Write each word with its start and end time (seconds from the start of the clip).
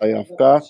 Zajawka. 0.00 0.60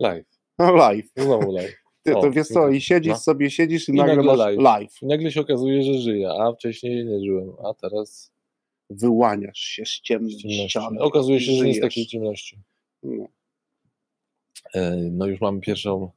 Live. 0.00 0.26
No 0.58 0.72
live. 0.76 1.08
Znowu 1.16 1.52
live. 1.52 1.76
Ty, 2.04 2.16
O, 2.16 2.20
to 2.20 2.30
wiesz 2.30 2.46
co, 2.48 2.68
i 2.68 2.80
siedzisz 2.80 3.12
no. 3.12 3.18
sobie, 3.18 3.50
siedzisz 3.50 3.88
i, 3.88 3.92
I 3.92 3.94
nagle, 3.94 4.16
nagle 4.16 4.30
masz 4.32 4.38
live. 4.38 4.58
live. 4.60 5.02
I 5.02 5.06
nagle 5.06 5.32
się 5.32 5.40
okazuje, 5.40 5.82
że 5.82 5.94
żyję, 5.94 6.30
a 6.30 6.52
wcześniej 6.52 7.04
nie 7.04 7.20
żyłem, 7.24 7.52
a 7.64 7.74
teraz 7.74 8.32
Wyłaniasz 8.90 9.58
się 9.58 9.84
z 9.86 9.88
ciemności. 10.00 10.68
ściany. 10.68 11.00
Okazuje 11.00 11.40
się, 11.40 11.46
że 11.46 11.52
nie 11.52 11.58
z 11.58 11.60
żyjesz. 11.60 11.80
takiej 11.80 12.06
ciemności. 12.06 12.58
No. 13.02 13.26
E, 14.74 14.96
No 14.96 15.26
już 15.26 15.40
mamy 15.40 15.60
pierwszą. 15.60 16.10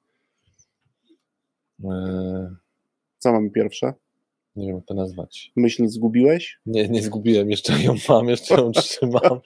e, 1.84 2.56
Co 3.18 3.32
mamy 3.32 3.50
pierwsze? 3.50 3.94
Nie 4.56 4.68
wiem, 4.68 4.76
jak 4.76 4.86
to 4.86 4.94
nazwać. 4.94 5.52
Myśl 5.56 5.88
zgubiłeś? 5.88 6.60
Nie, 6.66 6.88
nie 6.90 7.02
zgubiłem, 7.02 7.52
jeszcze 7.52 7.74
ją 7.84 7.96
mam, 8.10 8.30
jeszcze 8.30 8.56
ją 8.56 8.72
trzymam. 8.72 9.40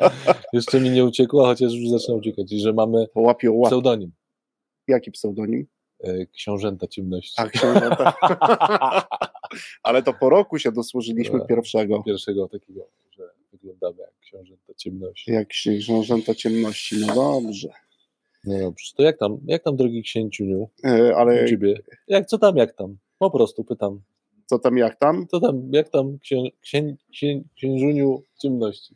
Jeszcze 0.53 0.79
mi 0.81 0.89
nie 0.89 1.05
uciekła, 1.05 1.45
chociaż 1.47 1.73
już 1.73 1.89
zaczyna 1.89 2.17
uciekać. 2.17 2.51
I 2.51 2.59
że 2.59 2.73
mamy 2.73 3.07
Łapie 3.15 3.51
łap. 3.51 3.69
pseudonim. 3.71 4.11
Jaki 4.87 5.11
pseudonim? 5.11 5.67
e, 6.03 6.25
Książęta 6.25 6.87
Ciemności. 6.87 7.33
A, 7.41 7.49
książęta. 7.49 8.13
Ale 9.83 10.03
to 10.03 10.13
po 10.13 10.29
roku 10.29 10.59
się 10.59 10.71
dosłużyliśmy 10.71 11.39
Tak. 11.39 11.47
pierwszego. 11.47 12.03
Pierwszego 12.03 12.47
takiego, 12.47 12.87
że 13.11 13.23
wyglądamy 13.51 13.97
jak 14.01 14.19
Książęta 14.19 14.73
Ciemności. 14.77 15.31
Jak 15.31 15.53
się 15.53 15.77
książęta 15.77 16.35
ciemności. 16.35 16.95
No 17.07 17.15
dobrze. 17.15 17.69
No 18.43 18.59
dobrze, 18.59 18.91
to 18.97 19.03
jak 19.03 19.17
tam, 19.17 19.37
jak 19.45 19.63
tam 19.63 19.75
drogi 19.75 20.03
księciuniu 20.03 20.69
E, 20.83 21.13
u 21.13 21.15
Ale 21.15 21.49
ciebie? 21.49 21.79
Jak, 22.07 22.25
co 22.25 22.37
tam, 22.37 22.57
jak 22.57 22.73
tam? 22.75 22.97
Po 23.19 23.31
prostu 23.31 23.63
pytam. 23.63 24.01
Co 24.47 24.59
tam, 24.59 24.77
jak 24.77 24.99
tam? 24.99 25.27
Co 25.27 25.39
tam, 25.39 25.69
jak 25.71 25.89
tam 25.89 26.19
księ, 26.19 26.43
księ, 26.61 26.95
księ, 27.11 27.41
księżuniu 27.55 28.23
ciemności? 28.41 28.95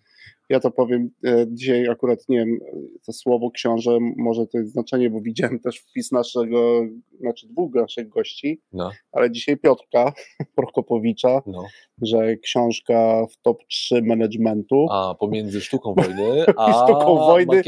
Ja 0.50 0.60
to 0.60 0.72
powiem 0.72 1.10
e, 1.26 1.46
dzisiaj 1.48 1.90
akurat, 1.90 2.30
nie 2.30 2.38
wiem, 2.38 2.60
to 3.05 3.14
słowo 3.14 3.52
książę 3.52 3.98
może 4.18 4.48
to 4.48 4.58
jest 4.58 4.72
znaczenie, 4.72 5.10
bo 5.10 5.22
widziałem 5.22 5.60
też 5.60 5.80
wpis 5.80 6.12
naszego, 6.12 6.82
znaczy 7.20 7.48
dwóch 7.48 7.74
naszych 7.74 8.10
gości, 8.10 8.62
No, 8.74 8.91
ale 9.12 9.32
dzisiaj 9.32 9.58
Piotrka 9.58 10.13
Prokopowicza, 10.55 11.41
no. 11.48 11.65
że 12.02 12.38
książka 12.38 13.26
w 13.32 13.38
top 13.41 13.58
3 13.68 14.02
managementu 14.02 14.88
A 14.91 15.15
pomiędzy 15.20 15.62
sztuką 15.62 15.93
wojny 16.04 16.46
a 16.58 16.86
Sztuką 16.86 17.15
wojny 17.15 17.63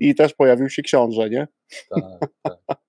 i 0.00 0.14
też 0.14 0.34
pojawił 0.34 0.68
się 0.68 0.82
książę, 0.82 1.30
nie? 1.30 1.48
Tak, 1.90 2.30
tak. 2.42 2.81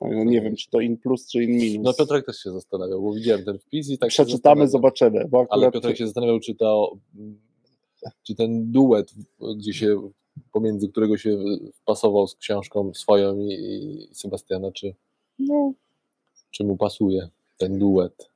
No, 0.00 0.24
nie 0.24 0.40
wiem, 0.40 0.56
czy 0.56 0.70
to 0.70 0.80
in 0.80 0.96
plus, 0.96 1.30
czy 1.30 1.44
in 1.44 1.50
minus. 1.50 1.84
No 1.84 1.94
Piotrek 1.94 2.26
też 2.26 2.36
się 2.36 2.50
zastanawiał, 2.50 3.02
bo 3.02 3.12
widziałem 3.12 3.44
ten 3.44 3.58
wpis 3.58 3.90
i 3.90 3.98
tak 3.98 4.12
się 4.12 4.24
Przeczytamy, 4.24 4.68
zobaczymy. 4.68 5.28
Bo 5.28 5.38
Ale 5.38 5.66
akurat 5.66 5.72
Piotrek 5.72 5.96
się 5.96 6.04
zastanawiał, 6.06 6.40
czy 6.40 6.54
to, 6.54 6.96
czy 8.22 8.34
ten 8.34 8.72
duet, 8.72 9.14
gdzie 9.56 9.74
się, 9.74 10.10
pomiędzy 10.52 10.88
którego 10.88 11.16
się 11.16 11.38
wpasował 11.74 12.26
z 12.26 12.34
książką 12.34 12.94
swoją 12.94 13.38
i, 13.38 13.52
i 13.52 14.08
Sebastiana, 14.14 14.72
czy, 14.72 14.94
no, 15.38 15.72
czy 16.50 16.64
mu 16.64 16.76
pasuje 16.76 17.28
ten 17.58 17.78
duet 17.78 18.30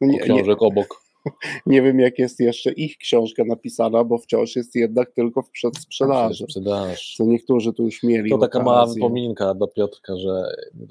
no 0.00 0.06
nie, 0.06 0.12
nie, 0.12 0.20
książek 0.20 0.62
obok. 0.62 1.03
nie 1.66 1.82
wiem, 1.82 2.00
jak 2.00 2.18
jest 2.18 2.40
jeszcze 2.40 2.72
ich 2.72 2.98
książka 2.98 3.44
napisana, 3.44 4.04
bo 4.04 4.18
wciąż 4.18 4.56
jest 4.56 4.74
jednak 4.74 5.12
tylko 5.12 5.42
w 5.42 5.50
przedsprzedaży. 5.50 6.44
Sprzedaż. 6.44 7.14
Co 7.16 7.24
niektórzy 7.24 7.72
tu 7.72 7.84
już 7.84 8.02
mieli. 8.02 8.30
To 8.30 8.38
taka 8.38 8.62
mała 8.62 8.82
okazję. 8.82 8.94
wypominka 8.94 9.54
do 9.54 9.66
Piotrka, 9.66 10.16
że 10.16 10.42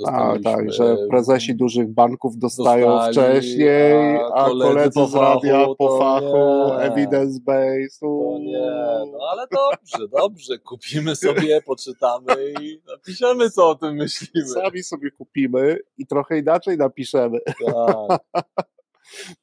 A, 0.05 0.35
tak, 0.43 0.73
że 0.73 0.97
prezesi 1.09 1.55
dużych 1.55 1.93
banków 1.93 2.37
dostają 2.37 2.87
dostali, 2.87 3.13
wcześniej, 3.13 4.15
a 4.15 4.33
a 4.33 4.45
koledzy 4.45 4.73
koledzy 4.73 4.91
po 4.93 5.07
z 5.07 5.15
radia 5.15 5.59
fachu 5.59 5.75
po 5.75 5.99
fachu, 5.99 6.67
nie. 6.67 6.83
evidence 6.83 7.39
based. 7.45 7.99
To 7.99 8.37
nie, 8.39 8.71
no 9.11 9.17
ale 9.31 9.47
dobrze, 9.51 10.07
dobrze, 10.07 10.57
kupimy 10.59 11.15
sobie, 11.15 11.61
poczytamy 11.61 12.53
i 12.61 12.81
napiszemy, 12.87 13.49
co 13.49 13.69
o 13.69 13.75
tym 13.75 13.95
myślimy. 13.95 14.47
Sami 14.47 14.83
sobie 14.83 15.11
kupimy 15.11 15.79
i 15.97 16.07
trochę 16.07 16.39
inaczej 16.39 16.77
napiszemy. 16.77 17.39
Tak, 17.65 18.19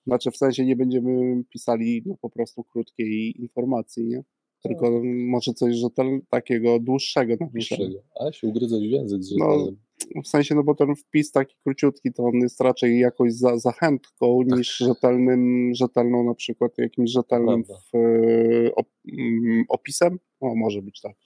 Znaczy 0.06 0.30
w 0.30 0.36
sensie 0.36 0.64
nie 0.64 0.76
będziemy 0.76 1.44
pisali 1.44 2.02
no, 2.06 2.16
po 2.20 2.30
prostu 2.30 2.64
krótkiej 2.64 3.40
informacji, 3.40 4.06
nie? 4.06 4.22
Tylko 4.62 5.02
może 5.04 5.52
coś 5.54 5.76
rzetel, 5.76 6.20
takiego 6.30 6.78
dłuższego 6.78 7.36
napiszemy. 7.40 7.84
dłuższego. 7.84 8.26
A 8.28 8.32
się 8.32 8.46
ugryzać 8.46 8.80
w 8.80 8.90
język 8.90 9.22
z 9.24 9.36
No. 9.36 9.72
W 10.24 10.28
sensie, 10.28 10.54
no 10.54 10.62
bo 10.62 10.74
ten 10.74 10.96
wpis 10.96 11.32
taki 11.32 11.56
króciutki, 11.64 12.12
to 12.12 12.22
on 12.22 12.34
jest 12.34 12.60
raczej 12.60 13.00
jakoś 13.00 13.32
za, 13.32 13.58
zachętką 13.58 14.40
Tak. 14.48 14.58
niż 14.58 14.76
rzetelnym, 14.76 15.70
rzetelną 15.74 16.24
na 16.24 16.34
przykład 16.34 16.78
jakimś 16.78 17.10
rzetelnym 17.10 17.64
w, 17.64 17.90
op, 18.76 18.88
mm, 19.18 19.64
opisem. 19.68 20.18
O, 20.40 20.54
może 20.54 20.82
być 20.82 21.00
tak. 21.00 21.16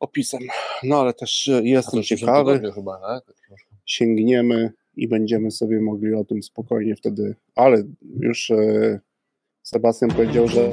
Opisem. 0.00 0.40
No 0.82 1.00
ale 1.00 1.14
też 1.14 1.48
e, 1.48 1.62
jestem 1.64 2.02
ciekawy. 2.02 2.72
chyba, 2.74 3.00
tak? 3.00 3.34
Sięgniemy 3.86 4.72
i 4.96 5.08
będziemy 5.08 5.50
sobie 5.50 5.80
mogli 5.80 6.14
o 6.14 6.24
tym 6.24 6.42
spokojnie 6.42 6.96
wtedy. 6.96 7.34
Ale 7.54 7.84
już 8.20 8.50
e, 8.50 9.00
Sebastian 9.62 10.10
powiedział, 10.10 10.48
że 10.48 10.70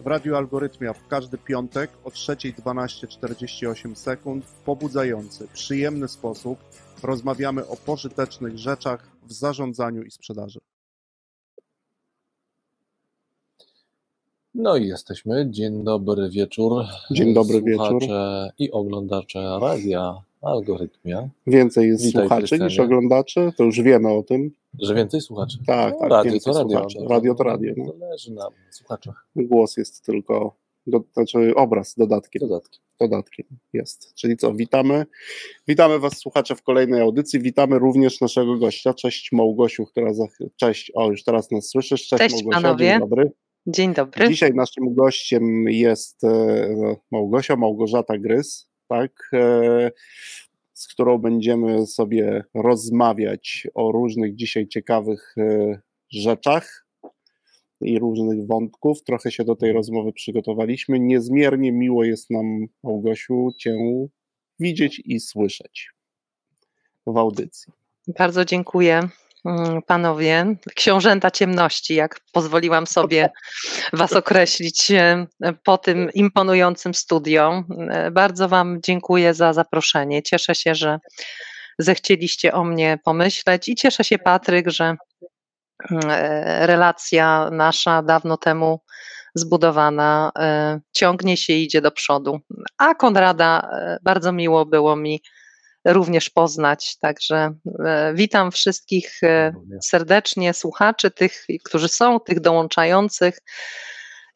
W 0.00 0.06
Radiu 0.06 0.36
Algorytmia 0.36 0.92
w 0.92 1.08
każdy 1.08 1.38
piątek 1.38 1.90
o 2.04 2.10
3.12.48 2.10 3.94
sekund 3.94 4.44
w 4.44 4.52
pobudzający, 4.52 5.48
przyjemny 5.52 6.08
sposób 6.08 6.58
rozmawiamy 7.02 7.66
o 7.66 7.76
pożytecznych 7.76 8.58
rzeczach 8.58 9.10
w 9.22 9.32
zarządzaniu 9.32 10.02
i 10.02 10.10
sprzedaży. 10.10 10.60
No 14.54 14.76
i 14.76 14.86
jesteśmy. 14.86 15.46
Dzień 15.50 15.84
dobry 15.84 16.28
wieczór. 16.30 16.84
Dzień 17.10 17.34
dobry 17.34 17.62
wieczór. 17.62 17.86
Słuchacze 17.86 18.50
i 18.58 18.70
oglądacze 18.70 19.58
radia 19.60 20.14
Algorytmia. 20.42 21.28
Więcej 21.46 21.88
jest 21.88 22.04
Witaj, 22.04 22.22
słuchaczy 22.22 22.40
Krystianie. 22.40 22.64
niż 22.64 22.78
oglądaczy, 22.78 23.52
to 23.56 23.64
już 23.64 23.80
wiemy 23.80 24.08
o 24.12 24.22
tym. 24.22 24.50
Że 24.82 24.94
więcej 24.94 25.20
słuchaczy. 25.20 25.58
Tak, 25.66 25.94
no, 25.94 26.00
tak, 26.00 26.10
radio 26.10 26.32
więcej 26.32 26.52
to 26.52 26.58
radio. 26.58 26.78
słuchaczy. 26.78 26.98
Radio 27.08 27.34
to 27.34 27.44
radio, 27.44 27.72
no. 27.76 27.92
Zależy 27.98 28.32
nam 28.32 28.52
na 28.66 28.72
słuchaczach. 28.72 29.26
Głos 29.36 29.76
jest 29.76 30.04
tylko, 30.04 30.56
do, 30.86 31.00
znaczy 31.12 31.54
obraz 31.56 31.94
dodatkiem. 31.94 32.40
Dodatki. 32.40 32.80
dodatkiem 33.00 33.46
jest. 33.72 34.14
Czyli 34.14 34.36
co, 34.36 34.54
witamy. 34.54 35.06
Witamy 35.68 35.98
Was, 35.98 36.18
słuchacze, 36.18 36.54
w 36.56 36.62
kolejnej 36.62 37.00
audycji. 37.00 37.40
Witamy 37.40 37.78
również 37.78 38.20
naszego 38.20 38.56
gościa. 38.56 38.94
Cześć 38.94 39.32
Małgosiu, 39.32 39.86
która 39.86 40.14
za... 40.14 40.24
Cześć, 40.56 40.92
o 40.94 41.10
już 41.10 41.24
teraz 41.24 41.50
nas 41.50 41.68
słyszysz. 41.68 42.08
Cześć, 42.08 42.22
Cześć, 42.22 42.44
Małgosia, 42.44 42.62
panowie. 42.62 42.86
dzień 42.86 43.00
dobry. 43.00 43.32
Dzień 43.70 43.94
dobry. 43.94 44.28
Dzisiaj 44.28 44.54
naszym 44.54 44.94
gościem 44.94 45.64
jest 45.68 46.24
e, 46.24 46.96
Małgosia, 47.10 47.56
Małgorzata 47.56 48.18
Grys, 48.18 48.70
tak, 48.88 49.30
e, 49.32 49.90
z 50.72 50.88
którą 50.88 51.18
będziemy 51.18 51.86
sobie 51.86 52.44
rozmawiać 52.54 53.66
o 53.74 53.92
różnych 53.92 54.34
dzisiaj 54.34 54.68
ciekawych 54.68 55.34
e, 55.38 55.80
rzeczach 56.10 56.86
i 57.80 57.98
różnych 57.98 58.46
wątków. 58.46 59.02
Trochę 59.02 59.30
się 59.30 59.44
do 59.44 59.56
tej 59.56 59.72
rozmowy 59.72 60.12
przygotowaliśmy. 60.12 61.00
Niezmiernie 61.00 61.72
miło 61.72 62.04
jest 62.04 62.30
nam, 62.30 62.66
Małgosiu, 62.82 63.48
Cię 63.58 63.76
widzieć 64.58 65.02
i 65.04 65.20
słyszeć 65.20 65.90
w 67.06 67.16
audycji. 67.16 67.72
Bardzo 68.18 68.44
dziękuję 68.44 69.08
panowie. 69.86 70.56
Książęta 70.74 71.30
ciemności, 71.30 71.94
jak 71.94 72.20
pozwoliłam 72.32 72.86
sobie 72.86 73.30
was 73.92 74.12
określić 74.12 74.90
e, 74.90 75.26
po 75.64 75.78
tym 75.78 76.10
imponującym 76.14 76.94
studio. 76.94 77.64
E, 77.90 78.10
Bardzo 78.10 78.48
wam 78.48 78.78
dziękuję 78.82 79.34
za 79.34 79.52
zaproszenie. 79.52 80.22
Cieszę 80.22 80.54
się, 80.54 80.74
że 80.74 80.98
zechcieliście 81.78 82.52
o 82.52 82.64
mnie 82.64 82.98
pomyśleć 83.04 83.68
i 83.68 83.74
cieszę 83.74 84.04
się 84.04 84.18
Patryk, 84.18 84.68
że 84.68 84.84
mm, 85.90 86.10
e, 86.10 86.66
relacja 86.66 87.50
nasza 87.52 88.02
dawno 88.02 88.36
temu 88.36 88.80
zbudowana 89.34 90.32
ciągnie 90.92 91.36
się 91.36 91.52
i 91.52 91.64
idzie 91.64 91.80
do 91.80 91.90
przodu. 91.90 92.40
A 92.78 92.94
Konrada 92.94 93.70
bardzo 94.02 94.32
miło 94.32 94.66
było 94.66 94.96
mi 94.96 95.22
również 95.92 96.30
poznać. 96.30 96.98
Także 96.98 97.54
e, 97.84 98.12
witam 98.14 98.50
wszystkich 98.50 99.22
e, 99.22 99.52
serdecznie, 99.82 100.54
słuchaczy, 100.54 101.10
tych, 101.10 101.46
którzy 101.64 101.88
są, 101.88 102.20
tych 102.20 102.40
dołączających 102.40 103.38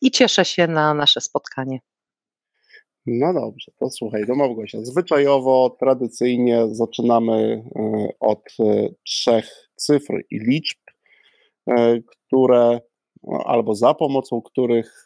i 0.01 0.11
cieszę 0.11 0.45
się 0.45 0.67
na 0.67 0.95
nasze 0.95 1.21
spotkanie. 1.21 1.79
No 3.07 3.35
dobrze, 3.35 3.73
to 3.81 3.91
słuchaj, 3.91 4.27
do 4.27 4.35
Małgosia. 4.35 4.79
Zwyczajowo, 4.83 5.77
tradycyjnie 5.81 6.67
zaczynamy 6.71 7.65
e, 7.77 8.09
od 8.21 8.43
trzech 9.07 9.69
cyfr 9.77 10.15
i 10.31 10.39
liczb, 10.39 10.79
które 12.07 12.81
no, 13.23 13.45
albo 13.47 13.75
za 13.75 13.95
pomocą 13.95 14.43
których 14.43 15.05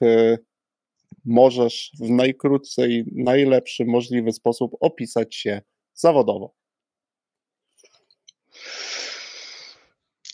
możesz 1.24 1.92
w 2.00 2.10
najkrótszy, 2.10 3.04
najlepszy 3.16 3.84
możliwy 3.84 4.32
sposób 4.32 4.76
opisać 4.80 5.34
się 5.34 5.60
zawodowo. 5.96 6.54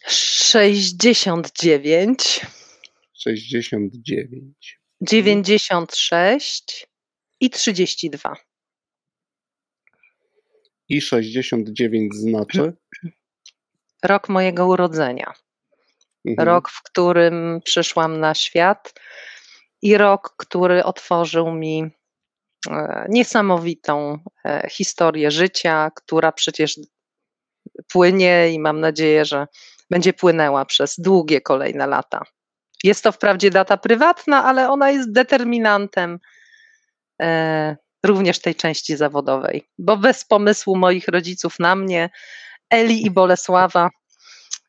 69. 0.07 2.41
69. 3.13 4.81
96 5.01 6.87
i 7.41 7.51
32. 7.51 8.37
I 10.89 11.01
69 11.01 12.15
znaczy? 12.15 12.73
Rok 14.03 14.29
mojego 14.29 14.67
urodzenia. 14.67 15.33
Mhm. 16.25 16.49
Rok, 16.49 16.71
w 16.71 16.83
którym 16.83 17.61
przyszłam 17.65 18.21
na 18.21 18.35
świat 18.35 18.95
i 19.83 19.97
rok, 19.97 20.35
który 20.37 20.85
otworzył 20.85 21.53
mi 21.53 21.91
niesamowitą 23.09 24.19
e, 24.45 24.69
historię 24.71 25.31
życia, 25.31 25.91
która 25.95 26.33
przecież 26.33 26.81
płynie 27.93 28.53
i 28.53 28.59
mam 28.59 28.81
nadzieję, 28.81 29.25
że 29.25 29.47
będzie 29.91 30.13
płynęła 30.13 30.65
przez 30.65 30.95
długie 30.99 31.41
kolejne 31.41 31.87
lata. 31.87 32.23
Jest 32.85 33.05
to 33.05 33.13
wprawdzie 33.13 33.51
data 33.51 33.77
prywatna, 33.77 34.45
ale 34.45 34.71
ona 34.71 34.91
jest 34.91 35.13
determinantem 35.13 36.19
e, 37.23 37.77
również 38.07 38.39
tej 38.39 38.55
części 38.55 38.97
zawodowej, 38.97 39.69
bo 39.79 39.97
bez 39.97 40.25
pomysłu 40.25 40.77
moich 40.77 41.09
rodziców 41.09 41.59
na 41.59 41.77
mnie, 41.77 42.11
Eli 42.71 43.07
i 43.07 43.11
Bolesława, 43.11 43.91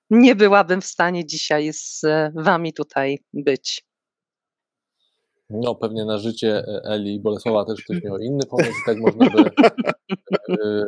nie 0.10 0.36
byłabym 0.36 0.82
w 0.82 0.86
stanie 0.86 1.26
dzisiaj 1.26 1.74
z 1.74 2.02
wami 2.36 2.74
tutaj 2.74 3.20
być. 3.34 3.86
No, 5.50 5.76
pewnie 5.76 6.06
na 6.06 6.18
życie 6.18 6.64
Eli 6.84 7.16
i 7.16 7.20
Bolesława 7.20 7.66
też 7.66 7.84
ktoś 7.84 8.04
miał 8.04 8.18
inny 8.18 8.46
pomysł, 8.50 8.78
tak 8.86 8.98
można 8.98 9.30
by 9.30 9.40
e, 10.50 10.86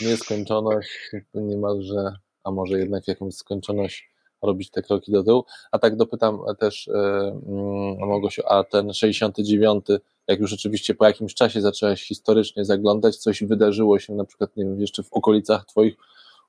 nieskończoność 0.00 1.10
niemalże, 1.34 2.12
a 2.44 2.50
może 2.50 2.78
jednak 2.78 3.08
jakąś 3.08 3.34
skończoność 3.34 4.14
robić 4.42 4.70
te 4.70 4.82
kroki 4.82 5.12
do 5.12 5.22
tyłu. 5.22 5.44
A 5.72 5.78
tak 5.78 5.96
dopytam 5.96 6.38
też 6.58 6.86
yy, 6.86 8.06
Małgosiu, 8.06 8.42
a 8.48 8.64
ten 8.64 8.92
69, 8.92 9.84
jak 10.28 10.40
już 10.40 10.50
rzeczywiście 10.50 10.94
po 10.94 11.04
jakimś 11.04 11.34
czasie 11.34 11.60
zaczęłaś 11.60 12.02
historycznie 12.02 12.64
zaglądać, 12.64 13.16
coś 13.16 13.44
wydarzyło 13.44 13.98
się 13.98 14.14
na 14.14 14.24
przykład, 14.24 14.56
nie 14.56 14.64
wiem, 14.64 14.80
jeszcze 14.80 15.02
w 15.02 15.12
okolicach 15.12 15.64
twoich 15.66 15.96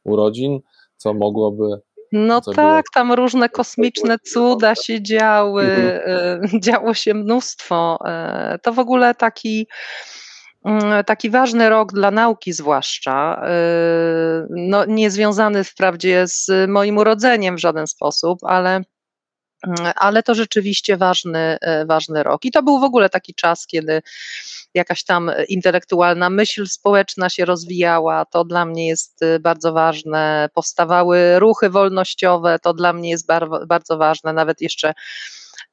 urodzin, 0.04 0.60
co 0.98 1.14
mogłoby 1.14 1.82
no 2.16 2.42
tak, 2.42 2.56
było... 2.56 2.82
tam 2.94 3.14
różne 3.14 3.50
kosmiczne 3.50 4.20
cuda 4.34 4.76
się 4.76 5.02
działy, 5.02 5.66
mhm. 6.06 6.62
działo 6.62 6.94
się 6.94 7.14
mnóstwo. 7.14 8.00
E, 8.06 8.60
to 8.64 8.74
w 8.74 8.80
ogóle 8.80 9.16
taki 9.16 9.68
Mm, 10.66 11.04
taki 11.04 11.30
ważny 11.30 11.70
rok 11.70 11.94
dla 11.94 12.12
nauki 12.12 12.54
zwłaszcza, 12.54 13.42
y, 13.46 14.48
no, 14.50 14.86
nie 14.86 15.12
związany 15.12 15.64
wprawdzie 15.64 16.28
z 16.28 16.70
moim 16.70 16.98
urodzeniem 16.98 17.56
w 17.56 17.60
żaden 17.60 17.88
sposób, 17.88 18.40
ale, 18.44 18.82
ale 19.96 20.24
to 20.24 20.36
rzeczywiście 20.36 20.98
ważny, 20.98 21.58
y, 21.82 21.86
ważny 21.86 22.24
rok. 22.24 22.46
I 22.46 22.52
to 22.52 22.64
był 22.64 22.80
w 22.80 22.84
ogóle 22.84 23.10
taki 23.10 23.34
czas, 23.34 23.68
kiedy 23.68 24.02
jakaś 24.74 25.04
tam 25.04 25.32
intelektualna 25.48 26.30
myśl 26.30 26.68
społeczna 26.68 27.30
się 27.30 27.46
rozwijała, 27.46 28.26
to 28.26 28.46
dla 28.46 28.66
mnie 28.66 28.88
jest 28.88 29.22
y, 29.22 29.40
bardzo 29.40 29.74
ważne. 29.74 30.50
Powstawały 30.54 31.40
ruchy 31.40 31.70
wolnościowe, 31.70 32.60
to 32.60 32.74
dla 32.74 32.94
mnie 32.94 33.10
jest 33.10 33.28
bardzo 33.68 33.98
ważne, 33.98 34.34
nawet 34.34 34.62
jeszcze 34.62 34.94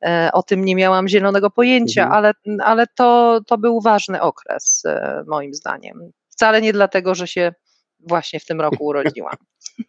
E, 0.03 0.31
o 0.33 0.43
tym 0.43 0.65
nie 0.65 0.77
miałam 0.77 1.09
zielonego 1.09 1.51
pojęcia, 1.51 2.03
mhm. 2.05 2.19
ale, 2.19 2.33
ale 2.65 2.87
to, 2.87 3.41
to 3.47 3.59
był 3.59 3.81
ważny 3.81 4.21
okres, 4.21 4.83
e, 4.87 5.25
moim 5.27 5.55
zdaniem. 5.55 6.13
Wcale 6.29 6.61
nie 6.61 6.73
dlatego, 6.73 7.15
że 7.15 7.27
się 7.27 7.55
właśnie 8.01 8.41
w 8.41 8.45
tym 8.45 8.61
roku 8.61 8.85
urodziłam. 8.87 9.37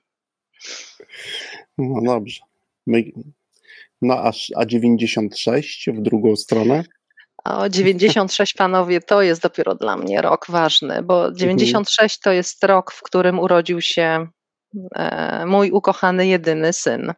No 1.78 2.02
dobrze. 2.02 2.42
My, 2.88 3.04
no 4.04 4.14
a, 4.14 4.32
a 4.56 4.66
96 4.66 5.90
w 5.94 6.02
drugą 6.02 6.36
stronę? 6.36 6.84
O 7.46 7.70
96 7.70 8.54
panowie, 8.54 9.02
to 9.02 9.22
jest 9.22 9.42
dopiero 9.42 9.76
dla 9.76 9.98
mnie 9.98 10.22
rok 10.22 10.46
ważny, 10.50 11.02
bo 11.04 11.32
96 11.32 12.20
to 12.20 12.32
jest 12.32 12.64
rok, 12.64 12.92
w 12.92 13.02
którym 13.04 13.40
urodził 13.40 13.82
się 13.82 14.28
e, 14.96 15.46
mój 15.46 15.72
ukochany 15.72 16.28
jedyny 16.28 16.74
syn. 16.74 17.14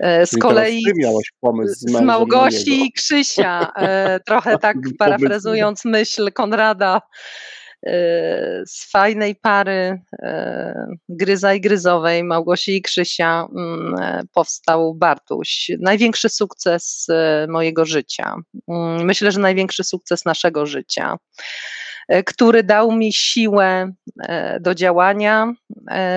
E, 0.00 0.26
z 0.26 0.38
kolei 0.38 0.82
z, 1.64 1.80
z 1.80 2.00
Małgosi 2.00 2.86
i 2.86 2.92
Krzysia, 2.92 3.72
e, 3.76 4.20
trochę 4.20 4.58
tak 4.68 4.76
parafrazując 4.98 5.84
myśl 5.84 6.32
Konrada, 6.32 7.00
z 8.66 8.90
fajnej 8.90 9.36
pary 9.36 10.02
Gryza 11.08 11.54
i 11.54 11.60
Gryzowej, 11.60 12.24
Małgosi 12.24 12.76
i 12.76 12.82
Krzysia 12.82 13.46
mm, 13.56 14.26
powstał 14.34 14.94
Bartuś. 14.94 15.70
Największy 15.80 16.28
sukces 16.28 17.06
mojego 17.48 17.84
życia. 17.84 18.34
Mm, 18.68 19.04
myślę, 19.04 19.32
że 19.32 19.40
największy 19.40 19.84
sukces 19.84 20.24
naszego 20.24 20.66
życia 20.66 21.16
który 22.26 22.62
dał 22.62 22.92
mi 22.92 23.12
siłę 23.12 23.92
do 24.60 24.74
działania, 24.74 25.54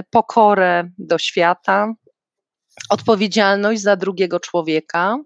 pokorę 0.10 0.90
do 0.98 1.18
świata, 1.18 1.94
odpowiedzialność 2.90 3.82
za 3.82 3.96
drugiego 3.96 4.40
człowieka, 4.40 5.18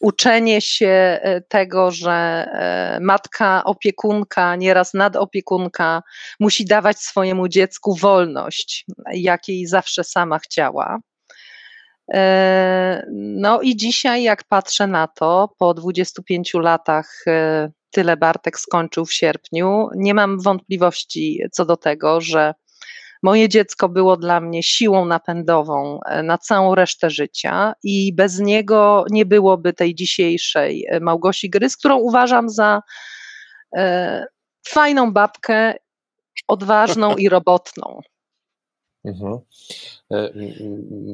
uczenie 0.00 0.60
się 0.60 0.88
e, 1.22 1.40
tego, 1.40 1.90
że 1.90 2.12
e, 2.12 2.98
matka 3.00 3.64
opiekunka, 3.64 4.56
nieraz 4.56 4.94
nadopiekunka, 4.94 6.02
musi 6.40 6.64
dawać 6.64 6.98
swojemu 6.98 7.48
dziecku 7.48 7.94
wolność, 7.94 8.86
jakiej 9.12 9.66
zawsze 9.66 10.04
sama 10.04 10.38
chciała. 10.38 10.98
E, 12.14 13.06
no 13.12 13.60
i 13.60 13.76
dzisiaj, 13.76 14.22
jak 14.22 14.44
patrzę 14.44 14.86
na 14.86 15.06
to, 15.06 15.54
po 15.58 15.74
25 15.74 16.54
latach, 16.54 17.24
tyle 17.90 18.16
Bartek 18.16 18.58
skończył 18.58 19.04
w 19.04 19.12
sierpniu, 19.12 19.88
nie 19.96 20.14
mam 20.14 20.40
wątpliwości 20.40 21.40
co 21.52 21.64
do 21.64 21.76
tego, 21.76 22.20
że 22.20 22.54
Moje 23.22 23.48
dziecko 23.48 23.88
było 23.88 24.16
dla 24.16 24.40
mnie 24.40 24.62
siłą 24.62 25.04
napędową 25.04 26.00
e, 26.06 26.22
na 26.22 26.38
całą 26.38 26.74
resztę 26.74 27.10
życia 27.10 27.72
i 27.82 28.14
bez 28.14 28.38
niego 28.38 29.04
nie 29.10 29.26
byłoby 29.26 29.72
tej 29.72 29.94
dzisiejszej 29.94 30.86
e, 30.88 31.00
Małgosi 31.00 31.50
Grys, 31.50 31.76
którą 31.76 31.96
uważam 31.98 32.48
za 32.48 32.82
e, 33.76 34.26
fajną 34.68 35.12
babkę, 35.12 35.74
odważną 36.48 37.16
i 37.16 37.28
robotną. 37.38 38.00
Mhm. 39.04 39.38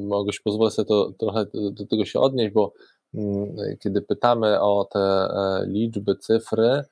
Mogłeś 0.09 0.41
pozwolę 0.41 0.71
sobie 0.71 0.87
to, 0.87 1.13
trochę 1.19 1.47
do 1.55 1.87
tego 1.87 2.05
się 2.05 2.21
odnieść, 2.21 2.55
bo 2.55 2.73
mm, 3.15 3.57
kiedy 3.81 4.03
pytamy 4.03 4.61
o 4.61 4.89
te 4.93 5.29
liczby, 5.67 6.17
cyfry, 6.17 6.85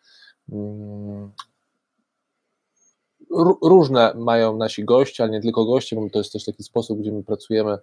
mm, 0.53 1.33
różne 3.63 4.15
mają 4.15 4.57
nasi 4.57 4.85
goście, 4.85 5.23
ale 5.23 5.33
nie 5.33 5.41
tylko 5.41 5.65
goście, 5.65 5.97
bo 5.97 6.11
to 6.11 6.19
jest 6.19 6.33
też 6.33 6.45
taki 6.45 6.63
sposób, 6.63 7.01
gdzie 7.01 7.13
my 7.13 7.25
pracujemy. 7.25 7.79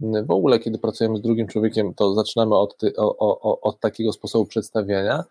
W 0.00 0.30
ogóle, 0.30 0.58
kiedy 0.58 0.78
pracujemy 0.78 1.16
z 1.16 1.20
drugim 1.20 1.46
człowiekiem, 1.46 1.94
to 1.94 2.14
zaczynamy 2.14 2.56
od, 2.56 2.76
ty, 2.76 2.96
o, 2.96 3.18
o, 3.18 3.60
od 3.60 3.80
takiego 3.80 4.12
sposobu 4.12 4.46
przedstawiania. 4.46 5.24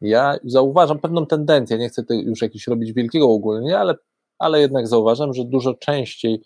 Ja 0.00 0.38
zauważam 0.44 0.98
pewną 0.98 1.26
tendencję, 1.26 1.78
nie 1.78 1.88
chcę 1.88 2.04
już 2.10 2.42
jakiś 2.42 2.66
robić 2.66 2.92
wielkiego 2.92 3.30
ogólnie, 3.30 3.78
ale, 3.78 3.94
ale 4.38 4.60
jednak 4.60 4.88
zauważam, 4.88 5.34
że 5.34 5.44
dużo 5.44 5.74
częściej 5.74 6.42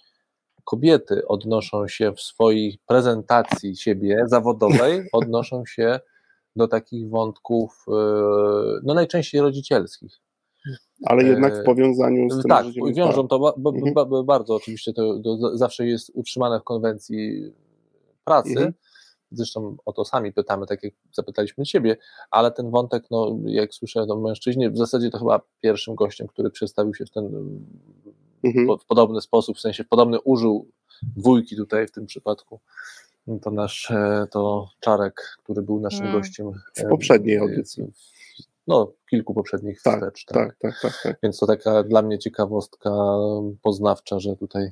kobiety 0.65 1.27
odnoszą 1.29 1.89
się 1.89 2.13
w 2.13 2.21
swojej 2.21 2.79
prezentacji 2.87 3.77
siebie 3.77 4.23
zawodowej, 4.27 5.03
odnoszą 5.13 5.67
się 5.67 6.01
do 6.57 6.69
takich 6.69 7.09
wątków, 7.09 7.85
e, 7.89 7.93
no 8.83 8.95
najczęściej 8.95 9.41
rodzicielskich. 9.41 10.21
Ale 11.05 11.25
jednak 11.25 11.57
w 11.57 11.59
e, 11.59 11.63
powiązaniu 11.63 12.31
z 12.31 12.43
tym, 12.43 12.49
Tak, 12.49 12.67
wiążą 12.95 13.29
to 13.29 13.39
ba, 13.39 13.53
ba, 13.57 13.73
ba, 13.73 14.03
mhm. 14.03 14.27
bardzo, 14.27 14.55
oczywiście 14.55 14.93
to, 14.93 15.21
to, 15.25 15.59
zawsze 15.59 15.87
jest 15.87 16.11
utrzymane 16.15 16.61
w 16.61 16.65
konwencji 16.65 17.53
pracy. 18.25 18.51
Mhm. 18.51 18.73
Zresztą 19.33 19.77
o 19.85 19.93
to 19.93 20.05
sami 20.05 20.33
pytamy, 20.33 20.67
tak 20.67 20.83
jak 20.83 20.93
zapytaliśmy 21.13 21.65
Ciebie, 21.65 21.97
ale 22.31 22.51
ten 22.51 22.71
wątek, 22.71 23.05
no, 23.11 23.37
jak 23.45 23.75
słyszę, 23.75 24.07
no, 24.07 24.17
mężczyźni, 24.17 24.71
w 24.71 24.77
zasadzie 24.77 25.11
to 25.11 25.19
chyba 25.19 25.41
pierwszym 25.63 25.95
gościem, 25.95 26.29
który 26.29 26.51
przedstawił 26.51 26.95
się 26.95 27.07
w 27.07 27.11
ten 27.11 27.25
mhm. 28.45 28.79
w 28.79 28.85
podobny 28.85 29.21
sposób, 29.21 29.57
w 29.57 29.61
sensie 29.61 29.85
w 29.85 29.89
podobny 29.89 30.21
użył 30.21 30.67
dwójki 31.17 31.57
tutaj 31.57 31.87
w 31.87 31.91
tym 31.91 32.07
przypadku. 32.07 32.61
To 33.43 33.51
nasz, 33.51 33.91
e, 33.91 34.27
to 34.31 34.69
Czarek, 34.81 35.37
który 35.45 35.63
był 35.63 35.81
naszym 35.81 36.03
hmm. 36.03 36.21
gościem 36.21 36.53
w 36.77 36.89
poprzedniej 36.89 37.39
audycji 37.39 37.93
no, 38.67 38.93
kilku 39.11 39.35
poprzednich 39.35 39.83
tak, 39.83 39.95
wstecz. 39.95 40.25
Tak? 40.25 40.37
Tak, 40.37 40.57
tak, 40.59 40.81
tak, 40.83 41.03
tak. 41.03 41.19
Więc 41.23 41.39
to 41.39 41.47
taka 41.47 41.83
dla 41.83 42.03
mnie 42.03 42.19
ciekawostka 42.19 42.91
poznawcza, 43.63 44.21
że 44.21 44.37
tutaj 44.37 44.71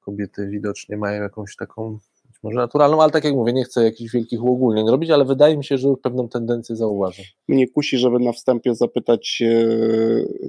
kobiety 0.00 0.48
widocznie 0.48 0.96
mają 0.96 1.22
jakąś 1.22 1.56
taką 1.56 1.98
może 2.42 2.56
naturalną, 2.56 3.02
ale 3.02 3.12
tak 3.12 3.24
jak 3.24 3.34
mówię, 3.34 3.52
nie 3.52 3.64
chcę 3.64 3.84
jakichś 3.84 4.12
wielkich 4.12 4.44
uogólnień 4.44 4.90
robić, 4.90 5.10
ale 5.10 5.24
wydaje 5.24 5.56
mi 5.56 5.64
się, 5.64 5.78
że 5.78 5.88
już 5.88 5.98
pewną 6.02 6.28
tendencję 6.28 6.76
zauważam. 6.76 7.24
Mnie 7.48 7.68
kusi, 7.68 7.98
żeby 7.98 8.18
na 8.18 8.32
wstępie 8.32 8.74
zapytać 8.74 9.42
e, 9.42 9.66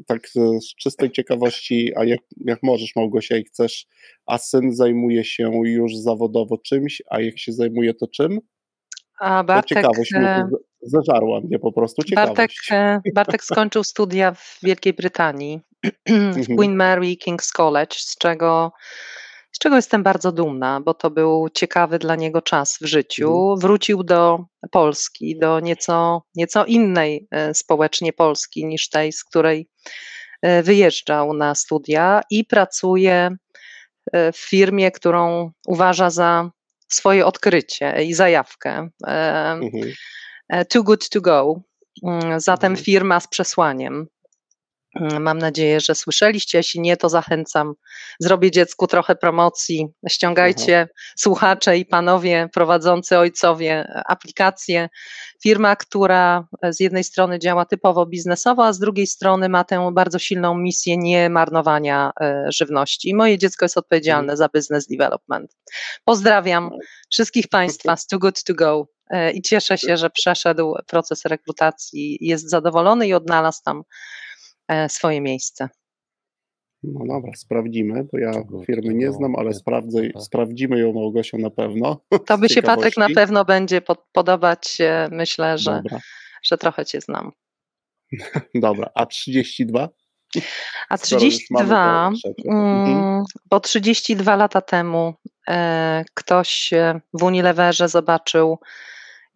tak 0.07 0.29
z 0.61 0.75
czystej 0.75 1.11
ciekawości, 1.11 1.91
a 1.95 2.05
jak, 2.05 2.19
jak 2.45 2.63
możesz 2.63 2.95
Małgosia 2.95 3.37
i 3.37 3.43
chcesz, 3.43 3.87
a 4.25 4.37
syn 4.37 4.75
zajmuje 4.75 5.23
się 5.23 5.51
już 5.63 5.95
zawodowo 5.95 6.57
czymś, 6.57 7.01
a 7.09 7.21
jak 7.21 7.39
się 7.39 7.51
zajmuje 7.51 7.93
to 7.93 8.07
czym? 8.07 8.39
A 9.19 9.43
Bartek, 9.43 9.69
to 9.69 9.75
ciekawość 9.75 10.11
mnie 10.13 10.27
e, 10.27 10.49
zażarła 10.81 11.41
mnie 11.41 11.59
po 11.59 11.71
prostu 11.71 12.03
ciekawość. 12.03 12.37
Bartek, 12.37 12.51
e, 12.71 13.01
Bartek 13.13 13.43
skończył 13.43 13.83
studia 13.83 14.31
w 14.31 14.57
Wielkiej 14.63 14.93
Brytanii, 14.93 15.61
w 16.07 16.11
Mhm. 16.11 16.57
Queen 16.57 16.75
Mary 16.75 17.15
King's 17.27 17.51
College, 17.51 17.95
z 17.95 18.17
czego, 18.17 18.71
z 19.51 19.59
czego 19.59 19.75
jestem 19.75 20.03
bardzo 20.03 20.31
dumna, 20.31 20.81
bo 20.81 20.93
to 20.93 21.09
był 21.09 21.49
ciekawy 21.53 21.99
dla 21.99 22.15
niego 22.15 22.41
czas 22.41 22.77
w 22.81 22.85
życiu. 22.85 23.29
Mhm. 23.29 23.59
Wrócił 23.59 24.03
do 24.03 24.45
Polski, 24.71 25.39
do 25.39 25.59
nieco, 25.59 26.23
nieco 26.35 26.65
innej 26.65 27.27
e, 27.31 27.53
społecznie 27.53 28.13
Polski 28.13 28.65
niż 28.65 28.89
tej, 28.89 29.11
z 29.11 29.23
której 29.23 29.69
wyjeżdżał 30.63 31.33
na 31.33 31.55
studia 31.55 32.21
i 32.29 32.45
pracuje 32.45 33.35
w 34.13 34.37
firmie, 34.37 34.91
którą 34.91 35.51
uważa 35.67 36.09
za 36.09 36.51
swoje 36.89 37.25
odkrycie 37.25 38.03
i 38.03 38.13
zajawkę. 38.13 38.89
E, 39.07 39.11
Mhm. 39.51 39.93
e, 40.49 40.65
Too 40.65 40.83
Good 40.83 41.09
To 41.09 41.21
Go. 41.21 41.61
Mm, 42.03 42.39
Zatem 42.39 42.71
Mhm. 42.71 42.85
firma 42.85 43.19
z 43.19 43.27
przesłaniem. 43.27 44.07
Mm, 44.95 45.23
Mam 45.23 45.37
nadzieję, 45.37 45.79
że 45.79 45.95
słyszeliście. 45.95 46.57
Jeśli 46.57 46.79
nie, 46.79 46.97
to 46.97 47.09
zachęcam. 47.09 47.73
Zrobię 48.19 48.51
dziecku 48.51 48.87
trochę 48.87 49.15
promocji. 49.15 49.87
Ściągajcie 50.09 50.87
słuchacze 51.17 51.77
i 51.77 51.85
panowie 51.85 52.49
prowadzący 52.53 53.17
ojcowie 53.17 53.71
e, 53.71 54.01
aplikację. 54.07 54.89
Firma, 55.43 55.75
która 55.75 56.47
e, 56.61 56.73
z 56.73 56.79
jednej 56.79 57.03
strony 57.03 57.39
działa 57.39 57.65
typowo 57.65 58.05
biznesowo, 58.05 58.65
a 58.65 58.73
z 58.73 58.79
drugiej 58.79 59.07
strony 59.07 59.49
ma 59.49 59.63
tę 59.63 59.89
bardzo 59.93 60.19
silną 60.19 60.57
misję 60.57 60.97
nie 60.97 61.29
marnowania 61.29 62.11
e, 62.21 62.45
żywności. 62.51 63.09
I 63.09 63.15
moje 63.15 63.37
dziecko 63.37 63.65
jest 63.65 63.77
odpowiedzialne 63.77 64.37
za 64.37 64.47
business 64.53 64.87
development. 64.87 65.55
Pozdrawiam 66.05 66.69
wszystkich 67.11 67.47
Państwa 67.47 67.97
z 67.97 68.07
Too 68.07 68.19
Good 68.19 68.43
To 68.43 68.53
Go 68.53 68.87
i 69.33 69.41
cieszę 69.41 69.77
się, 69.77 69.97
że 69.97 70.09
przeszedł 70.09 70.75
proces 70.87 71.25
rekrutacji, 71.25 72.17
jest 72.21 72.49
zadowolony 72.49 73.07
i 73.07 73.13
odnalazł 73.13 73.59
tam 73.65 73.83
swoje 74.87 75.21
miejsce. 75.21 75.69
No 76.83 76.99
dobra, 77.07 77.31
sprawdzimy, 77.35 78.07
bo 78.13 78.19
ja 78.19 78.31
firmy 78.65 78.93
nie 78.93 79.11
znam, 79.11 79.35
ale 79.35 79.53
sprawdzę, 79.53 80.01
sprawdzimy 80.19 80.79
ją 80.79 80.93
Małgosią 80.93 81.37
na 81.37 81.49
pewno. 81.49 82.01
To 82.27 82.37
by 82.37 82.49
się 82.49 82.61
Patryk 82.61 82.97
na 82.97 83.07
pewno 83.15 83.45
będzie 83.45 83.81
pod, 83.81 83.99
podobać. 84.11 84.77
e, 84.81 85.09
Myślę, 85.11 85.57
że, 85.57 85.81
Dobra, 85.83 85.99
że 86.43 86.57
trochę 86.57 86.85
Cię 86.85 87.01
znam. 87.01 87.31
dobra. 88.55 88.89
A 88.95 89.05
32? 89.05 89.89
A 90.89 90.97
Skoro 90.97 91.25
już 91.25 91.35
mamy 91.51 91.65
32, 91.65 92.09
to 92.11 92.17
trzecie. 92.17 92.49
Mhm. 92.51 92.97
mm, 92.97 93.23
bo 93.49 93.59
32 93.59 94.35
lata 94.35 94.61
temu 94.61 95.13
e, 95.49 96.03
ktoś 96.13 96.73
e, 96.73 97.01
w 97.13 97.23
Unileverze 97.23 97.89
zobaczył 97.89 98.59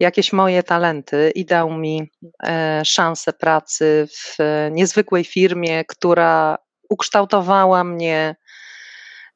jakieś 0.00 0.32
moje 0.32 0.62
talenty 0.62 1.32
i 1.34 1.44
dał 1.44 1.70
mi 1.70 2.10
e, 2.42 2.82
szansę 2.84 3.32
pracy 3.32 4.08
w 4.10 4.40
e, 4.40 4.70
niezwykłej 4.70 5.24
firmie, 5.24 5.84
która 5.84 6.58
ukształtowała 6.88 7.84
mnie 7.84 8.36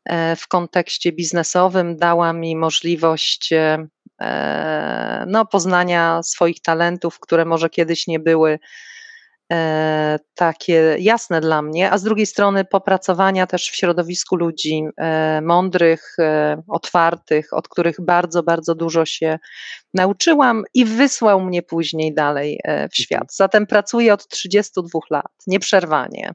e, 0.05 0.37
w 0.37 0.49
kontekście 0.49 1.13
biznesowym, 1.13 1.97
dała 1.97 2.33
mi 2.33 2.57
możliwość 2.57 3.51
no, 5.27 5.47
poznania 5.47 6.23
swoich 6.23 6.61
talentów, 6.61 7.21
które 7.21 7.45
może 7.45 7.71
kiedyś 7.71 8.07
nie 8.07 8.19
były 8.21 8.59
takie 10.35 10.97
jasne 10.99 11.41
dla 11.41 11.63
mnie, 11.63 11.91
a 11.91 11.99
z 11.99 12.03
drugiej 12.03 12.27
strony 12.27 12.65
popracowania 12.65 13.47
też 13.47 13.71
w 13.71 13.77
środowisku 13.77 14.37
ludzi 14.37 14.85
e, 14.97 15.41
mądrych, 15.41 16.17
e, 16.19 16.63
otwartych, 16.69 17.53
od 17.53 17.69
których 17.69 17.97
bardzo, 18.01 18.43
bardzo 18.43 18.75
dużo 18.75 19.05
się 19.05 19.39
nauczyłam 19.95 20.65
i 20.75 20.85
wysłał 20.85 21.41
mnie 21.41 21.63
później 21.63 22.15
dalej 22.15 22.61
e, 22.65 22.89
w 22.89 22.97
świat. 22.97 23.35
Zatem 23.35 23.67
pracuję 23.67 24.15
od 24.15 24.29
32 24.29 25.01
lat, 25.11 25.33
nieprzerwanie. 25.47 26.33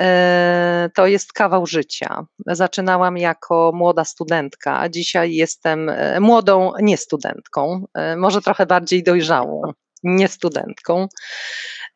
E, 0.00 0.90
To 0.94 1.06
jest 1.06 1.32
kawał 1.32 1.66
życia. 1.66 2.26
Zaczynałam 2.46 3.18
jako 3.18 3.72
młoda 3.74 4.04
studentka, 4.04 4.80
a 4.80 4.88
dzisiaj 4.88 5.34
jestem 5.34 5.88
e, 5.88 6.20
młodą 6.20 6.72
niestudentką, 6.82 7.86
e, 7.94 8.16
może 8.16 8.40
trochę 8.42 8.66
bardziej 8.66 9.02
dojrzałą 9.02 9.72
niestudentką. 10.04 11.06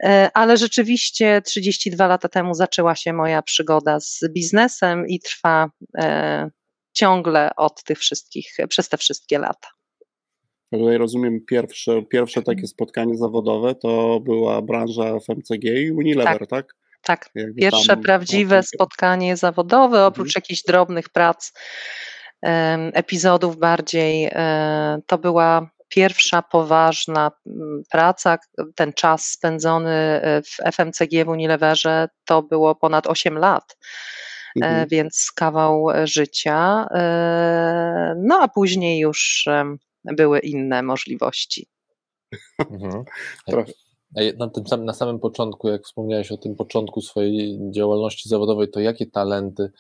E, 0.05 0.31
Ale 0.35 0.57
rzeczywiście 0.57 1.43
32 1.43 2.07
lata 2.07 2.29
temu 2.29 2.55
zaczęła 2.55 2.95
się 2.95 3.12
moja 3.12 3.43
przygoda 3.43 4.00
z 4.00 4.21
biznesem 4.35 5.07
i 5.09 5.21
trwa 5.21 5.71
e, 5.99 6.50
ciągle 6.93 7.50
od 7.57 7.85
tych 7.85 7.99
wszystkich, 7.99 8.53
przez 8.69 8.88
te 8.88 8.97
wszystkie 8.97 9.38
lata. 9.38 9.69
Tutaj 10.73 10.99
rozumiem, 10.99 11.41
pierwsze, 11.50 12.03
pierwsze 12.03 12.43
takie 12.43 12.67
spotkanie 12.67 13.17
zawodowe 13.17 13.75
to 13.75 14.21
była 14.21 14.62
branża 14.62 15.05
FMCG 15.21 15.65
i 15.65 15.93
Unilever, 15.93 16.47
tak? 16.47 16.75
Tak, 17.03 17.31
Jakby 17.35 17.61
pierwsze 17.61 17.87
tam- 17.87 18.03
prawdziwe 18.03 18.62
spotkanie 18.62 19.37
zawodowe, 19.37 20.07
oprócz 20.07 20.29
Mhm. 20.29 20.33
jakichś 20.43 20.62
drobnych 20.62 21.09
prac, 21.09 21.53
epizodów 22.93 23.57
bardziej, 23.59 24.29
e, 24.33 24.99
to 25.07 25.19
była 25.19 25.71
pierwsza 25.88 26.42
poważna 26.42 27.30
mm, 27.47 27.83
praca. 27.90 28.38
Ten 28.75 28.92
czas 28.92 29.25
spędzony 29.25 29.90
e, 29.90 30.42
w 30.42 30.75
FMCG 30.75 31.25
w 31.25 31.28
Unileverze 31.28 32.09
to 32.25 32.42
było 32.42 32.75
ponad 32.75 33.07
8 33.07 33.38
lat. 33.38 33.76
e, 34.62 34.66
Mhm. 34.66 34.88
Więc 34.88 35.33
kawał 35.35 35.90
e, 35.90 36.07
życia. 36.07 36.87
No 38.16 38.40
a 38.42 38.49
później 38.49 38.99
już 38.99 39.49
były 40.04 40.38
inne 40.38 40.83
możliwości. 40.83 41.66
Mhm. 42.59 43.04
Na, 44.38 44.49
tym 44.49 44.66
samym, 44.66 44.87
na 44.87 44.92
samym 44.92 45.18
początku, 45.18 45.68
jak 45.68 45.85
wspomniałeś 45.85 46.33
o 46.33 46.37
tym 46.37 46.57
początku 46.57 47.00
swojej 47.00 47.59
działalności 47.71 48.28
zawodowej, 48.28 48.71
to 48.71 48.80
jakie 48.80 49.07
talenty 49.07 49.71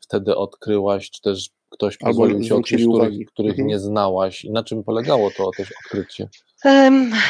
wtedy 0.00 0.36
odkryłaś, 0.36 1.10
czy 1.10 1.22
też 1.22 1.50
ktoś 1.74 1.96
Albo 2.00 2.06
pozwolił 2.10 2.40
ci 2.44 2.52
odkryć, 2.52 2.82
których, 2.82 3.26
których 3.26 3.50
Mhm. 3.50 3.68
nie 3.68 3.78
znałaś 3.78 4.44
i 4.44 4.50
na 4.50 4.64
czym 4.64 4.84
polegało 4.84 5.30
to 5.30 5.50
też 5.56 5.72
odkrycie? 5.84 6.28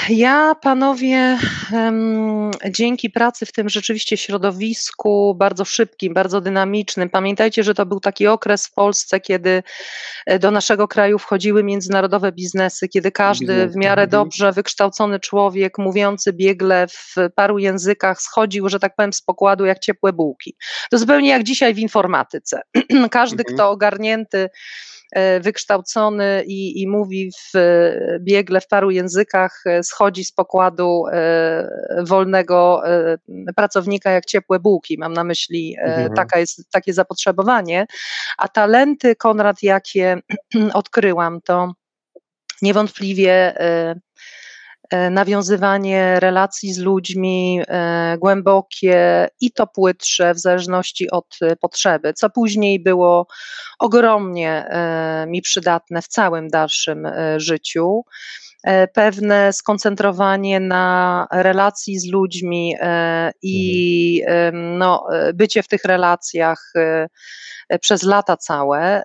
Ja, 0.09 0.55
panowie, 0.63 1.39
dzięki 2.71 3.11
pracy 3.11 3.47
w 3.47 3.53
tym 3.53 3.69
rzeczywiście 3.69 4.17
środowisku 4.17 5.35
bardzo 5.35 5.65
szybkim, 5.65 6.15
bardzo 6.15 6.41
dynamicznym, 6.41 7.11
pamiętajcie, 7.11 7.63
że 7.63 7.75
to 7.75 7.87
był 7.87 8.01
taki 8.01 8.27
okres 8.27 8.67
w 8.67 8.73
Polsce, 8.73 9.21
kiedy 9.21 9.63
e, 10.27 10.39
do 10.39 10.51
naszego 10.51 10.89
kraju 10.89 11.19
wchodziły 11.19 11.65
międzynarodowe 11.65 12.33
biznesy, 12.33 12.89
kiedy 12.89 13.13
każdy 13.13 13.47
w 13.47 13.49
Biznesy, 13.49 13.79
miarę 13.79 14.03
mhm. 14.03 14.11
dobrze 14.11 14.53
wykształcony 14.53 15.21
człowiek, 15.21 15.79
mówiący 15.79 16.33
biegle 16.33 16.87
w 16.89 17.15
paru 17.35 17.59
językach, 17.59 18.23
schodził, 18.23 18.69
że 18.69 18.79
tak 18.79 18.97
powiem, 18.97 19.13
z 19.13 19.23
pokładu 19.23 19.65
jak 19.65 19.79
ciepłe 19.79 20.13
bułki. 20.13 20.57
To 20.91 20.99
zupełnie 20.99 21.29
jak 21.29 21.43
dzisiaj 21.43 21.75
w 21.75 21.79
informatyce. 21.79 22.63
Każdy, 23.11 23.43
Mhm. 23.43 23.55
kto 23.55 23.71
ogarnięty, 23.71 24.49
wykształcony 25.41 26.45
i, 26.47 26.83
i 26.83 26.89
mówi 26.89 27.31
w, 27.31 27.57
e, 27.57 28.19
biegle 28.21 28.61
w 28.61 28.69
paru 28.69 28.91
językach, 28.91 29.63
e, 29.67 29.83
schodzi 29.83 30.25
z 30.25 30.33
pokładu 30.33 31.05
e, 31.13 31.69
wolnego 32.07 32.83
e, 32.89 33.17
pracownika 33.57 34.11
jak 34.11 34.25
ciepłe 34.25 34.59
bułki. 34.61 34.99
Mam 34.99 35.13
na 35.13 35.25
myśli, 35.25 35.77
e, 35.79 35.83
Mhm. 35.85 36.15
taka 36.15 36.39
jest, 36.39 36.71
takie 36.71 36.93
zapotrzebowanie. 36.93 37.87
A 38.39 38.49
talenty, 38.49 39.17
Konrad, 39.17 39.63
jakie 39.63 40.19
odkryłam, 40.75 41.41
to 41.41 41.73
niewątpliwie 42.63 43.33
e, 43.33 43.61
e, 43.61 43.95
nawiązywanie 45.11 46.21
relacji 46.21 46.73
z 46.73 46.79
ludźmi 46.79 47.61
e, 47.69 48.17
głębokie 48.19 49.29
i 49.41 49.53
to 49.53 49.67
płytsze 49.67 50.35
w 50.35 50.39
zależności 50.39 51.11
od 51.11 51.37
e, 51.43 51.57
potrzeby, 51.57 52.13
co 52.13 52.31
później 52.31 52.83
było 52.83 53.27
ogromnie 53.79 54.67
e, 54.69 55.27
mi 55.29 55.43
przydatne 55.43 56.03
w 56.03 56.09
całym 56.09 56.49
dalszym 56.49 57.07
e, 57.07 57.41
życiu. 57.41 58.03
E, 58.65 58.89
Pewne 58.89 59.53
skoncentrowanie 59.53 60.61
na 60.61 61.27
relacji 61.31 61.99
z 61.99 62.13
ludźmi 62.13 62.75
e, 62.81 63.33
i 63.43 64.23
em, 64.27 64.79
no, 64.79 65.07
e, 65.13 65.33
bycie 65.33 65.63
w 65.63 65.69
tych 65.69 65.85
relacjach 65.85 66.73
przez 67.81 68.03
lata 68.03 68.37
całe. 68.37 69.03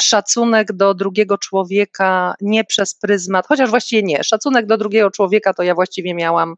Szacunek 0.00 0.72
do 0.72 0.94
drugiego 0.94 1.38
człowieka 1.38 2.34
nie 2.40 2.64
przez 2.64 2.94
pryzmat, 2.94 3.46
chociaż 3.46 3.70
właściwie 3.70 4.02
nie. 4.02 4.24
Szacunek 4.24 4.66
do 4.66 4.76
drugiego 4.76 5.10
człowieka 5.10 5.54
to 5.54 5.62
ja 5.62 5.74
właściwie 5.74 6.14
miałam 6.14 6.54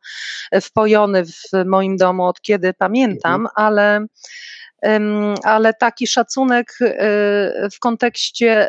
wpojony 0.62 1.24
w 1.24 1.66
moim 1.66 1.96
domu 1.96 2.24
od 2.24 2.40
kiedy 2.40 2.74
pamiętam, 2.74 3.48
ale 3.54 4.06
ale 5.44 5.74
taki 5.74 6.06
szacunek 6.06 6.78
w 7.72 7.78
kontekście 7.80 8.68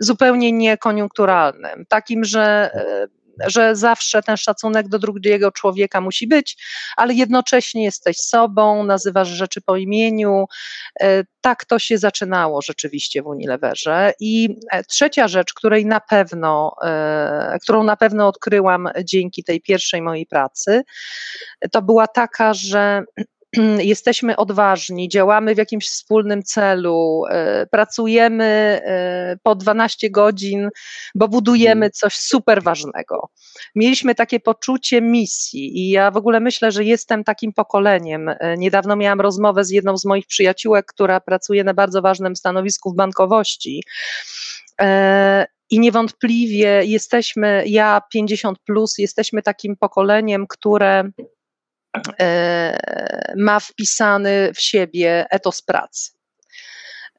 zupełnie 0.00 0.52
niekoniunkturalnym, 0.52 1.86
takim, 1.88 2.24
że 2.24 2.70
że 3.46 3.76
zawsze 3.76 4.22
ten 4.22 4.36
szacunek 4.36 4.88
do 4.88 4.98
drugiego 4.98 5.52
człowieka 5.52 6.00
musi 6.00 6.26
być, 6.26 6.56
ale 6.96 7.14
jednocześnie 7.14 7.84
jesteś 7.84 8.16
sobą, 8.16 8.84
nazywasz 8.84 9.28
rzeczy 9.28 9.60
po 9.60 9.76
imieniu. 9.76 10.44
E, 11.00 11.24
tak 11.40 11.64
to 11.64 11.78
się 11.78 11.98
zaczynało 11.98 12.62
rzeczywiście 12.62 13.22
w 13.22 13.26
Unileverze. 13.26 14.12
I 14.20 14.56
e, 14.72 14.84
trzecia 14.84 15.28
rzecz, 15.28 15.54
której 15.54 15.86
na 15.86 16.00
pewno, 16.00 16.74
e, 16.84 17.58
którą 17.62 17.84
na 17.84 17.96
pewno 17.96 18.28
odkryłam 18.28 18.88
dzięki 19.04 19.44
tej 19.44 19.60
pierwszej 19.60 20.02
mojej 20.02 20.26
pracy, 20.26 20.82
to 21.72 21.82
była 21.82 22.06
taka, 22.06 22.54
że 22.54 23.02
jesteśmy 23.78 24.36
odważni, 24.36 25.08
działamy 25.08 25.54
w 25.54 25.58
jakimś 25.58 25.88
wspólnym 25.88 26.42
celu, 26.42 27.22
e, 27.30 27.66
pracujemy 27.66 28.44
e, 28.44 29.36
po 29.42 29.54
12 29.54 30.10
godzin, 30.10 30.68
bo 31.14 31.28
budujemy 31.28 31.86
mhm. 31.86 31.92
coś 31.92 32.14
super 32.14 32.62
ważnego. 32.62 33.28
Mieliśmy 33.74 34.14
takie 34.14 34.40
poczucie 34.40 35.00
misji 35.00 35.78
i 35.78 35.90
ja 35.90 36.10
w 36.10 36.16
ogóle 36.16 36.40
myślę, 36.40 36.72
że 36.72 36.84
jestem 36.84 37.24
takim 37.24 37.52
pokoleniem. 37.52 38.28
E, 38.28 38.56
niedawno 38.58 38.96
miałam 38.96 39.20
rozmowę 39.20 39.64
z 39.64 39.70
jedną 39.70 39.96
z 39.96 40.04
moich 40.04 40.26
przyjaciółek, 40.26 40.86
która 40.86 41.20
pracuje 41.20 41.64
na 41.64 41.74
bardzo 41.74 42.02
ważnym 42.02 42.36
stanowisku 42.36 42.90
w 42.92 42.96
bankowości. 42.96 43.82
I 45.70 45.80
niewątpliwie 45.80 46.84
jesteśmy, 46.84 47.64
ja 47.66 48.02
50, 48.12 48.58
plus, 48.66 48.98
jesteśmy 48.98 49.42
takim 49.42 49.76
pokoleniem, 49.76 50.46
które 50.46 51.10
ma 53.36 53.60
wpisany 53.60 54.52
w 54.54 54.60
siebie 54.60 55.26
etos 55.30 55.62
pracy. 55.62 56.10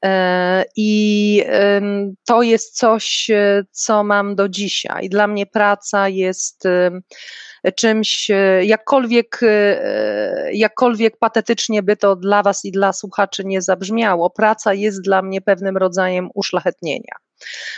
E, 0.06 0.66
I 0.76 1.44
to 2.26 2.42
jest 2.42 2.78
coś, 2.78 3.30
e, 3.30 3.64
co 3.72 4.04
mam 4.04 4.36
do 4.36 4.50
dzisiaj. 4.50 5.10
Dla 5.10 5.28
mnie 5.28 5.46
praca 5.46 6.10
jest 6.10 6.68
czymś, 7.76 8.32
jakkolwiek, 8.62 9.40
jakkolwiek 10.54 11.18
patetycznie 11.18 11.84
by 11.84 11.98
to 11.98 12.16
dla 12.16 12.44
Was 12.44 12.66
i 12.66 12.72
dla 12.72 12.94
słuchaczy 12.94 13.46
nie 13.46 13.62
zabrzmiało, 13.62 14.30
praca 14.30 14.74
jest 14.74 15.02
dla 15.02 15.22
mnie 15.22 15.42
pewnym 15.42 15.78
rodzajem 15.78 16.30
uszlachetnienia. 16.34 17.16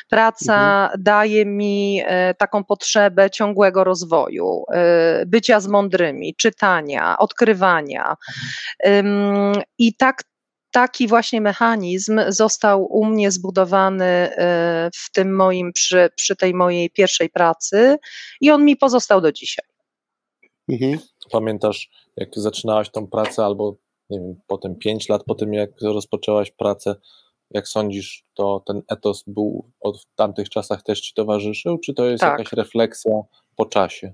Praca 0.10 0.84
mhm. 0.84 1.04
daje 1.04 1.46
mi 1.46 2.02
e, 2.06 2.34
taką 2.34 2.64
potrzebę 2.64 3.30
ciągłego 3.30 3.84
rozwoju, 3.84 4.64
e, 4.74 5.26
bycia 5.26 5.60
z 5.60 5.68
mądrymi, 5.68 6.36
czytania, 6.36 7.18
odkrywania. 7.18 8.16
I 9.78 9.96
tak 9.96 10.24
taki 10.72 11.08
właśnie 11.08 11.42
mechanizm 11.42 12.22
został 12.28 12.86
u 12.86 13.06
mnie 13.06 13.32
zbudowany 13.32 14.06
e, 14.06 14.90
w 14.96 15.12
tym 15.12 15.36
moim, 15.36 15.74
przy, 15.74 16.10
przy 16.16 16.36
tej 16.36 16.54
mojej 16.54 16.90
pierwszej 16.90 17.30
pracy 17.30 17.98
i 18.42 18.52
on 18.52 18.66
mi 18.66 18.76
pozostał 18.76 19.22
do 19.22 19.32
dzisiaj. 19.32 19.73
Mhm. 20.70 21.00
Pamiętasz, 21.32 21.90
jak 22.18 22.30
zaczynałaś 22.36 22.90
tą 22.90 23.08
pracę, 23.08 23.46
albo 23.46 23.76
nie 24.10 24.20
wiem, 24.20 24.36
potem 24.48 24.76
pięć 24.76 25.10
lat 25.10 25.24
po 25.24 25.36
tym, 25.36 25.54
jak 25.54 25.70
rozpoczęłaś 25.82 26.52
pracę, 26.52 26.96
jak 27.52 27.68
sądzisz, 27.68 28.26
to 28.34 28.64
ten 28.68 28.82
etos 28.90 29.24
był 29.28 29.72
od 29.80 30.02
w 30.02 30.16
tamtych 30.16 30.50
czasach 30.50 30.84
też 30.84 31.02
ci 31.02 31.14
towarzyszył, 31.14 31.78
czy 31.78 31.94
to 31.94 32.06
jest 32.06 32.22
tak. 32.22 32.40
jakaś 32.40 32.54
refleksja 32.54 33.22
po 33.56 33.66
czasie? 33.66 34.14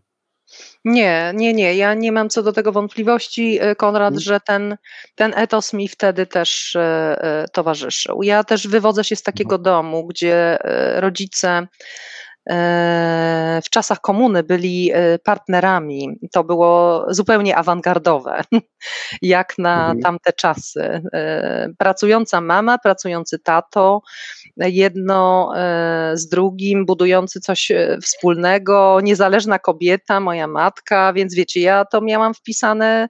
Nie, 0.85 1.31
nie, 1.35 1.53
nie. 1.53 1.75
Ja 1.75 1.93
nie 1.93 2.11
mam 2.11 2.29
co 2.29 2.43
do 2.43 2.53
tego 2.53 2.71
wątpliwości, 2.71 3.57
e, 3.61 3.75
Konrad, 3.75 4.13
hmm. 4.13 4.19
że 4.19 4.39
ten, 4.39 4.77
ten 5.15 5.33
etos 5.35 5.73
mi 5.73 5.87
wtedy 5.87 6.25
też 6.25 6.75
e, 6.75 6.81
e, 6.81 7.45
towarzyszył. 7.53 8.23
Ja 8.23 8.43
też 8.43 8.67
wywodzę 8.67 9.03
się 9.03 9.15
z 9.15 9.23
takiego 9.23 9.49
hmm. 9.49 9.63
domu, 9.63 10.07
gdzie 10.07 10.57
rodzice 10.95 11.67
w 13.63 13.69
czasach 13.69 14.01
komuny 14.01 14.43
byli 14.43 14.91
e, 14.93 15.19
partnerami. 15.19 16.19
To 16.31 16.43
było 16.43 17.05
zupełnie 17.09 17.55
awangardowe, 17.55 18.41
jak 19.21 19.57
na 19.57 19.81
mhm. 19.81 19.99
tamte 19.99 20.33
czasy. 20.33 21.01
E, 21.13 21.69
pracująca 21.77 22.41
mama, 22.41 22.77
pracujący 22.77 23.39
tato, 23.39 24.01
jedno 24.57 25.51
e, 25.55 26.11
z 26.13 26.29
drugim, 26.29 26.85
budujący 26.85 27.39
coś 27.39 27.71
wspólnego, 28.03 28.99
niezależna 29.03 29.59
kobieta, 29.59 30.19
moja 30.19 30.47
matka, 30.47 31.13
więc 31.13 31.35
wiecie, 31.35 31.61
ja 31.61 31.85
to 31.85 32.01
miałam 32.01 32.33
wpisane 32.33 33.07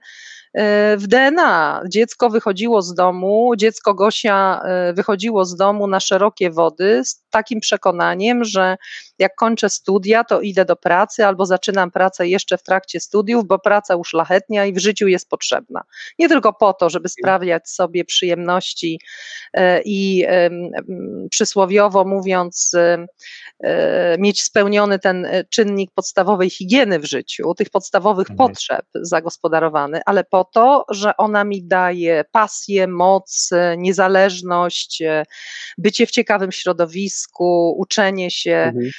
w 0.98 1.04
DNA. 1.06 1.82
Dziecko 1.88 2.30
wychodziło 2.30 2.82
z 2.82 2.94
domu, 2.94 3.52
dziecko 3.56 3.94
Gosia 3.94 4.62
e, 4.64 4.92
wychodziło 4.92 5.44
z 5.44 5.56
domu 5.56 5.86
na 5.86 6.00
szerokie 6.00 6.50
wody 6.50 7.02
z 7.04 7.24
takim 7.30 7.60
przekonaniem, 7.60 8.44
że 8.44 8.76
jak 9.18 9.34
kończę 9.34 9.70
studia, 9.70 10.24
to 10.24 10.40
idę 10.40 10.64
do 10.64 10.76
pracy 10.76 11.26
albo 11.26 11.46
zaczynam 11.46 11.90
pracę 11.90 12.28
jeszcze 12.28 12.58
w 12.58 12.62
trakcie 12.62 13.00
studiów, 13.00 13.46
bo 13.46 13.58
praca 13.58 13.96
uszlachetnia 13.96 14.66
i 14.66 14.72
w 14.72 14.78
życiu 14.78 15.08
jest 15.08 15.28
potrzebna. 15.28 15.82
Nie 16.18 16.28
tylko 16.28 16.52
po 16.52 16.72
to, 16.72 16.90
żeby 16.90 17.08
sprawiać 17.08 17.68
sobie 17.68 18.04
przyjemności 18.04 19.00
e, 19.52 19.82
i 19.84 20.26
przysłowiowo 21.30 22.04
mówiąc, 22.04 22.76
mieć 24.18 24.42
spełniony 24.42 24.98
ten 24.98 25.26
czynnik 25.50 25.90
podstawowej 25.94 26.50
higieny 26.50 26.98
w 26.98 27.04
życiu, 27.04 27.54
tych 27.54 27.70
podstawowych 27.70 28.30
mhm. 28.30 28.48
potrzeb 28.48 28.86
zagospodarowany, 28.94 30.00
ale 30.06 30.24
po 30.24 30.39
to, 30.44 30.84
że 30.90 31.16
ona 31.16 31.44
mi 31.44 31.62
daje 31.62 32.24
pasję, 32.32 32.86
moc, 32.86 33.50
niezależność, 33.78 35.02
bycie 35.78 36.06
w 36.06 36.10
ciekawym 36.10 36.52
środowisku, 36.52 37.74
uczenie 37.78 38.30
się. 38.30 38.56
Mhm. 38.56 38.90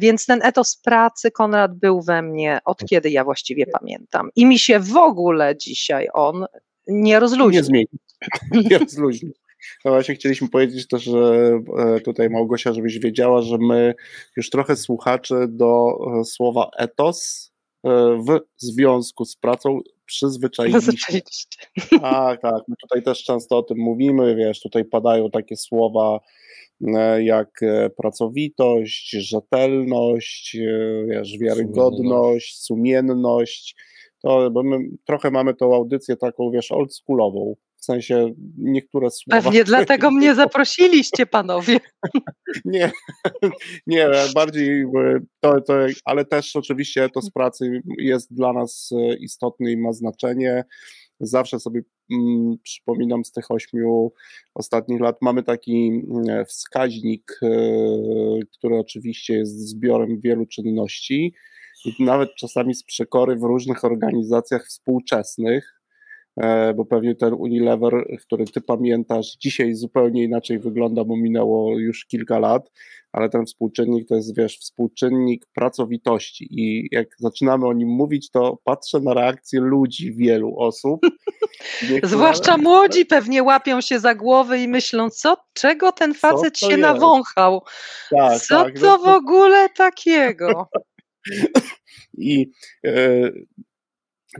Więc 0.00 0.26
ten 0.26 0.40
etos 0.42 0.76
pracy, 0.76 1.30
Konrad, 1.30 1.78
był 1.78 2.02
we 2.02 2.22
mnie 2.22 2.58
od 2.64 2.84
kiedy 2.84 3.10
ja 3.10 3.24
właściwie 3.24 3.66
pamiętam. 3.66 4.30
I 4.36 4.46
mi 4.46 4.58
się 4.58 4.80
w 4.80 4.96
ogóle 4.96 5.56
dzisiaj 5.56 6.08
on 6.12 6.46
nie 6.86 7.20
rozluźni. 7.20 7.56
Nie 7.56 7.64
zmieni. 7.64 7.88
Nie 8.70 8.78
rozluźni. 8.78 9.32
No 9.84 9.90
właśnie 9.90 10.14
chcieliśmy 10.14 10.48
powiedzieć 10.48 10.88
też, 10.88 11.04
że 11.04 11.60
e, 11.78 12.00
tutaj 12.00 12.30
Małgosia, 12.30 12.72
żebyś 12.72 12.98
wiedziała, 12.98 13.42
że 13.42 13.58
my 13.58 13.94
już 14.36 14.50
trochę 14.50 14.76
słuchaczy 14.76 15.34
do 15.48 15.98
e, 16.20 16.24
słowa 16.24 16.70
etos 16.78 17.52
e, 17.84 17.90
w 18.28 18.40
związku 18.56 19.24
z 19.24 19.36
pracą 19.36 19.80
przyzwyczailiśmy. 20.06 20.80
Tak, 22.00 22.42
tak. 22.42 22.62
My 22.68 22.74
tutaj 22.82 23.02
też 23.02 23.24
często 23.24 23.58
o 23.58 23.62
tym 23.62 23.78
mówimy, 23.78 24.36
wiesz, 24.36 24.60
tutaj 24.60 24.84
padają 24.84 25.30
takie 25.30 25.56
słowa 25.56 26.20
e, 26.86 27.24
jak 27.24 27.62
e, 27.62 27.90
pracowitość, 27.90 29.10
rzetelność, 29.10 30.56
e, 30.56 31.04
wiesz, 31.06 31.38
wiarygodność, 31.38 32.62
sumienność. 32.62 33.76
To, 34.22 34.50
bo 34.50 34.62
my 34.62 34.78
trochę 35.04 35.30
mamy 35.30 35.54
tą 35.54 35.74
audycję 35.74 36.16
taką, 36.16 36.50
wiesz, 36.50 36.72
oldschoolową. 36.72 37.54
W 37.86 37.92
sensie 37.92 38.34
niektóre 38.58 39.10
słowa. 39.10 39.42
Pewnie 39.42 39.64
dlatego 39.64 40.10
mnie 40.10 40.34
zaprosiliście, 40.44 41.26
panowie. 41.26 41.80
nie, 42.64 42.92
nie, 43.86 44.08
bardziej 44.34 44.84
to, 45.40 45.60
to, 45.60 45.74
ale 46.04 46.24
też 46.24 46.56
oczywiście 46.56 47.08
to 47.08 47.22
z 47.22 47.30
pracy 47.30 47.82
jest 47.98 48.34
dla 48.34 48.52
nas 48.52 48.90
istotny 49.20 49.72
i 49.72 49.76
ma 49.76 49.92
znaczenie. 49.92 50.64
Zawsze 51.20 51.60
sobie 51.60 51.80
mm, 52.12 52.56
przypominam 52.62 53.24
z 53.24 53.32
tych 53.32 53.50
ośmiu 53.50 54.12
ostatnich 54.54 55.00
lat, 55.00 55.16
mamy 55.22 55.42
taki 55.42 55.88
mm, 55.88 56.44
wskaźnik, 56.46 57.38
y, 57.42 57.48
który 58.58 58.76
oczywiście 58.76 59.34
jest 59.34 59.68
zbiorem 59.68 60.20
wielu 60.20 60.46
czynności 60.46 61.34
i 61.84 62.04
nawet 62.04 62.34
czasami 62.34 62.74
z 62.74 62.84
przekory 62.84 63.36
w 63.36 63.42
różnych 63.42 63.84
organizacjach 63.84 64.66
współczesnych, 64.66 65.75
E, 65.75 65.75
bo 66.76 66.84
pewnie 66.84 67.14
ten 67.14 67.34
Unilever, 67.34 67.92
który 68.20 68.44
ty 68.44 68.60
pamiętasz, 68.60 69.36
dzisiaj 69.40 69.74
zupełnie 69.74 70.24
inaczej 70.24 70.58
wygląda, 70.58 71.04
bo 71.04 71.16
minęło 71.16 71.78
już 71.78 72.06
kilka 72.06 72.38
lat, 72.38 72.70
ale 73.12 73.28
ten 73.28 73.46
współczynnik 73.46 74.08
to 74.08 74.14
jest, 74.14 74.36
wiesz, 74.36 74.58
współczynnik 74.58 75.46
pracowitości 75.54 76.48
i 76.50 76.88
jak 76.92 77.08
zaczynamy 77.18 77.66
o 77.66 77.72
nim 77.72 77.88
mówić, 77.88 78.30
to 78.30 78.58
patrzę 78.64 79.00
na 79.00 79.14
reakcję 79.14 79.60
ludzi, 79.60 80.14
wielu 80.14 80.58
osób. 80.58 81.00
Niektóre... 81.90 82.08
Zwłaszcza 82.08 82.56
młodzi 82.56 83.06
pewnie 83.06 83.42
łapią 83.42 83.80
się 83.80 83.98
za 84.00 84.14
głowę 84.14 84.58
i 84.58 84.68
myślą, 84.68 85.10
co, 85.10 85.36
czego 85.52 85.92
ten 85.92 86.14
facet 86.14 86.58
się 86.58 86.66
jest? 86.66 86.80
nawąchał? 86.80 87.62
Tak, 88.10 88.40
co 88.40 88.64
tak, 88.64 88.78
to 88.78 88.86
no, 88.86 88.98
w 88.98 89.08
ogóle 89.08 89.68
takiego? 89.68 90.68
I 92.18 92.50
e, 92.86 93.30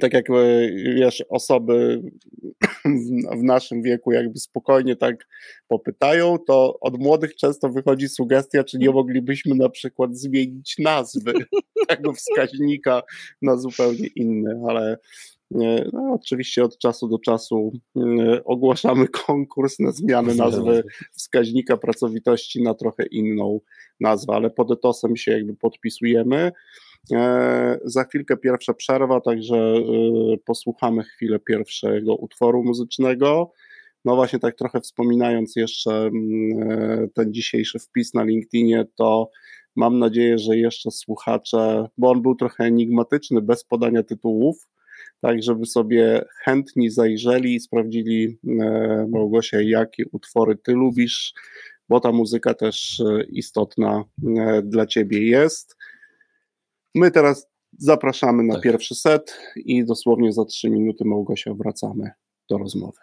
tak 0.01 0.13
jak 0.13 0.31
e, 0.31 0.35
wiesz, 0.95 1.25
osoby 1.29 2.03
w 3.39 3.43
naszym 3.43 3.83
wieku 3.83 4.13
jakby 4.13 4.39
spokojnie 4.39 4.97
tak 4.97 5.29
popytają, 5.69 6.39
to 6.39 6.79
od 6.81 7.01
młodych 7.01 7.37
często 7.37 7.69
wychodzi 7.69 8.09
sugestia, 8.09 8.65
czy 8.65 8.79
nie 8.79 8.91
moglibyśmy 8.91 9.55
na 9.55 9.69
przykład 9.69 10.17
zmienić 10.17 10.75
nazwy 10.79 11.33
tego 11.89 12.13
wskaźnika 12.13 13.03
na 13.43 13.57
zupełnie 13.57 14.07
inny, 14.07 14.61
ale 14.69 14.99
No, 15.93 16.13
oczywiście 16.15 16.65
od 16.65 16.79
czasu 16.79 17.09
do 17.09 17.19
czasu 17.19 17.73
ogłaszamy 18.45 19.09
konkurs 19.27 19.79
na 19.79 19.93
zmianę 19.93 20.35
nazwy 20.35 20.85
wskaźnika 21.13 21.77
pracowitości 21.77 22.63
na 22.63 22.75
trochę 22.75 23.07
inną 23.07 23.61
nazwę, 24.01 24.33
ale 24.35 24.51
pod 24.51 24.71
etosem 24.71 25.17
się 25.17 25.33
jakby 25.33 25.57
podpisujemy. 25.57 26.53
E, 27.13 27.79
za 27.85 28.05
chwilkę 28.05 28.37
pierwsza 28.37 28.75
przerwa, 28.75 29.21
także 29.21 29.57
e, 29.57 29.83
posłuchamy 30.45 31.03
chwilę 31.03 31.39
pierwszego 31.39 32.17
utworu 32.17 32.65
muzycznego. 32.65 33.53
No 34.05 34.17
właśnie 34.17 34.39
tak 34.39 34.57
trochę 34.57 34.81
wspominając 34.81 35.57
jeszcze 35.57 35.91
mm, 35.91 36.71
e, 36.71 37.09
ten 37.15 37.33
dzisiejszy 37.35 37.79
wpis 37.79 38.15
na 38.15 38.25
LinkedInie, 38.25 38.85
to 38.97 39.31
mam 39.77 39.99
nadzieję, 39.99 40.39
że 40.39 40.57
jeszcze 40.57 40.91
słuchacze, 40.91 41.87
bo 41.99 42.11
on 42.11 42.23
był 42.23 42.35
trochę 42.35 42.65
enigmatyczny, 42.65 43.43
bez 43.43 43.65
podania 43.65 44.03
tytułów, 44.03 44.69
tak 45.21 45.43
żeby 45.43 45.67
sobie 45.67 46.25
chętni 46.45 46.91
zajrzeli 46.91 47.55
i 47.55 47.61
sprawdzili 47.61 48.39
Małgosia, 49.09 49.61
jakie 49.61 50.05
utwory 50.13 50.57
ty 50.57 50.73
lubisz, 50.73 51.35
bo 51.89 52.01
ta 52.01 52.13
muzyka 52.13 52.55
też 52.55 53.03
istotna 53.29 54.05
dla 54.63 54.87
ciebie 54.87 55.27
jest. 55.29 55.76
My 56.97 57.11
teraz 57.11 57.49
zapraszamy 57.79 58.43
na 58.43 58.55
tak. 58.55 58.63
pierwszy 58.63 58.95
set 58.95 59.39
i 59.57 59.85
dosłownie 59.85 60.33
za 60.33 60.45
trzy 60.45 60.71
minuty 60.71 61.05
Małgosia 61.05 61.55
wracamy 61.55 62.11
do 62.51 62.59
rozmowy. 62.59 62.99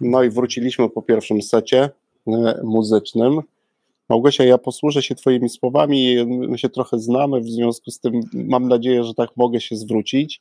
No 0.00 0.22
i 0.22 0.30
wróciliśmy 0.30 0.90
po 0.90 1.02
pierwszym 1.02 1.42
secie 1.42 1.90
e, 2.26 2.60
muzycznym. 2.62 3.40
Małgosia, 4.08 4.44
ja 4.44 4.58
posłużę 4.58 5.02
się 5.02 5.14
Twoimi 5.14 5.48
słowami, 5.48 6.26
my 6.26 6.58
się 6.58 6.68
trochę 6.68 6.98
znamy, 6.98 7.40
w 7.40 7.50
związku 7.50 7.90
z 7.90 8.00
tym 8.00 8.20
mam 8.34 8.68
nadzieję, 8.68 9.04
że 9.04 9.14
tak 9.14 9.30
mogę 9.36 9.60
się 9.60 9.76
zwrócić 9.76 10.40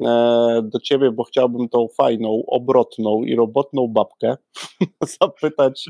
e, 0.00 0.62
do 0.64 0.80
Ciebie, 0.80 1.10
bo 1.10 1.24
chciałbym 1.24 1.68
tą 1.68 1.88
fajną, 1.88 2.42
obrotną 2.46 3.22
i 3.22 3.34
robotną 3.34 3.88
babkę 3.88 4.36
zapytać 5.20 5.88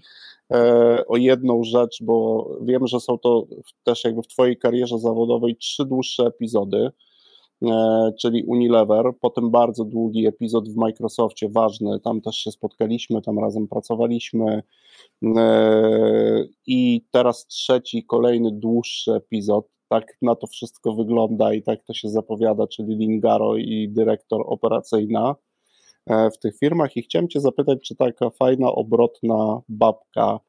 e, 0.52 1.06
o 1.06 1.16
jedną 1.16 1.64
rzecz, 1.64 1.98
bo 2.02 2.48
wiem, 2.62 2.86
że 2.86 3.00
są 3.00 3.18
to 3.18 3.46
też 3.84 4.04
jakby 4.04 4.22
w 4.22 4.26
Twojej 4.26 4.56
karierze 4.56 4.98
zawodowej 4.98 5.56
trzy 5.56 5.84
dłuższe 5.84 6.22
epizody. 6.22 6.90
E, 7.62 8.12
czyli 8.20 8.44
Unilever, 8.44 9.12
potem 9.20 9.50
bardzo 9.50 9.84
długi 9.84 10.26
epizod 10.26 10.68
w 10.68 10.76
Microsoftie, 10.76 11.48
ważny, 11.48 12.00
tam 12.00 12.20
też 12.20 12.36
się 12.36 12.50
spotkaliśmy, 12.50 13.22
tam 13.22 13.38
razem 13.38 13.68
pracowaliśmy 13.68 14.62
e, 15.36 16.44
i 16.66 17.04
teraz 17.10 17.46
trzeci, 17.46 18.04
kolejny 18.04 18.50
dłuższy 18.52 19.12
epizod, 19.12 19.68
tak 19.88 20.16
na 20.22 20.34
to 20.34 20.46
wszystko 20.46 20.94
wygląda 20.94 21.54
i 21.54 21.62
tak 21.62 21.84
to 21.84 21.94
się 21.94 22.08
zapowiada, 22.08 22.66
czyli 22.66 22.96
Lingaro 22.96 23.56
i 23.56 23.88
dyrektor 23.88 24.42
operacyjna. 24.46 25.34
e, 26.06 26.30
w 26.30 26.38
tych 26.38 26.58
firmach 26.58 26.96
i 26.96 27.02
chciałem 27.02 27.28
Cię 27.28 27.40
zapytać, 27.40 27.78
czy 27.82 27.96
taka 27.96 28.30
fajna, 28.30 28.72
obrotna 28.72 29.60
babka 29.68 30.40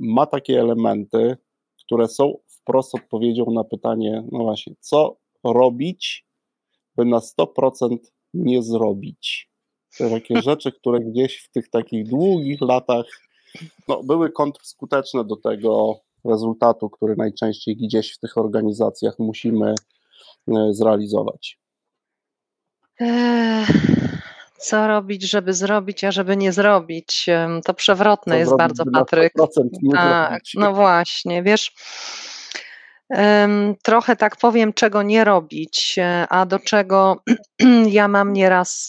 ma 0.00 0.26
takie 0.26 0.60
elementy, 0.60 1.36
które 1.84 2.08
są 2.08 2.34
wprost 2.46 2.94
odpowiedzią 2.94 3.46
na 3.50 3.64
pytanie, 3.64 4.24
no 4.32 4.38
właśnie, 4.38 4.74
co 4.80 5.19
robić, 5.44 6.26
by 6.96 7.04
na 7.04 7.18
100% 7.18 7.96
nie 8.34 8.62
zrobić. 8.62 9.50
Te 9.98 10.10
takie 10.10 10.42
rzeczy, 10.50 10.72
które 10.72 11.00
gdzieś 11.00 11.42
w 11.42 11.50
tych 11.50 11.70
takich 11.70 12.08
długich 12.08 12.60
latach 12.60 13.06
no, 13.88 14.02
były 14.02 14.32
kontrskuteczne 14.32 15.24
do 15.24 15.36
tego 15.36 16.00
rezultatu, 16.24 16.90
który 16.90 17.16
najczęściej 17.16 17.76
gdzieś 17.76 18.14
w 18.14 18.18
tych 18.18 18.38
organizacjach 18.38 19.14
musimy 19.18 19.74
e, 20.48 20.72
zrealizować. 20.72 21.58
Co 24.58 24.86
robić, 24.86 25.22
żeby 25.22 25.54
zrobić, 25.54 26.04
a 26.04 26.12
żeby 26.12 26.36
nie 26.36 26.52
zrobić? 26.52 27.26
To 27.64 27.74
przewrotne 27.74 28.34
Co 28.34 28.38
jest 28.38 28.56
bardzo, 28.56 28.84
Patryk. 28.92 29.32
Tak, 29.92 30.42
no 30.54 30.74
właśnie, 30.74 31.42
wiesz. 31.42 31.72
Trochę 33.82 34.16
tak 34.16 34.36
powiem, 34.36 34.72
czego 34.72 35.02
nie 35.02 35.24
robić, 35.24 35.94
e, 35.98 36.26
a 36.28 36.46
do 36.46 36.58
czego 36.58 37.22
ja 37.86 38.08
mam 38.08 38.32
nieraz 38.32 38.88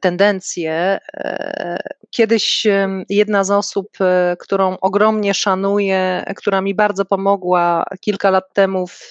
tendencje. 0.00 0.98
E, 1.14 1.78
kiedyś 2.10 2.66
jedna 3.08 3.44
z 3.44 3.50
osób, 3.50 3.88
e, 4.00 4.36
którą 4.40 4.76
ogromnie 4.80 5.34
szanuję, 5.34 6.24
która 6.36 6.60
mi 6.60 6.74
bardzo 6.74 7.04
pomogła 7.04 7.84
kilka 8.00 8.30
lat 8.30 8.54
temu 8.54 8.86
w 8.86 9.10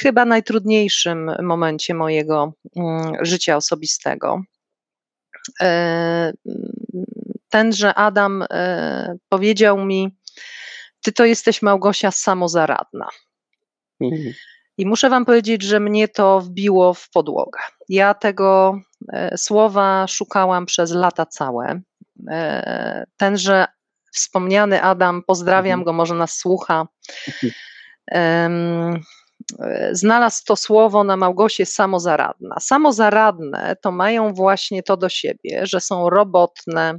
chyba 0.00 0.24
najtrudniejszym 0.24 1.30
momencie 1.42 1.94
mojego 1.94 2.52
mm, 2.76 3.12
życia 3.20 3.56
osobistego. 3.56 4.42
Tenże 7.48 7.94
Adam 7.94 8.44
powiedział 9.28 9.84
mi, 9.84 10.16
ty 11.06 11.12
to 11.12 11.24
jesteś 11.24 11.62
Małgosia 11.62 12.10
samozaradna. 12.10 13.08
Mhm. 14.00 14.34
I 14.78 14.86
muszę 14.86 15.10
Wam 15.10 15.24
powiedzieć, 15.24 15.62
że 15.62 15.80
mnie 15.80 16.08
to 16.08 16.40
wbiło 16.40 16.94
w 16.94 17.10
podłogę. 17.10 17.58
Ja 17.88 18.14
tego 18.14 18.80
e, 19.12 19.38
słowa 19.38 20.06
szukałam 20.06 20.66
przez 20.66 20.92
lata 20.92 21.26
całe. 21.26 21.80
E, 22.30 23.04
tenże 23.16 23.66
wspomniany 24.12 24.82
Adam, 24.82 25.22
pozdrawiam 25.26 25.80
mhm. 25.80 25.84
go, 25.84 25.92
może 25.92 26.14
nas 26.14 26.36
słucha. 26.36 26.86
E, 28.10 28.50
znalazł 29.92 30.44
to 30.44 30.56
słowo 30.56 31.04
na 31.04 31.16
Małgosie 31.16 31.66
samozaradna. 31.66 32.56
Samozaradne 32.60 33.76
to 33.82 33.92
mają 33.92 34.34
właśnie 34.34 34.82
to 34.82 34.96
do 34.96 35.08
siebie, 35.08 35.66
że 35.66 35.80
są 35.80 36.10
robotne, 36.10 36.98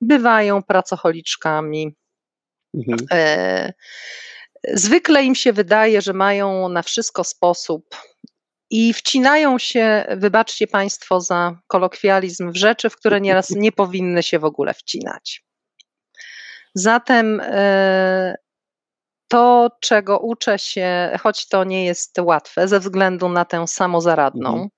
bywają 0.00 0.62
pracocholiczkami, 0.62 1.94
Mhm. 2.74 2.98
E, 3.12 3.72
zwykle 4.68 5.24
im 5.24 5.34
się 5.34 5.52
wydaje, 5.52 6.02
że 6.02 6.12
mają 6.12 6.68
na 6.68 6.82
wszystko 6.82 7.24
sposób 7.24 7.96
i 8.70 8.94
wcinają 8.94 9.58
się, 9.58 10.04
wybaczcie 10.10 10.66
Państwo 10.66 11.20
za 11.20 11.58
kolokwializm, 11.66 12.52
w 12.52 12.56
rzeczy, 12.56 12.90
w 12.90 12.96
które 12.96 13.20
nieraz 13.20 13.50
nie 13.64 13.72
powinny 13.72 14.22
się 14.22 14.38
w 14.38 14.44
ogóle 14.44 14.74
wcinać. 14.74 15.44
Zatem 16.74 17.40
e, 17.44 18.36
to, 19.28 19.70
czego 19.80 20.18
uczę 20.18 20.58
się, 20.58 21.18
choć 21.22 21.48
to 21.48 21.64
nie 21.64 21.84
jest 21.84 22.18
łatwe 22.18 22.68
ze 22.68 22.80
względu 22.80 23.28
na 23.28 23.44
tę 23.44 23.66
samozaradną, 23.66 24.50
mhm. 24.50 24.68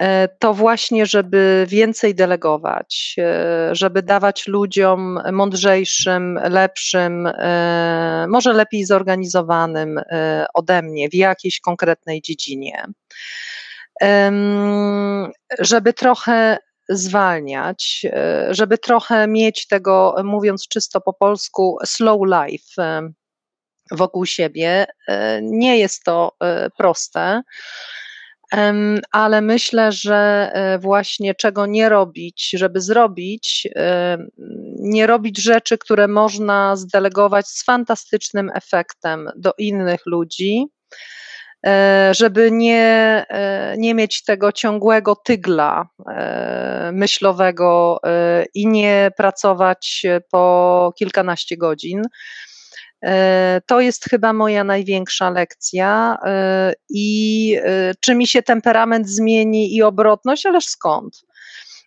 E, 0.00 0.28
to 0.28 0.54
właśnie, 0.54 1.06
żeby 1.06 1.66
więcej 1.68 2.14
delegować, 2.14 3.16
e, 3.18 3.74
żeby 3.74 4.02
dawać 4.02 4.46
ludziom 4.46 5.20
mądrzejszym, 5.32 6.38
lepszym, 6.42 7.26
e, 7.26 8.26
może 8.28 8.52
lepiej 8.52 8.84
zorganizowanym 8.84 10.00
ode 10.54 10.82
mnie 10.82 11.08
w 11.08 11.14
jakiejś 11.14 11.60
konkretnej 11.60 12.22
dziedzinie. 12.22 12.84
Żeby 15.58 15.92
trochę 15.92 16.58
zwalniać, 16.88 18.06
żeby 18.50 18.78
trochę 18.78 19.26
mieć 19.26 19.66
tego, 19.66 20.14
mówiąc 20.24 20.68
czysto 20.68 21.00
po 21.00 21.12
polsku, 21.12 21.78
slow 21.84 22.20
life 22.26 23.02
wokół 23.90 24.26
siebie. 24.26 24.86
Nie 25.42 25.78
jest 25.78 26.04
to 26.04 26.36
proste 26.78 27.42
ale 29.12 29.40
myślę, 29.40 29.92
że 29.92 30.50
e, 30.54 30.78
właśnie 30.78 31.34
czego 31.34 31.66
nie 31.66 31.88
robić, 31.88 32.50
żeby 32.54 32.80
zrobić, 32.80 33.68
nie 34.78 35.06
robić 35.06 35.42
rzeczy, 35.42 35.78
które 35.78 36.08
można 36.08 36.76
zdelegować 36.76 37.46
z 37.46 37.64
fantastycznym 37.64 38.50
efektem 38.54 39.28
do 39.36 39.52
innych 39.58 40.00
ludzi, 40.06 40.66
e, 41.66 42.10
żeby 42.14 42.50
nie, 42.50 43.24
e, 43.28 43.74
nie 43.78 43.94
mieć 43.94 44.24
tego 44.24 44.52
ciągłego 44.52 45.16
tygla 45.16 45.88
myślowego 46.92 48.00
i 48.54 48.66
nie 48.66 49.10
pracować 49.16 50.02
po 50.30 50.92
kilkanaście 50.98 51.56
godzin. 51.56 52.02
E, 52.04 52.08
to 53.66 53.80
jest 53.80 54.04
chyba 54.04 54.32
moja 54.32 54.64
największa 54.64 55.30
lekcja. 55.30 56.18
E, 56.26 56.72
I 56.88 57.56
e, 57.62 57.94
czy 58.00 58.14
mi 58.14 58.26
się 58.26 58.42
temperament 58.42 59.08
zmieni 59.08 59.76
i 59.76 59.82
obrotność, 59.82 60.46
ależ 60.46 60.64
skąd? 60.64 61.22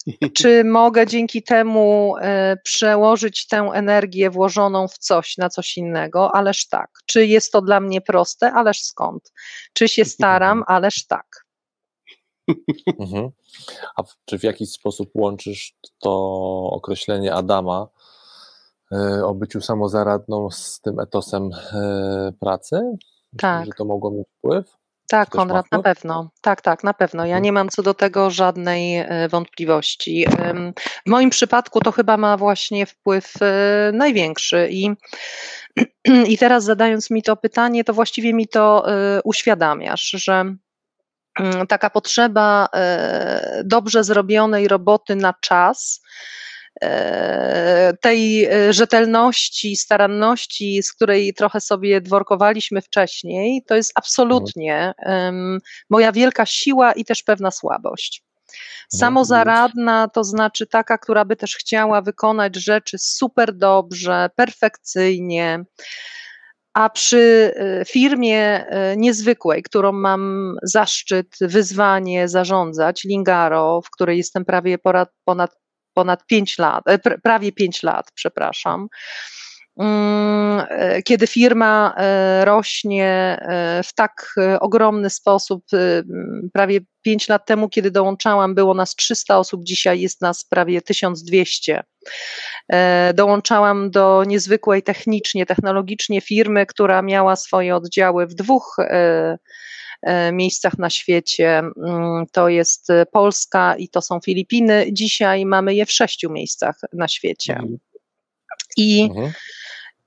Czy 0.38 0.64
mogę 0.64 1.08
dzięki 1.08 1.44
temu 1.44 2.16
przełożyć 2.64 3.48
tę 3.48 3.58
energię 3.58 4.30
włożoną 4.30 4.88
w 4.88 4.98
coś 4.98 5.38
na 5.38 5.50
coś 5.50 5.78
innego? 5.78 6.36
Ależ 6.36 6.68
tak. 6.68 6.90
Czy 7.06 7.26
jest 7.26 7.52
to 7.52 7.62
dla 7.62 7.80
mnie 7.80 8.02
proste? 8.02 8.52
Ależ 8.52 8.82
skąd? 8.82 9.34
Czy 9.74 9.88
się 9.88 10.06
staram? 10.16 10.64
Ależ 10.68 11.08
tak. 11.08 11.46
Mhm. 13.00 13.30
A 13.98 14.04
czy 14.26 14.40
w 14.40 14.44
jakiś 14.44 14.72
sposób 14.72 15.10
łączysz 15.14 15.74
to 16.00 16.12
określenie 16.72 17.34
Adama 17.34 17.88
E, 17.88 17.97
o 19.24 19.34
byciu 19.34 19.62
samozaradną 19.62 20.50
z 20.52 20.80
tym 20.82 21.00
etosem 21.00 21.50
e, 21.74 22.32
pracy? 22.40 22.82
Tak. 23.38 23.66
Że 23.66 23.72
to 23.78 23.86
mogło 23.86 24.12
mieć 24.12 24.28
wpływ? 24.38 24.66
Tak, 25.10 25.30
Konrad, 25.30 25.66
na 25.72 25.82
pewno. 25.82 26.30
Tak, 26.42 26.62
tak, 26.62 26.84
na 26.84 26.94
pewno. 26.94 27.26
Ja 27.26 27.36
mhm. 27.36 27.44
nie 27.44 27.52
mam 27.52 27.70
co 27.70 27.84
do 27.84 27.94
tego 27.94 28.30
żadnej 28.30 28.98
e, 28.98 29.30
wątpliwości. 29.30 30.26
W 31.06 31.10
moim 31.10 31.30
przypadku 31.30 31.80
to 31.80 31.92
chyba 31.92 32.18
ma 32.18 32.38
właśnie 32.38 32.86
wpływ 32.86 33.34
największy 33.94 34.68
i, 34.72 34.90
i 36.32 36.38
teraz 36.38 36.64
zadając 36.64 37.10
mi 37.10 37.24
to 37.24 37.36
pytanie, 37.36 37.84
to 37.84 37.94
właściwie 37.94 38.34
mi 38.34 38.48
to 38.48 38.86
uświadamiasz, 39.24 40.10
że 40.10 40.56
mm, 41.40 41.68
taka 41.68 41.90
potrzeba 41.90 42.68
dobrze 43.64 44.04
zrobionej 44.04 44.68
roboty 44.68 45.16
na 45.16 45.34
czas, 45.42 46.02
E, 46.02 46.57
tej 48.02 48.46
e, 48.46 48.74
rzetelności, 48.74 49.76
staranności, 49.76 50.84
z 50.84 50.94
której 50.94 51.34
trochę 51.34 51.62
sobie 51.62 52.02
dworkowaliśmy 52.02 52.82
wcześniej, 52.82 53.64
to 53.68 53.76
jest 53.76 53.92
absolutnie 53.96 54.94
moja 55.90 56.12
wielka 56.12 56.46
siła 56.46 56.94
i 56.94 57.06
też 57.06 57.24
pewna 57.24 57.52
słabość. 57.52 58.24
Samozaradna 58.90 60.08
to 60.08 60.24
znaczy 60.24 60.68
taka, 60.68 60.98
która 60.98 61.26
by 61.26 61.36
też 61.36 61.56
chciała 61.56 62.02
wykonać 62.02 62.56
rzeczy 62.56 62.98
super 63.00 63.54
dobrze, 63.54 64.30
perfekcyjnie. 64.36 65.64
A 66.74 66.90
przy 66.90 67.54
e, 67.56 67.86
firmie 67.86 68.66
niezwykłej, 68.98 69.64
którą 69.64 69.92
mam 69.92 70.56
zaszczyt, 70.64 71.38
wyzwanie 71.42 72.28
zarządzać, 72.28 73.04
Lingaro, 73.04 73.82
w 73.82 73.90
której 73.90 74.18
jestem 74.18 74.46
prawie 74.46 74.78
ponad 75.26 75.52
ponad 75.98 76.26
5 76.28 76.58
lat, 76.58 76.84
e, 76.88 77.00
prawie 77.00 77.52
5 77.52 77.84
lat, 77.84 78.12
przepraszam. 78.16 78.88
Mm, 79.80 80.66
e, 80.70 81.04
kiedy 81.04 81.28
firma 81.28 81.94
e, 81.98 82.46
rośnie 82.46 83.38
w 83.84 83.94
tak 83.94 84.36
ogromny 84.60 85.10
sposób, 85.10 85.64
prawie 86.54 86.80
5 87.02 87.30
lat 87.30 87.46
temu, 87.46 87.70
kiedy 87.70 87.92
dołączałam, 87.92 88.56
było 88.56 88.74
nas 88.74 88.96
300 88.96 89.38
osób, 89.38 89.64
dzisiaj 89.64 90.02
jest 90.02 90.22
nas 90.22 90.46
prawie 90.46 90.82
1200. 90.82 91.84
Dołączałam 93.14 93.92
do 93.92 94.24
niezwykłej 94.28 94.84
technicznie, 94.84 95.46
technologicznie 95.46 96.22
firmy, 96.22 96.66
która 96.66 97.02
miała 97.02 97.36
swoje 97.36 97.76
oddziały 97.76 98.28
w 98.28 98.34
dwóch 98.34 98.78
miejscach 100.32 100.78
na 100.78 100.90
świecie. 100.90 101.58
Mm, 101.60 102.26
to 102.32 102.50
jest 102.50 102.90
e, 102.90 103.06
Polska 103.06 103.76
i 103.76 103.90
to 103.90 104.02
są 104.02 104.20
Filipiny. 104.20 104.86
Dzisiaj 104.92 105.46
mamy 105.46 105.76
je 105.76 105.86
w 105.86 105.92
sześciu 105.92 106.30
miejscach 106.30 106.76
na 106.94 107.08
świecie. 107.08 107.54
Mhm. 107.54 107.78
I, 108.78 109.02
mhm. 109.02 109.34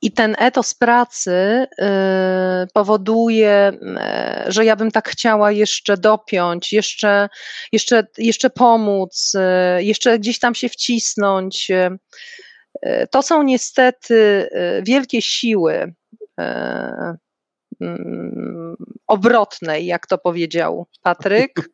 I 0.03 0.13
ten 0.13 0.37
etos 0.39 0.75
pracy 0.75 1.67
powoduje, 2.75 3.73
że 4.47 4.65
ja 4.65 4.77
bym 4.77 4.91
tak 4.91 5.09
chciała 5.09 5.53
jeszcze 5.53 5.97
dopiąć, 5.97 6.73
jeszcze, 6.73 7.29
jeszcze, 7.73 8.07
jeszcze 8.19 8.51
pomóc, 8.51 9.33
jeszcze 9.79 10.19
gdzieś 10.19 10.39
tam 10.39 10.55
się 10.55 10.69
wcisnąć. 10.69 11.71
To 13.11 13.23
są 13.23 13.43
niestety 13.43 14.49
wielkie 14.83 15.23
siły 15.23 15.95
obrotnej, 19.07 19.87
jak 19.87 20.07
to 20.07 20.19
powiedział 20.19 20.87
Patryk. 21.03 21.53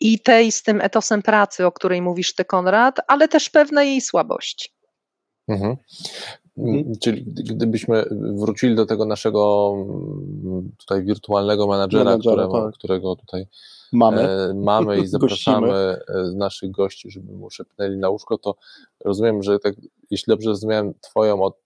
I 0.00 0.20
tej 0.20 0.52
z 0.52 0.62
tym 0.62 0.80
etosem 0.80 1.22
pracy, 1.22 1.66
o 1.66 1.72
której 1.72 2.02
mówisz 2.02 2.34
ty, 2.34 2.44
Konrad, 2.44 2.96
ale 3.08 3.28
też 3.28 3.50
pewne 3.50 3.86
jej 3.86 4.00
słabości. 4.00 4.70
Mhm. 5.48 5.76
Mhm. 6.58 6.92
Czyli 7.00 7.24
gdybyśmy 7.24 8.04
wrócili 8.10 8.74
do 8.74 8.86
tego 8.86 9.04
naszego 9.04 9.72
mm, 9.76 10.72
tutaj 10.78 11.04
wirtualnego 11.04 11.66
menadżera, 11.66 12.04
menadżera 12.04 12.34
którego, 12.34 12.66
tak. 12.66 12.74
którego 12.74 13.16
tutaj 13.16 13.46
mamy, 13.92 14.22
e, 14.22 14.54
mamy 14.54 15.00
i 15.00 15.06
zapraszamy 15.16 15.72
e, 15.72 16.00
naszych 16.34 16.70
gości, 16.70 17.10
żeby 17.10 17.32
mu 17.32 17.50
szepnęli 17.50 17.96
na 17.96 18.08
łóżko, 18.08 18.38
to 18.38 18.54
rozumiem, 19.04 19.42
że 19.42 19.58
tak, 19.58 19.74
jeśli 20.10 20.30
dobrze 20.30 20.44
zrozumiałem 20.44 20.94
Twoją 21.00 21.42
od, 21.42 21.56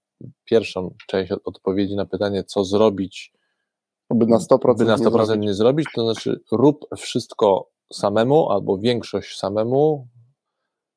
pierwszą 0.44 0.94
część 1.06 1.32
odpowiedzi 1.44 1.96
na 1.96 2.06
pytanie, 2.06 2.44
co 2.44 2.64
zrobić, 2.64 3.32
by 4.10 4.26
na 4.26 4.38
100%, 4.38 4.78
by 4.78 4.84
na 4.84 4.96
100% 4.96 4.98
nie, 4.98 5.24
zrobić. 5.24 5.46
nie 5.46 5.54
zrobić, 5.54 5.88
to 5.94 6.12
znaczy 6.12 6.40
rób 6.52 6.86
wszystko 6.96 7.70
samemu 7.92 8.50
albo 8.50 8.78
większość 8.78 9.38
samemu, 9.38 10.08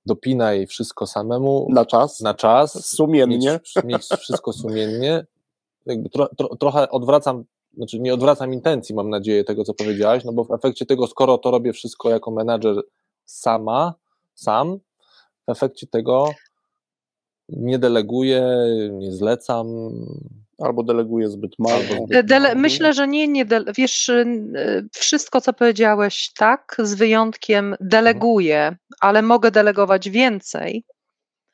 dopinaj 0.06 0.68
wszystko 0.68 1.08
samemu. 1.08 1.68
Na 1.70 1.86
czas. 1.86 2.20
Na 2.20 2.34
czas. 2.34 2.86
Sumiennie. 2.86 3.38
Mieć, 3.52 3.74
mieć 3.86 4.04
wszystko 4.20 4.54
sumiennie. 4.54 5.26
Tro, 6.12 6.30
tro, 6.38 6.56
trochę 6.56 6.90
odwracam, 6.90 7.44
znaczy 7.78 8.00
nie 8.00 8.14
odwracam 8.14 8.54
intencji, 8.54 8.96
mam 8.96 9.10
nadzieję, 9.10 9.44
tego, 9.44 9.64
co 9.64 9.74
powiedziałaś, 9.74 10.24
no 10.26 10.34
bo 10.34 10.44
w 10.44 10.52
efekcie 10.52 10.86
tego, 10.86 11.08
skoro 11.08 11.38
to 11.38 11.52
robię 11.52 11.74
wszystko 11.74 12.10
jako 12.10 12.32
menadżer 12.32 12.84
sama, 13.26 13.94
sam, 14.34 14.80
w 15.48 15.52
efekcie 15.52 15.88
tego 15.88 16.30
nie 17.58 17.80
deleguję, 17.80 18.44
nie 18.92 19.12
zlecam, 19.12 19.68
Albo 20.60 20.84
deleguje 20.84 21.30
zbyt 21.30 21.60
mało. 21.60 22.08
Dele 22.24 22.56
myślę, 22.56 22.94
że 22.94 23.08
nie, 23.08 23.28
nie 23.28 23.46
wiesz, 23.78 24.10
y, 24.10 24.26
wszystko 24.94 25.42
co 25.42 25.54
powiedziałeś 25.54 26.32
tak, 26.38 26.76
z 26.80 26.94
wyjątkiem 26.94 27.76
deleguję, 27.80 28.76
ale 29.00 29.22
mogę 29.22 29.52
delegować 29.52 30.10
więcej. 30.10 30.84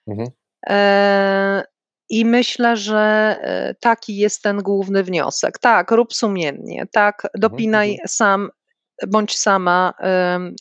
Mhm. 0.07 0.29
E 0.69 1.63
i 2.09 2.25
myślę, 2.25 2.77
że 2.77 3.37
e, 3.41 3.75
taki 3.79 4.17
jest 4.17 4.43
ten 4.43 4.57
główny 4.57 5.03
wniosek. 5.03 5.59
Tak, 5.59 5.91
rób 5.91 6.13
sumiennie, 6.13 6.85
tak, 6.91 7.27
dopinaj 7.35 7.91
mhm. 7.91 8.07
sam 8.07 8.49
bądź 9.07 9.37
sama, 9.37 9.93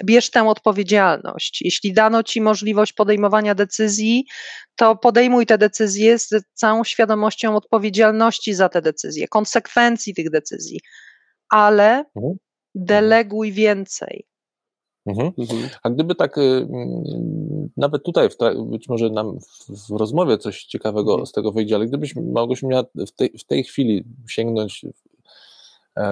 bierz 0.05 0.31
tę 0.31 0.49
odpowiedzialność. 0.49 1.63
Jeśli 1.63 1.93
dano 1.93 2.23
ci 2.23 2.41
możliwość 2.41 2.93
podejmowania 2.93 3.55
decyzji, 3.55 4.25
to 4.77 4.97
podejmuj 4.97 5.47
te 5.47 5.59
decyzje 5.59 6.19
z 6.19 6.31
całą 6.55 6.85
świadomością 6.85 7.57
odpowiedzialności 7.57 8.55
za 8.55 8.69
te 8.69 8.83
decyzje, 8.83 9.29
konsekwencji 9.29 10.15
tych 10.15 10.31
decyzji, 10.31 10.81
ale 11.49 12.05
mhm. 12.17 12.35
deleguj 12.75 13.53
więcej. 13.53 14.27
Mhm. 15.07 15.33
Mhm. 15.39 15.69
A 15.83 15.91
gdyby 15.91 16.15
tak, 16.15 16.39
y, 16.39 16.69
nawet 17.77 18.03
tutaj, 18.03 18.29
być 18.67 18.89
może 18.89 19.11
nam 19.11 19.39
w, 19.89 19.91
rozmowie 19.91 20.39
coś 20.39 20.65
ciekawego 20.65 21.11
mhm. 21.11 21.27
z 21.27 21.33
tego 21.33 21.53
wyjdzie, 21.53 21.75
ale 21.75 21.87
gdybyś 21.87 22.17
Małgosia 22.17 22.67
miała 22.67 22.85
w 23.07 23.11
tej, 23.11 23.39
w 23.39 23.45
tej 23.45 23.65
chwili 23.65 24.05
sięgnąć 24.29 24.87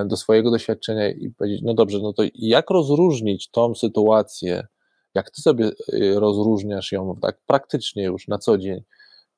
do 0.07 0.16
swojego 0.16 0.51
doświadczenia 0.51 1.11
i 1.11 1.31
powiedzieć, 1.31 1.62
no 1.64 1.75
dobrze, 1.75 1.99
no 2.03 2.12
to 2.12 2.23
jak 2.35 2.71
rozróżnić 2.71 3.51
tą 3.51 3.75
sytuację, 3.75 4.66
jak 5.14 5.31
ty 5.31 5.42
sobie 5.42 5.71
y, 5.95 6.21
rozróżniasz 6.21 6.92
ją 6.92 7.16
tak 7.23 7.38
praktycznie 7.47 8.05
już 8.05 8.29
na 8.29 8.38
co 8.38 8.59
dzień, 8.59 8.83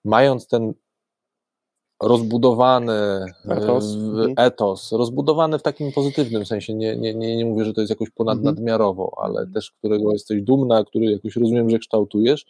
mając 0.04 0.48
ten 0.48 0.74
rozbudowany 2.02 3.24
etos, 3.48 3.94
mhm. 3.94 4.35
etos 4.37 4.92
rozbudowany 4.92 5.59
w 5.59 5.62
takim 5.62 5.92
pozytywnym 5.92 6.46
sensie, 6.46 6.74
nie, 6.74 6.96
nie, 6.96 7.14
nie, 7.14 7.37
nie 7.37 7.44
mówię, 7.44 7.64
że 7.64 7.72
to 7.72 7.80
jest 7.80 7.90
jakoś 7.90 8.11
ponadnadmiarowo, 8.11 9.12
mhm. 9.16 9.26
ale 9.26 9.46
też 9.46 9.70
którego 9.70 10.12
jesteś 10.12 10.42
dumna, 10.42 10.85
który 10.85 11.07
jakoś 11.07 11.37
rozumiem, 11.37 11.70
że 11.70 11.78
kształtujesz, 11.78 12.46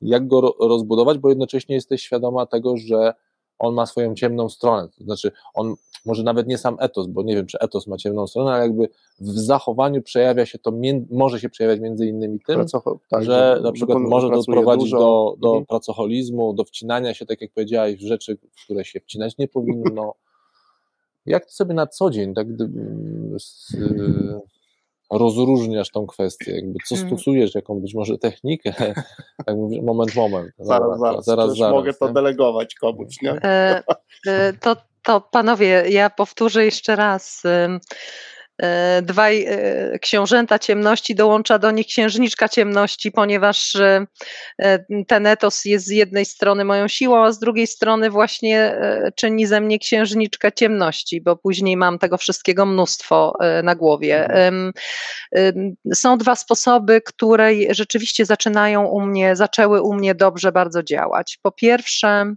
jak 0.00 0.26
go 0.26 0.40
rozbudować, 0.60 1.18
bo 1.18 1.28
jednocześnie 1.28 1.74
jesteś 1.74 2.02
świadoma 2.02 2.46
tego, 2.46 2.76
że 2.76 3.14
on 3.58 3.74
ma 3.74 3.86
swoją 3.86 4.14
ciemną 4.14 4.48
stronę, 4.48 4.88
to 4.98 5.04
znaczy 5.04 5.32
on 5.54 5.74
może 6.04 6.22
nawet 6.22 6.46
nie 6.46 6.58
sam 6.58 6.76
etos, 6.80 7.06
bo 7.06 7.22
nie 7.22 7.34
wiem, 7.34 7.46
czy 7.46 7.58
etos 7.58 7.86
ma 7.86 7.96
ciemną 7.96 8.26
stronę, 8.26 8.52
ale 8.52 8.62
jakby 8.62 8.88
w 9.20 9.38
zachowaniu 9.38 10.02
przejawia 10.02 10.46
się 10.46 10.58
to, 10.58 10.72
może 11.10 11.40
się 11.40 11.48
przejawiać 11.48 11.80
między 11.80 12.06
innymi 12.06 12.40
tym, 12.40 12.56
Pracocho, 12.56 12.98
tak, 13.08 13.24
że 13.24 13.60
na 13.62 13.72
przykład 13.72 13.98
może 13.98 14.30
doprowadzić 14.30 14.90
dużo. 14.90 14.98
do, 14.98 15.36
do 15.38 15.48
mhm. 15.48 15.66
pracoholizmu, 15.66 16.52
do 16.52 16.64
wcinania 16.64 17.14
się, 17.14 17.26
tak 17.26 17.40
jak 17.40 17.50
powiedziałeś, 17.52 17.96
w 17.96 18.06
rzeczy, 18.06 18.36
w 18.36 18.64
które 18.64 18.84
się 18.84 19.00
wcinać 19.00 19.38
nie 19.38 19.48
powinno. 19.48 20.14
Jak 21.26 21.46
ty 21.46 21.52
sobie 21.52 21.74
na 21.74 21.86
co 21.86 22.10
dzień 22.10 22.34
tak 22.34 22.46
z, 23.38 23.76
rozróżniasz 25.12 25.90
tą 25.90 26.06
kwestię, 26.06 26.52
jakby 26.52 26.78
co 26.86 26.94
mhm. 26.94 27.10
stosujesz, 27.10 27.54
jaką 27.54 27.80
być 27.80 27.94
może 27.94 28.18
technikę, 28.18 28.72
tak 29.46 29.56
mówię, 29.56 29.82
moment, 29.82 30.14
moment. 30.14 30.50
Zaraz, 30.58 31.00
zaraz, 31.00 31.24
zaraz, 31.24 31.56
zaraz 31.56 31.72
mogę 31.74 31.94
to 31.94 32.12
delegować 32.12 32.74
komuś, 32.74 33.22
nie? 33.22 33.32
E, 33.32 33.82
e, 34.26 34.52
to, 34.52 34.76
to 35.02 35.20
panowie, 35.20 35.84
ja 35.88 36.10
powtórzę 36.10 36.64
jeszcze 36.64 36.96
raz. 36.96 37.42
E, 38.62 39.02
dwaj 39.02 39.46
e, 39.48 39.98
książęta 39.98 40.58
ciemności, 40.58 41.14
dołącza 41.14 41.58
do 41.58 41.70
nich 41.70 41.86
księżniczka 41.86 42.48
ciemności, 42.48 43.12
ponieważ 43.12 43.74
e, 43.74 44.06
ten 45.08 45.26
etos 45.26 45.64
jest 45.64 45.86
z 45.86 45.90
jednej 45.90 46.24
strony 46.24 46.64
moją 46.64 46.88
siłą, 46.88 47.24
a 47.24 47.32
z 47.32 47.38
drugiej 47.38 47.66
strony 47.66 48.10
właśnie 48.10 48.76
czyni 49.16 49.46
ze 49.46 49.60
mnie 49.60 49.78
księżniczkę 49.78 50.52
ciemności, 50.52 51.20
bo 51.20 51.36
później 51.36 51.76
mam 51.76 51.98
tego 51.98 52.18
wszystkiego 52.18 52.66
mnóstwo 52.66 53.34
na 53.62 53.74
głowie. 53.74 54.28
Są 55.94 56.18
dwa 56.18 56.36
sposoby, 56.36 57.00
które 57.00 57.50
rzeczywiście 57.70 58.24
zaczynają 58.24 58.84
u 58.84 59.00
mnie, 59.00 59.36
zaczęły 59.36 59.82
u 59.82 59.94
mnie 59.94 60.14
dobrze 60.14 60.52
bardzo 60.52 60.82
działać. 60.82 61.38
Po 61.42 61.52
pierwsze, 61.52 62.34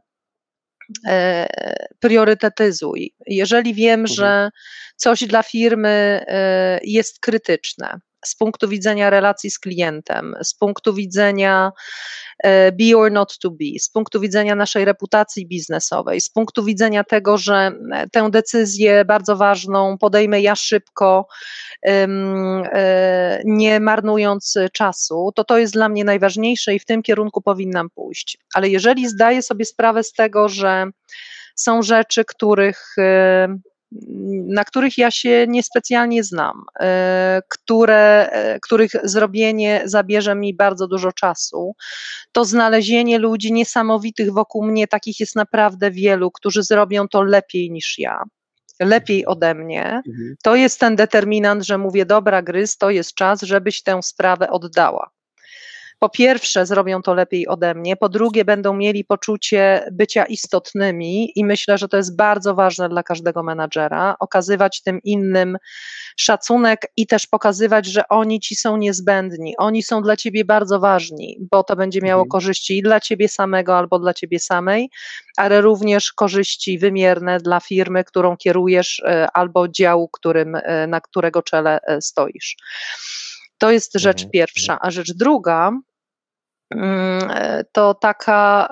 priorytetyzuj. 1.99 3.13
Jeżeli 3.27 3.73
wiem, 3.73 3.99
mhm. 3.99 4.15
że 4.15 4.49
coś 4.95 5.23
dla 5.23 5.43
firmy 5.43 6.23
e, 6.27 6.79
jest 6.83 7.19
krytyczne, 7.19 7.99
z 8.27 8.35
punktu 8.35 8.67
widzenia 8.69 9.09
relacji 9.09 9.51
z 9.51 9.59
klientem, 9.59 10.35
z 10.43 10.53
punktu 10.53 10.93
widzenia 10.93 11.71
e, 12.43 12.71
be 12.71 12.97
or 12.97 13.11
not 13.11 13.37
to 13.37 13.51
be, 13.51 13.79
z 13.79 13.89
punktu 13.89 14.19
widzenia 14.19 14.55
naszej 14.55 14.85
reputacji 14.85 15.47
biznesowej, 15.47 16.21
z 16.21 16.29
punktu 16.29 16.63
widzenia 16.63 17.03
tego, 17.03 17.37
że 17.37 17.71
tę 18.11 18.31
decyzję 18.31 19.05
bardzo 19.05 19.35
ważną 19.35 19.97
podejmę 19.97 20.41
ja 20.41 20.55
szybko, 20.55 21.27
E, 21.85 23.41
nie 23.45 23.79
marnując 23.79 24.53
czasu, 24.73 25.31
to 25.35 25.43
to 25.43 25.57
jest 25.57 25.73
dla 25.73 25.89
mnie 25.89 26.03
najważniejsze 26.03 26.75
i 26.75 26.79
w 26.79 26.85
tym 26.85 27.03
kierunku 27.03 27.41
powinnam 27.41 27.89
pójść. 27.89 28.37
Ale 28.53 28.69
jeżeli 28.69 29.07
zdaję 29.07 29.41
sobie 29.41 29.65
sprawę 29.65 30.03
z 30.03 30.13
tego, 30.13 30.49
że 30.49 30.85
są 31.55 31.81
rzeczy, 31.81 32.25
których 32.25 32.95
e, 32.97 33.47
na 34.47 34.63
których 34.63 34.97
ja 34.97 35.11
się 35.11 35.45
niespecjalnie 35.47 36.23
znam, 36.23 36.63
e, 36.79 37.41
które, 37.49 38.29
których 38.61 38.91
zrobienie 39.03 39.81
zabierze 39.85 40.35
mi 40.35 40.53
bardzo 40.53 40.87
dużo 40.87 41.11
czasu, 41.11 41.75
to 42.31 42.45
znalezienie 42.45 43.19
ludzi 43.19 43.53
niesamowitych 43.53 44.33
wokół 44.33 44.65
mnie, 44.65 44.87
takich 44.87 45.19
jest 45.19 45.35
naprawdę 45.35 45.91
wielu, 45.91 46.31
którzy 46.31 46.63
zrobią 46.63 47.07
to 47.07 47.23
lepiej 47.23 47.71
niż 47.71 47.99
ja 47.99 48.23
lepiej 48.79 49.25
ode 49.25 49.55
mnie, 49.55 50.01
mhm. 50.07 50.35
to 50.43 50.55
jest 50.55 50.79
ten 50.79 50.95
determinant, 50.95 51.63
że 51.63 51.77
mówię, 51.77 52.05
dobra, 52.05 52.41
Grys, 52.41 52.77
to 52.77 52.89
jest 52.89 53.13
czas, 53.13 53.41
żebyś 53.41 53.83
tę 53.83 53.99
sprawę 54.03 54.49
oddała. 54.49 55.09
Po 55.99 56.09
pierwsze, 56.09 56.65
zrobią 56.65 57.01
to 57.01 57.13
lepiej 57.13 57.47
ode 57.47 57.75
mnie, 57.75 57.95
po 57.95 58.09
drugie, 58.09 58.45
będą 58.45 58.73
mieli 58.73 59.05
poczucie 59.05 59.87
bycia 59.91 60.25
istotnymi, 60.25 61.31
i 61.35 61.45
myślę, 61.45 61.77
że 61.77 61.87
to 61.87 61.97
jest 61.97 62.15
bardzo 62.15 62.55
ważne 62.55 62.89
dla 62.89 63.03
każdego 63.03 63.43
menadżera 63.43 64.15
okazywać 64.19 64.81
tym 64.81 64.99
innym 65.03 65.57
szacunek 66.17 66.81
i 66.97 67.07
też 67.07 67.27
pokazywać, 67.27 67.85
że 67.85 68.07
oni 68.07 68.39
ci 68.39 68.55
są 68.55 68.77
niezbędni, 68.77 69.57
oni 69.57 69.83
są 69.83 70.01
dla 70.01 70.17
ciebie 70.17 70.45
bardzo 70.45 70.79
ważni, 70.79 71.37
bo 71.51 71.63
to 71.63 71.75
będzie 71.75 72.01
miało 72.01 72.21
mhm. 72.21 72.29
korzyści 72.29 72.77
i 72.77 72.81
dla 72.81 72.99
ciebie 72.99 73.29
samego 73.29 73.77
albo 73.77 73.99
dla 73.99 74.13
ciebie 74.13 74.39
samej, 74.39 74.89
ale 75.37 75.61
również 75.61 76.13
korzyści 76.13 76.79
wymierne 76.79 77.39
dla 77.39 77.59
firmy, 77.59 78.03
którą 78.03 78.37
kierujesz 78.37 79.01
e, 79.05 79.27
albo 79.33 79.67
działu, 79.67 80.09
którym, 80.09 80.55
e, 80.55 80.87
na 80.87 81.01
którego 81.01 81.41
czele 81.41 81.79
e, 81.83 82.01
stoisz. 82.01 82.55
To 83.57 83.71
jest 83.71 83.91
rzecz 83.95 84.21
mhm. 84.21 84.31
pierwsza. 84.31 84.77
A 84.81 84.91
rzecz 84.91 85.13
druga, 85.13 85.71
mm, 86.75 87.29
to 87.71 87.93
taka, 87.93 88.69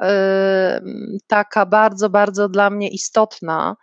taka 1.28 1.66
bardzo, 1.66 2.10
bardzo 2.10 2.50
dla 2.50 2.70
mnie 2.70 2.90
istotna, 2.90 3.76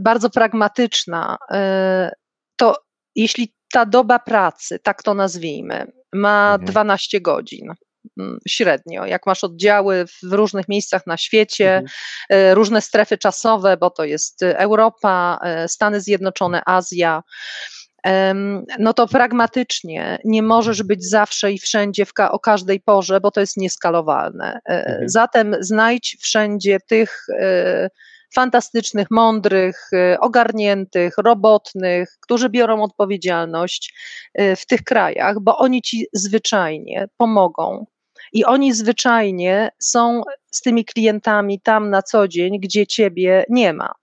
bardzo 0.00 0.30
pragmatyczna, 0.30 1.36
to 2.56 2.76
jeśli 3.14 3.54
ta 3.74 3.86
doba 3.86 4.18
pracy, 4.18 4.78
tak 4.78 5.02
to 5.02 5.14
nazwijmy, 5.14 5.92
ma 6.12 6.54
mhm. 6.54 6.70
12 6.70 7.20
godzin, 7.20 7.72
mm, 8.20 8.38
średnio. 8.48 9.06
Jak 9.06 9.26
masz 9.26 9.44
oddziały 9.44 10.06
w 10.06 10.32
różnych 10.32 10.68
miejscach 10.68 11.06
na 11.06 11.16
świecie, 11.16 11.70
mhm. 11.70 11.86
E, 12.30 12.54
różne 12.54 12.80
strefy 12.80 13.18
czasowe, 13.18 13.76
bo 13.76 13.90
to 13.90 14.04
jest 14.04 14.42
Europa, 14.42 15.38
e, 15.42 15.68
Stany 15.68 16.00
Zjednoczone, 16.00 16.62
Azja. 16.66 17.22
No 18.78 18.94
to 18.94 19.06
pragmatycznie 19.06 20.18
nie 20.24 20.42
możesz 20.42 20.82
być 20.82 21.08
zawsze 21.08 21.52
i 21.52 21.58
wszędzie 21.58 22.06
ka 22.14 22.32
o 22.32 22.38
każdej 22.38 22.80
porze, 22.80 23.20
bo 23.20 23.30
to 23.30 23.40
jest 23.40 23.56
nieskalowalne. 23.56 24.58
E, 24.68 24.86
mhm. 24.86 25.08
Zatem 25.08 25.56
znajdź 25.60 26.16
wszędzie 26.20 26.78
tych 26.88 27.26
fantastycznych, 28.34 29.10
mądrych, 29.10 29.88
y, 29.92 30.20
ogarniętych, 30.20 31.14
robotnych, 31.18 32.16
którzy 32.20 32.48
biorą 32.48 32.82
odpowiedzialność 32.82 33.94
w 34.56 34.66
tych 34.66 34.84
krajach, 34.84 35.40
bo 35.40 35.58
oni 35.58 35.82
ci 35.82 36.06
zwyczajnie 36.12 37.08
pomogą. 37.16 37.86
I 38.32 38.44
oni 38.44 38.72
zwyczajnie 38.72 39.70
są 39.78 40.22
z 40.50 40.60
tymi 40.60 40.84
klientami 40.84 41.60
tam 41.60 41.90
na 41.90 42.02
co 42.02 42.28
dzień, 42.28 42.60
gdzie 42.60 42.86
ciebie 42.86 43.44
nie 43.48 43.72
ma. 43.72 43.94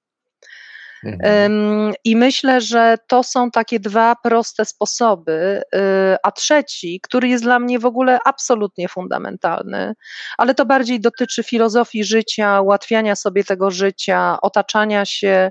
Mhm. 1.06 1.94
I 2.04 2.16
myślę, 2.16 2.62
że 2.62 2.98
to 3.08 3.24
są 3.24 3.52
takie 3.52 3.80
dwa 3.80 4.16
proste 4.24 4.66
sposoby, 4.66 5.62
y, 5.76 5.80
a 6.24 6.32
trzeci, 6.32 7.00
który 7.04 7.28
jest 7.28 7.44
dla 7.44 7.60
mnie 7.60 7.80
w 7.80 7.86
ogóle 7.86 8.20
absolutnie 8.26 8.88
fundamentalny, 8.88 9.94
ale 10.38 10.56
to 10.56 10.66
bardziej 10.66 11.00
dotyczy 11.00 11.44
filozofii 11.44 12.04
życia, 12.04 12.62
ułatwiania 12.62 13.16
sobie 13.16 13.44
tego 13.44 13.72
życia, 13.72 14.38
otaczania 14.42 15.06
się, 15.06 15.50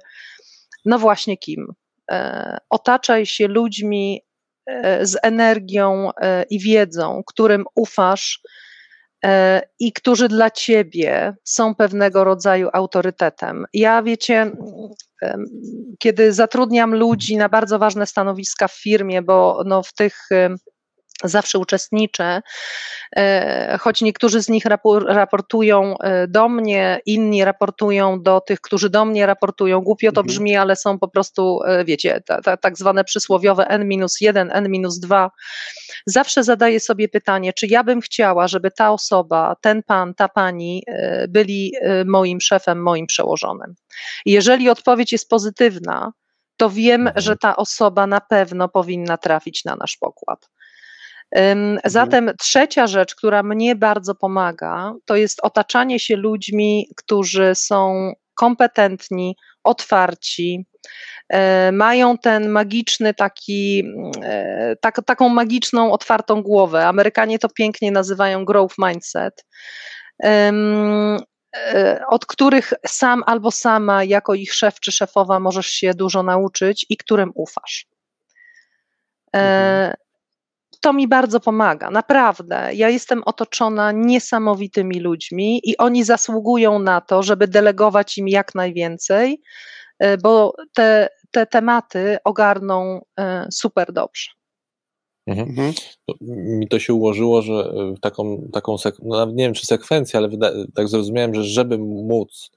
no 0.85 0.99
właśnie 0.99 1.37
kim? 1.39 1.75
E, 2.11 2.59
otaczaj 2.71 3.27
się 3.27 3.49
ludźmi 3.49 4.23
e, 4.67 5.07
z 5.07 5.17
energią 5.23 6.11
e, 6.21 6.43
i 6.43 6.61
wiedzą, 6.61 7.23
którym 7.27 7.65
ufasz, 7.75 8.41
i 9.79 9.93
którzy 9.93 10.29
dla 10.29 10.51
ciebie 10.51 11.35
są 11.45 11.75
pewnego 11.75 12.25
rodzaju 12.25 12.69
autorytetem. 12.73 13.65
Ja 13.73 14.03
wiecie, 14.03 14.53
kiedy 15.99 16.33
zatrudniam 16.33 16.95
ludzi 16.95 17.37
na 17.37 17.49
bardzo 17.49 17.79
ważne 17.79 18.07
stanowiska 18.07 18.68
w 18.68 18.75
firmie, 18.75 19.23
bo 19.23 19.62
no 19.66 19.83
w 19.83 19.93
tych 19.93 20.29
zawsze 21.25 21.59
uczestniczę, 21.59 22.43
e, 23.16 23.79
choć 23.81 24.01
niektórzy 24.01 24.43
z 24.43 24.49
nich 24.49 24.64
raportują 25.07 25.99
e, 25.99 26.29
do 26.29 26.49
mnie, 26.49 27.01
inni 27.07 27.45
raportują 27.45 28.23
do 28.23 28.41
tych, 28.41 28.61
którzy 28.61 28.91
do 28.91 29.05
mnie 29.05 29.27
raportują. 29.27 29.81
Głupio 29.81 30.12
to 30.12 30.21
mhm. 30.21 30.27
brzmi, 30.27 30.57
ale 30.57 30.77
są 30.77 30.99
po 30.99 31.09
prostu, 31.09 31.61
e, 31.62 31.85
wiecie, 31.85 32.23
ta, 32.27 32.41
ta, 32.43 32.57
tak 32.57 32.79
zwane 32.79 33.05
przysłowiowe 33.05 33.66
N-1, 33.66 34.49
N-2. 34.53 35.29
Zawsze 36.07 36.45
zadaję 36.45 36.81
sobie 36.81 37.09
pytanie, 37.09 37.53
czy 37.53 37.66
ja 37.66 37.85
bym 37.85 38.01
chciała, 38.01 38.49
żeby 38.49 38.71
ta 38.71 38.91
osoba, 38.91 39.57
ten 39.61 39.83
pan, 39.83 40.14
ta 40.14 40.29
pani 40.29 40.85
byli 41.29 41.73
moim 42.05 42.41
szefem, 42.41 42.83
moim 42.83 43.07
przełożonym. 43.07 43.75
jeżeli 44.27 44.68
odpowiedź 44.71 45.12
jest 45.12 45.29
pozytywna, 45.29 46.12
to 46.61 46.71
wiem, 46.71 47.07
mhm. 47.07 47.23
że 47.23 47.37
ta 47.37 47.57
osoba 47.57 48.07
na 48.07 48.21
pewno 48.21 48.68
powinna 48.68 49.18
trafić 49.18 49.64
na 49.64 49.77
nasz 49.77 49.97
pokład. 49.97 50.51
Mhm. 51.31 51.78
Zatem 51.85 52.31
trzecia 52.41 52.87
rzecz, 52.87 53.14
która 53.14 53.43
mnie 53.43 53.76
bardzo 53.76 54.14
pomaga, 54.14 54.95
to 55.05 55.16
jest 55.16 55.41
otaczanie 55.43 56.01
się 56.01 56.16
ludźmi, 56.16 56.89
którzy 56.97 57.55
są 57.55 58.12
kompetentni, 58.35 59.37
otwarci, 59.64 60.66
e, 61.28 61.72
mają 61.72 62.18
ten 62.18 62.49
magiczny 62.49 63.14
taki, 63.14 63.85
e, 64.22 64.76
tak, 64.81 65.01
taką 65.07 65.28
magiczną, 65.28 65.93
otwartą 65.93 66.43
głowę. 66.43 66.87
Amerykanie 66.87 67.39
to 67.39 67.49
pięknie 67.49 67.93
nazywają 67.93 68.45
growth 68.45 68.74
mindset, 68.78 69.45
e, 70.24 70.53
od 72.09 72.26
których 72.26 72.72
sam 72.87 73.22
albo 73.26 73.51
sama, 73.51 74.05
jako 74.05 74.35
ich 74.35 74.55
szef 74.55 74.81
czy 74.81 74.93
szefowa, 74.93 75.41
możesz 75.41 75.66
się 75.66 75.95
dużo 75.95 76.22
nauczyć 76.22 76.87
i 76.89 76.97
którym 76.97 77.33
ufasz. 77.35 77.87
Mhm 79.33 79.95
to 80.81 80.93
mi 80.93 81.09
bardzo 81.09 81.41
pomaga, 81.41 81.91
naprawdę. 81.91 82.70
Ja 82.74 82.89
jestem 82.89 83.22
otoczona 83.24 83.93
niesamowitymi 83.93 85.01
ludźmi 85.01 85.61
i 85.64 85.76
oni 85.76 86.05
zasługują 86.05 86.78
na 86.78 87.01
to, 87.01 87.22
żeby 87.22 87.49
delegować 87.49 88.18
im 88.18 88.28
jak 88.28 88.55
najwięcej, 88.55 89.43
e, 89.99 90.18
bo 90.18 90.53
te, 90.74 91.09
te 91.31 91.47
tematy 91.47 92.16
ogarną 92.24 93.01
e, 93.18 93.47
super 93.53 93.93
dobrze. 93.93 94.31
Mhm. 95.26 95.49
mhm. 95.49 95.72
Mi 96.31 96.68
to 96.68 96.78
się 96.78 96.95
ułożyło, 96.95 97.43
że 97.43 97.53
e, 97.53 97.95
taką, 98.01 98.49
taką 98.53 98.76
no 99.03 99.26
nie 99.26 99.45
wiem 99.45 99.55
czy 99.55 99.66
sekwencję, 99.66 100.18
ale 100.18 100.28
tak 100.74 100.89
zrozumiałem, 100.89 101.35
że 101.35 101.45
żeby 101.45 101.78
móc 101.78 102.51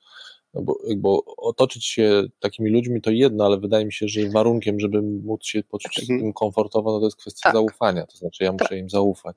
no 0.54 0.62
bo 0.62 0.78
jakby 0.88 1.08
otoczyć 1.38 1.86
się 1.86 2.24
takimi 2.40 2.70
ludźmi 2.70 3.02
to 3.02 3.12
jedno, 3.12 3.46
ale 3.46 3.60
wydaje 3.60 3.86
mi 3.86 3.94
się, 3.94 4.08
że 4.08 4.30
warunkiem, 4.30 4.80
żeby 4.80 5.02
móc 5.02 5.46
się 5.46 5.64
poczuć 5.64 6.00
mhm. 6.00 6.20
tym 6.20 6.34
komfortowo, 6.34 6.92
no 6.92 7.00
to 7.00 7.06
jest 7.06 7.18
kwestia 7.18 7.44
tak. 7.44 7.54
zaufania, 7.54 8.06
to 8.06 8.18
znaczy 8.18 8.44
ja 8.44 8.52
muszę 8.52 8.66
tak. 8.66 8.78
im 8.78 8.90
zaufać. 8.90 9.36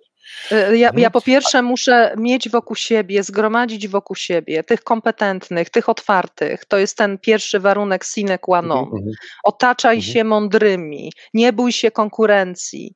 Y, 0.53 0.79
ja, 0.79 0.89
mhm. 0.89 0.99
ja, 0.99 1.11
po 1.11 1.21
pierwsze 1.21 1.63
muszę 1.63 2.15
mieć 2.17 2.49
wokół 2.49 2.77
siebie, 2.77 3.23
zgromadzić 3.23 3.89
wokół 3.89 4.17
siebie 4.17 4.65
tych 4.65 4.85
kompetentnych, 4.85 5.71
tych 5.71 5.89
otwartych. 5.89 6.65
To 6.65 6.79
jest 6.79 6.97
ten 6.97 7.19
pierwszy 7.19 7.61
warunek 7.61 8.05
sine 8.05 8.39
qua 8.39 8.63
non. 8.63 8.79
Mhm. 8.79 8.97
mhm. 8.97 9.15
Otaczaj 9.45 9.97
mhm. 9.97 10.13
się 10.13 10.25
mądrymi, 10.25 11.13
nie 11.35 11.53
bój 11.53 11.73
się 11.73 11.91
konkurencji. 11.91 12.95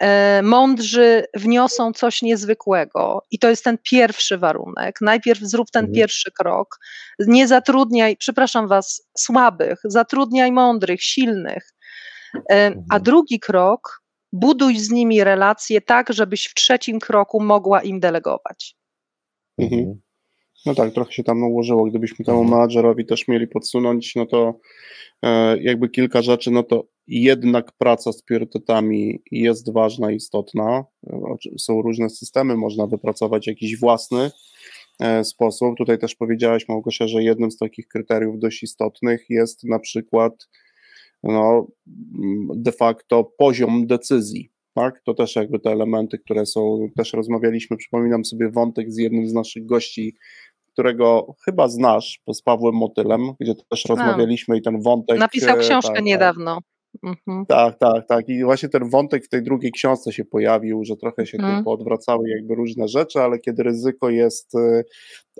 E, 0.00 0.42
mądrzy 0.42 1.24
wniosą 1.34 1.92
coś 1.92 2.22
niezwykłego 2.22 3.22
i 3.30 3.38
to 3.38 3.50
jest 3.50 3.64
ten 3.64 3.78
pierwszy 3.90 4.38
warunek. 4.38 5.00
Najpierw 5.00 5.40
zrób 5.40 5.70
ten 5.70 5.84
mhm. 5.84 5.94
pierwszy 5.94 6.30
krok. 6.32 6.78
Nie 7.18 7.48
zatrudniaj, 7.48 8.16
przepraszam 8.16 8.68
Was, 8.68 9.08
słabych, 9.18 9.80
zatrudniaj 9.84 10.52
mądrych, 10.52 11.02
silnych. 11.02 11.74
E, 12.34 12.66
a 12.66 12.66
mhm. 12.66 13.02
drugi 13.02 13.40
krok 13.40 14.01
buduj 14.32 14.78
z 14.78 14.90
nimi 14.90 15.24
relacje 15.24 15.80
tak, 15.80 16.12
żebyś 16.12 16.46
w 16.46 16.54
trzecim 16.54 16.98
kroku 16.98 17.40
mogła 17.40 17.82
im 17.82 18.00
delegować. 18.00 18.76
Mhm. 19.58 20.00
No 20.66 20.74
tak, 20.74 20.92
trochę 20.92 21.12
się 21.12 21.24
tam 21.24 21.42
ułożyło. 21.44 21.84
Gdybyśmy 21.84 22.24
temu 22.24 22.40
mhm. 22.40 22.58
menadżerowi 22.58 23.06
też 23.06 23.28
mieli 23.28 23.48
podsunąć, 23.48 24.14
no 24.16 24.26
to 24.26 24.58
e, 25.22 25.62
jakby 25.62 25.88
kilka 25.88 26.22
rzeczy, 26.22 26.50
no 26.50 26.62
to 26.62 26.86
jednak 27.06 27.72
praca 27.78 28.12
z 28.12 28.22
priorytetami 28.22 29.22
jest 29.30 29.72
ważna, 29.72 30.12
istotna. 30.12 30.84
Są 31.58 31.82
różne 31.82 32.10
systemy, 32.10 32.56
można 32.56 32.86
wypracować 32.86 33.46
jakiś 33.46 33.78
własny 33.78 34.30
e, 35.00 35.24
sposób. 35.24 35.76
Tutaj 35.78 35.98
też 35.98 36.14
powiedziałaś, 36.14 36.68
Małgosia, 36.68 37.08
że 37.08 37.22
jednym 37.22 37.50
z 37.50 37.56
takich 37.56 37.88
kryteriów 37.88 38.38
dość 38.38 38.62
istotnych 38.62 39.24
jest 39.28 39.64
na 39.64 39.78
przykład 39.78 40.48
no, 41.22 41.66
de 42.56 42.72
facto 42.72 43.24
poziom 43.38 43.86
decyzji. 43.86 44.52
Tak? 44.74 45.02
To 45.04 45.14
też 45.14 45.36
jakby 45.36 45.58
te 45.58 45.70
elementy, 45.70 46.18
które 46.18 46.46
są, 46.46 46.88
też 46.96 47.12
rozmawialiśmy, 47.12 47.76
przypominam 47.76 48.24
sobie 48.24 48.50
wątek 48.50 48.92
z 48.92 48.98
jednym 48.98 49.28
z 49.28 49.32
naszych 49.32 49.66
gości, 49.66 50.16
którego 50.72 51.34
chyba 51.44 51.68
znasz, 51.68 52.20
z 52.34 52.42
Pawłem 52.42 52.74
Motylem, 52.74 53.32
gdzie 53.40 53.54
też 53.68 53.84
rozmawialiśmy 53.84 54.56
i 54.56 54.62
ten 54.62 54.82
wątek... 54.82 55.18
Napisał 55.18 55.56
e, 55.56 55.60
książkę 55.60 55.94
tak, 55.94 56.04
niedawno. 56.04 56.58
Mhm. 57.02 57.46
Tak, 57.46 57.78
tak, 57.78 58.06
tak. 58.08 58.28
I 58.28 58.44
właśnie 58.44 58.68
ten 58.68 58.90
wątek 58.90 59.24
w 59.24 59.28
tej 59.28 59.42
drugiej 59.42 59.72
książce 59.72 60.12
się 60.12 60.24
pojawił, 60.24 60.84
że 60.84 60.96
trochę 60.96 61.26
się 61.26 61.38
mhm. 61.38 61.58
tu 61.58 61.64
poodwracały 61.64 62.28
jakby 62.28 62.54
różne 62.54 62.88
rzeczy, 62.88 63.20
ale 63.20 63.38
kiedy 63.38 63.62
ryzyko 63.62 64.10
jest 64.10 64.54
e, 64.54 64.82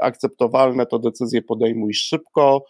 akceptowalne, 0.01 0.87
to 0.87 0.99
decyzję 0.99 1.43
podejmuj 1.43 1.95
szybko, 1.95 2.64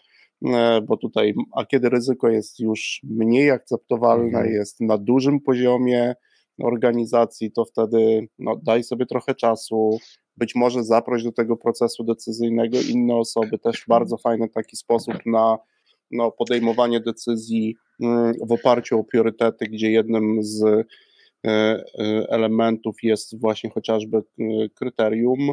bo 0.89 0.97
tutaj, 0.97 1.35
a 1.57 1.67
kiedy 1.67 1.89
ryzyko 1.89 2.29
jest 2.29 2.61
już 2.61 3.01
mniej 3.05 3.51
akceptowalne, 3.51 4.39
mhm. 4.39 4.53
jest 4.53 4.81
na 4.81 4.99
dużym 4.99 5.41
poziomie 5.41 6.15
organizacji, 6.63 7.53
to 7.53 7.65
wtedy 7.65 8.29
no, 8.39 8.57
daj 8.63 8.85
sobie 8.85 9.07
trochę 9.07 9.35
czasu, 9.35 9.99
być 10.37 10.55
może 10.55 10.85
zaproś 10.85 11.25
do 11.25 11.33
tego 11.33 11.57
procesu 11.57 12.05
decyzyjnego 12.05 12.79
inne 12.91 13.15
osoby, 13.15 13.59
też 13.59 13.85
bardzo 13.89 14.17
fajny 14.17 14.49
taki 14.49 14.77
sposób 14.77 15.15
na 15.27 15.59
no, 16.11 16.31
podejmowanie 16.31 17.01
decyzji 17.01 17.77
mm, 18.03 18.33
w 18.49 18.53
oparciu 18.53 19.01
o 19.01 19.05
priorytety, 19.05 19.67
gdzie 19.67 19.91
jednym 19.91 20.43
z 20.43 20.63
e, 20.65 20.85
e, 21.47 21.83
elementów 22.29 22.97
jest 23.03 23.41
właśnie 23.41 23.71
chociażby 23.71 24.23
kryterium, 24.75 25.53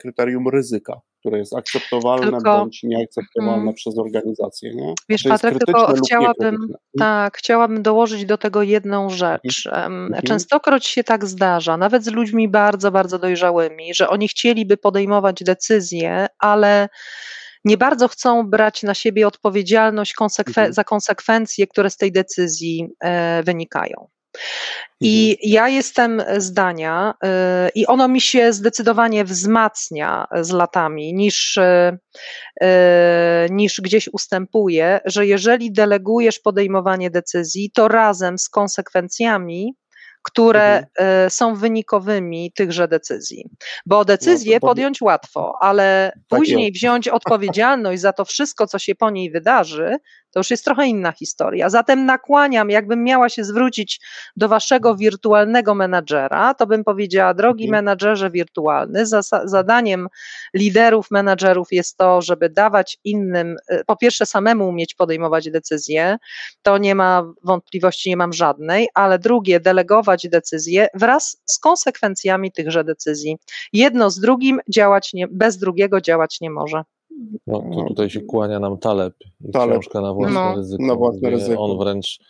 kryterium 0.00 0.48
ryzyka, 0.48 1.00
które 1.20 1.38
jest 1.38 1.56
akceptowalne 1.56 2.30
tylko, 2.30 2.58
bądź 2.58 2.82
nieakceptowalne 2.82 3.62
mm, 3.62 3.74
przez 3.74 3.98
organizację. 3.98 4.74
Nie? 4.74 4.94
Wiesz, 5.08 5.22
Patryk, 5.22 5.58
tylko 5.58 5.94
chciałabym, 6.04 6.74
tak, 6.98 7.38
chciałabym 7.38 7.82
dołożyć 7.82 8.24
do 8.24 8.38
tego 8.38 8.62
jedną 8.62 9.10
rzecz. 9.10 9.66
Mhm. 9.66 10.22
Częstokroć 10.26 10.86
się 10.86 11.04
tak 11.04 11.26
zdarza, 11.26 11.76
nawet 11.76 12.04
z 12.04 12.08
ludźmi 12.08 12.48
bardzo, 12.48 12.90
bardzo 12.90 13.18
dojrzałymi, 13.18 13.94
że 13.94 14.08
oni 14.08 14.28
chcieliby 14.28 14.76
podejmować 14.76 15.44
decyzje, 15.44 16.26
ale 16.38 16.88
nie 17.64 17.76
bardzo 17.76 18.08
chcą 18.08 18.50
brać 18.50 18.82
na 18.82 18.94
siebie 18.94 19.26
odpowiedzialność 19.26 20.14
konsekwen 20.14 20.64
mhm. 20.64 20.72
za 20.72 20.84
konsekwencje, 20.84 21.66
które 21.66 21.90
z 21.90 21.96
tej 21.96 22.12
decyzji 22.12 22.88
e, 23.00 23.42
wynikają. 23.42 24.08
I 25.00 25.30
mhm. 25.30 25.52
ja 25.52 25.68
jestem 25.68 26.22
zdania, 26.38 27.14
y, 27.24 27.28
i 27.74 27.86
ono 27.86 28.08
mi 28.08 28.20
się 28.20 28.52
zdecydowanie 28.52 29.24
wzmacnia 29.24 30.26
z 30.40 30.50
latami, 30.50 31.14
niż, 31.14 31.56
y, 31.56 31.98
y, 32.62 32.66
niż 33.50 33.80
gdzieś 33.80 34.08
ustępuje, 34.12 35.00
że 35.04 35.26
jeżeli 35.26 35.72
delegujesz 35.72 36.38
podejmowanie 36.38 37.10
decyzji, 37.10 37.70
to 37.74 37.88
razem 37.88 38.38
z 38.38 38.48
konsekwencjami 38.48 39.74
które 40.22 40.78
mhm. 40.78 41.30
Są 41.30 41.54
wynikowymi 41.54 42.52
tychże 42.52 42.88
decyzji. 42.88 43.44
Bo 43.86 44.04
decyzję 44.04 44.58
no, 44.62 44.68
podjąć 44.68 45.02
łatwo, 45.02 45.54
ale 45.60 46.12
tak 46.14 46.38
później 46.38 46.72
wziąć 46.72 47.08
odpowiedzialność 47.08 48.00
za 48.00 48.12
to 48.12 48.24
wszystko, 48.24 48.66
co 48.66 48.78
się 48.78 48.94
po 48.94 49.10
niej 49.10 49.30
wydarzy, 49.30 49.96
to 50.30 50.40
już 50.40 50.50
jest 50.50 50.64
trochę 50.64 50.86
inna 50.86 51.12
historia. 51.12 51.70
Zatem 51.70 52.06
nakłaniam, 52.06 52.70
jakbym 52.70 53.04
miała 53.04 53.28
się 53.28 53.44
zwrócić 53.44 54.00
do 54.36 54.48
waszego 54.48 54.96
wirtualnego 54.96 55.74
menadżera, 55.74 56.54
to 56.54 56.66
bym 56.66 56.84
powiedziała, 56.84 57.34
drogi 57.34 57.64
mhm. 57.64 57.84
menadżerze 57.84 58.30
wirtualny, 58.30 59.04
zadaniem 59.44 60.08
liderów, 60.54 61.10
menadżerów 61.10 61.68
jest 61.72 61.96
to, 61.96 62.22
żeby 62.22 62.50
dawać 62.50 62.98
innym, 63.04 63.56
y, 63.72 63.82
po 63.86 63.96
pierwsze 63.96 64.26
samemu 64.26 64.68
umieć 64.68 64.94
podejmować 64.94 65.50
decyzje, 65.50 66.16
to 66.62 66.78
nie 66.78 66.94
ma 66.94 67.32
wątpliwości, 67.44 68.10
nie 68.10 68.16
mam 68.16 68.32
żadnej, 68.32 68.88
ale 68.94 69.18
drugie, 69.18 69.60
delegować 69.60 70.28
decyzje 70.28 70.88
wraz 70.94 71.42
z 71.44 71.58
konsekwencjami 71.58 72.52
tychże 72.52 72.84
decyzji. 72.84 73.36
Jedno 73.72 74.10
z 74.10 74.20
drugim 74.20 74.60
działać 74.68 75.12
nie, 75.12 75.28
bez 75.28 75.58
drugiego 75.58 76.00
działać 76.00 76.40
nie 76.40 76.50
może. 76.50 76.82
No, 77.46 77.62
to 77.74 77.84
tutaj 77.88 78.10
się 78.10 78.20
kłania 78.20 78.58
nam 78.58 78.78
Taleb 78.78 79.14
i 79.40 79.50
Taleb. 79.50 79.80
książka 79.80 80.00
na 80.00 80.14
własne 80.14 80.34
no. 80.34 80.54
ryzyko. 80.56 80.82
Na 80.82 80.94
własne 80.94 81.30
ryzyko. 81.30 81.62
On 81.62 81.78
wręcz 81.78 82.20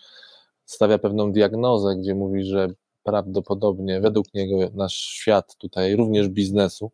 stawia 0.64 0.98
pewną 0.98 1.32
diagnozę, 1.32 1.96
gdzie 1.96 2.14
mówi, 2.14 2.44
że 2.44 2.68
prawdopodobnie 3.02 4.00
według 4.00 4.34
niego 4.34 4.70
nasz 4.74 4.94
świat 4.94 5.56
tutaj 5.56 5.96
również 5.96 6.28
biznesu 6.28 6.90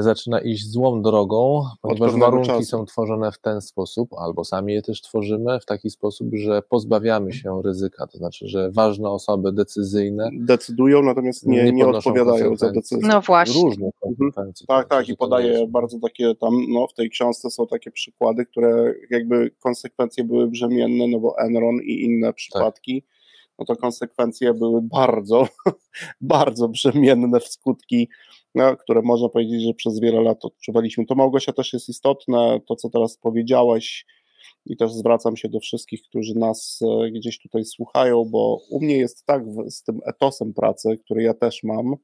zaczyna 0.00 0.40
iść 0.40 0.70
złą 0.70 1.02
drogą, 1.02 1.64
ponieważ 1.82 2.16
warunki 2.16 2.48
czasu. 2.48 2.64
są 2.64 2.84
tworzone 2.84 3.32
w 3.32 3.38
ten 3.38 3.60
sposób, 3.60 4.10
albo 4.18 4.44
sami 4.44 4.72
je 4.72 4.82
też 4.82 5.02
tworzymy 5.02 5.60
w 5.60 5.64
taki 5.64 5.90
sposób, 5.90 6.28
że 6.32 6.62
pozbawiamy 6.62 7.32
się 7.32 7.62
ryzyka, 7.64 8.06
to 8.06 8.18
znaczy, 8.18 8.48
że 8.48 8.70
ważne 8.70 9.10
osoby 9.10 9.52
decyzyjne 9.52 10.30
decydują, 10.32 11.02
natomiast 11.02 11.46
nie, 11.46 11.64
nie, 11.64 11.72
nie 11.72 11.86
odpowiadają 11.86 12.56
za 12.56 12.72
decyzje. 12.72 13.08
No 13.08 13.20
właśnie. 13.20 13.62
Różne 13.62 13.86
mhm. 13.86 14.16
konsekwencje. 14.16 14.66
Tak, 14.66 14.88
tak, 14.88 15.08
i 15.08 15.16
podaje 15.16 15.66
bardzo 15.66 15.98
takie 15.98 16.34
tam, 16.34 16.54
no 16.68 16.86
w 16.86 16.94
tej 16.94 17.10
książce 17.10 17.50
są 17.50 17.66
takie 17.66 17.90
przykłady, 17.90 18.46
które 18.46 18.94
jakby 19.10 19.50
konsekwencje 19.58 20.24
były 20.24 20.48
brzemienne, 20.48 21.06
no 21.06 21.20
bo 21.20 21.38
Enron 21.38 21.80
i 21.82 22.04
inne 22.04 22.32
przypadki, 22.32 23.02
tak. 23.02 23.10
no 23.58 23.64
to 23.64 23.76
konsekwencje 23.76 24.54
były 24.54 24.82
bardzo, 24.82 25.48
bardzo 26.20 26.68
brzemienne 26.68 27.40
w 27.40 27.48
skutki 27.48 28.08
no, 28.54 28.76
które 28.76 29.02
można 29.02 29.28
powiedzieć, 29.28 29.62
że 29.62 29.74
przez 29.74 30.00
wiele 30.00 30.20
lat 30.22 30.44
odczuwaliśmy. 30.44 31.06
To 31.06 31.14
Małgosia 31.14 31.52
też 31.52 31.72
jest 31.72 31.88
istotne, 31.88 32.60
to 32.68 32.76
co 32.76 32.90
teraz 32.90 33.16
powiedziałaś 33.16 34.06
i 34.66 34.76
też 34.76 34.92
zwracam 34.92 35.36
się 35.36 35.48
do 35.48 35.60
wszystkich, 35.60 36.02
którzy 36.02 36.34
nas 36.34 36.78
e, 36.82 37.10
gdzieś 37.10 37.38
tutaj 37.38 37.64
słuchają, 37.64 38.24
bo 38.24 38.58
u 38.70 38.84
mnie 38.84 38.96
jest 38.96 39.26
tak 39.26 39.42
z 39.68 39.82
tym 39.82 40.00
etosem 40.06 40.54
pracy, 40.54 40.98
który 41.04 41.22
ja 41.22 41.34
też 41.34 41.62
mam, 41.62 41.94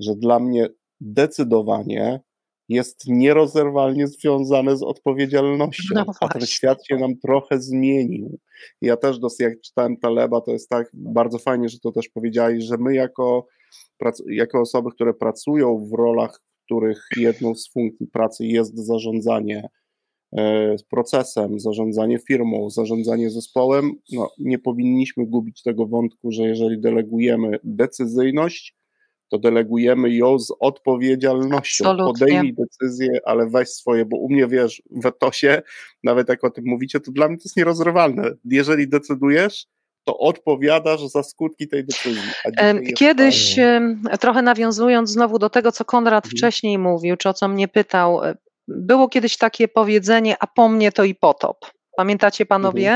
że 0.00 0.14
dla 0.14 0.38
mnie 0.38 0.68
decydowanie 1.00 2.20
jest 2.68 3.04
nierozerwalnie 3.06 4.06
związane 4.06 4.76
z 4.76 4.82
odpowiedzialnością, 4.82 5.94
no 5.94 6.04
a 6.20 6.28
ten 6.28 6.46
świat 6.46 6.86
się 6.86 6.96
nam 6.96 7.16
trochę 7.16 7.60
zmienił. 7.60 8.38
Ja 8.80 8.96
też 8.96 9.18
dosyć, 9.18 9.40
jak 9.40 9.60
czytałem 9.60 9.96
Taleba, 9.96 10.40
to 10.40 10.50
jest 10.50 10.68
tak 10.68 10.90
bardzo 10.94 11.38
fajnie, 11.38 11.68
że 11.68 11.78
to 11.78 11.92
też 11.92 12.08
powiedziałeś, 12.08 12.64
że 12.64 12.76
my 12.78 12.94
jako 12.94 13.46
jako 14.26 14.60
osoby, 14.60 14.90
które 14.90 15.14
pracują 15.14 15.88
w 15.92 15.98
rolach, 15.98 16.40
w 16.40 16.64
których 16.64 17.08
jedną 17.16 17.54
z 17.54 17.72
funkcji 17.72 18.06
pracy 18.06 18.46
jest 18.46 18.76
zarządzanie 18.76 19.68
e, 20.36 20.76
procesem, 20.90 21.60
zarządzanie 21.60 22.18
firmą, 22.18 22.70
zarządzanie 22.70 23.30
zespołem, 23.30 23.92
no, 24.12 24.30
nie 24.38 24.58
powinniśmy 24.58 25.26
gubić 25.26 25.62
tego 25.62 25.86
wątku, 25.86 26.32
że 26.32 26.42
jeżeli 26.42 26.80
delegujemy 26.80 27.58
decyzyjność, 27.64 28.76
to 29.32 29.38
delegujemy 29.38 30.10
ją 30.10 30.38
z 30.38 30.52
odpowiedzialnością. 30.60 31.84
Absolutnie. 31.84 32.26
Podejmij 32.26 32.54
decyzję, 32.54 33.20
ale 33.24 33.48
weź 33.50 33.68
swoje, 33.68 34.04
bo 34.04 34.16
u 34.16 34.28
mnie 34.28 34.46
wiesz, 34.46 34.82
w 34.90 35.06
etosie, 35.06 35.62
nawet 36.04 36.28
jak 36.28 36.44
o 36.44 36.50
tym 36.50 36.64
mówicie, 36.66 37.00
to 37.00 37.12
dla 37.12 37.28
mnie 37.28 37.36
to 37.36 37.42
jest 37.44 37.56
nierozrywalne. 37.56 38.30
Jeżeli 38.44 38.88
decydujesz, 38.88 39.66
to 40.04 40.18
odpowiadasz 40.18 41.00
za 41.00 41.22
skutki 41.22 41.68
tej 41.68 41.84
decyzji. 41.84 42.22
Kiedyś, 42.96 43.56
trochę 44.20 44.42
nawiązując 44.42 45.10
znowu 45.10 45.38
do 45.38 45.50
tego, 45.50 45.72
co 45.72 45.84
Konrad 45.84 46.24
mhm. 46.24 46.38
wcześniej 46.38 46.78
mówił, 46.78 47.16
czy 47.16 47.28
o 47.28 47.34
co 47.34 47.48
mnie 47.48 47.68
pytał, 47.68 48.24
e, 48.24 48.34
było 48.68 49.08
kiedyś 49.08 49.36
takie 49.36 49.68
powiedzenie, 49.68 50.36
a 50.40 50.46
po 50.46 50.68
mnie 50.68 50.92
to 50.92 51.04
i 51.04 51.14
potop. 51.14 51.56
Pamiętacie 51.96 52.46
panowie? 52.46 52.90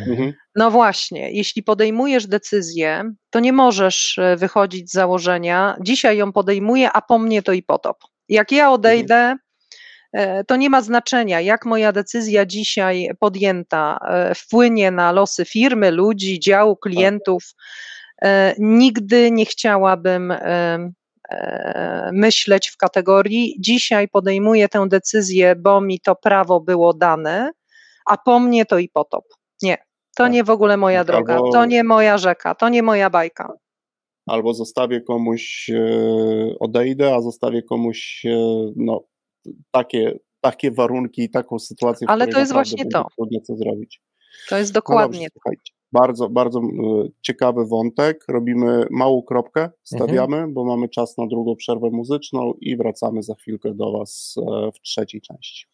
Mhm. 0.00 0.10
mhm. 0.10 0.32
No 0.56 0.70
właśnie, 0.70 1.32
jeśli 1.32 1.62
podejmujesz 1.62 2.26
decyzję, 2.26 3.14
to 3.30 3.40
nie 3.40 3.52
możesz 3.52 4.18
e, 4.18 4.36
wychodzić 4.36 4.90
z 4.90 4.92
założenia, 4.92 5.76
dzisiaj 5.80 6.16
ją 6.16 6.32
podejmuję, 6.32 6.92
a 6.92 7.02
po 7.02 7.18
mnie 7.18 7.42
to 7.42 7.52
i 7.52 7.62
potop. 7.62 7.96
Jak 8.28 8.52
ja 8.52 8.70
odejdę, 8.70 9.16
E, 9.16 9.43
to 10.46 10.56
nie 10.56 10.70
ma 10.70 10.82
znaczenia, 10.82 11.40
jak 11.40 11.66
moja 11.66 11.92
decyzja 11.92 12.46
dzisiaj 12.46 13.10
podjęta 13.18 13.98
e, 14.08 14.34
wpłynie 14.34 14.90
na 14.90 15.12
losy 15.12 15.44
firmy, 15.44 15.90
ludzi, 15.90 16.40
działu, 16.40 16.76
klientów. 16.76 17.54
E, 18.22 18.54
nigdy 18.58 19.30
nie 19.30 19.46
chciałabym 19.46 20.34
myśleć 22.12 22.68
w 22.68 22.76
kategorii 22.76 23.56
dzisiaj 23.60 24.08
podejmuję 24.08 24.68
tę 24.68 24.88
decyzję, 24.88 25.56
bo 25.56 25.80
mi 25.80 26.00
to 26.00 26.16
prawo 26.16 26.60
było 26.60 26.94
dane, 26.94 27.50
a 28.06 28.16
po 28.16 28.40
mnie 28.40 28.66
to 28.66 28.78
i 28.78 28.88
potop. 28.88 29.24
Nie, 29.62 29.76
to 30.16 30.24
tak. 30.24 30.32
nie 30.32 30.44
w 30.44 30.50
ogóle 30.50 30.76
moja 30.76 31.04
droga, 31.04 31.38
to 31.52 31.64
nie 31.64 31.84
moja 31.84 32.18
rzeka, 32.18 32.54
to 32.54 32.68
nie 32.68 32.82
moja 32.82 33.10
bajka. 33.10 33.52
Albo 34.26 34.54
zostawię 34.54 35.00
komuś, 35.00 35.70
odejdę, 36.60 37.14
a 37.14 37.20
zostawię 37.20 37.62
komuś 37.62 38.22
no, 38.76 39.04
takie, 39.70 40.18
takie 40.40 40.70
warunki 40.70 41.22
i 41.22 41.30
taką 41.30 41.58
sytuację. 41.58 42.06
Ale 42.10 42.28
to 42.28 42.38
jest 42.38 42.52
właśnie 42.52 42.86
to. 42.86 43.06
Trudno 43.16 43.40
co 43.40 43.56
zrobić. 43.56 44.02
To 44.48 44.58
jest 44.58 44.72
dokładnie. 44.72 45.28
No 45.34 45.52
dobrze, 45.52 45.60
bardzo, 45.92 46.28
bardzo 46.28 46.60
ciekawy 47.22 47.66
wątek. 47.66 48.24
Robimy 48.28 48.86
małą 48.90 49.22
kropkę, 49.22 49.70
stawiamy, 49.82 50.36
mhm. 50.36 50.54
bo 50.54 50.64
mamy 50.64 50.88
czas 50.88 51.18
na 51.18 51.26
drugą 51.26 51.56
przerwę 51.56 51.90
muzyczną 51.92 52.52
i 52.60 52.76
wracamy 52.76 53.22
za 53.22 53.34
chwilkę 53.34 53.74
do 53.74 53.92
Was 53.92 54.34
e, 54.38 54.70
w 54.72 54.80
trzeciej 54.80 55.20
części. 55.20 55.66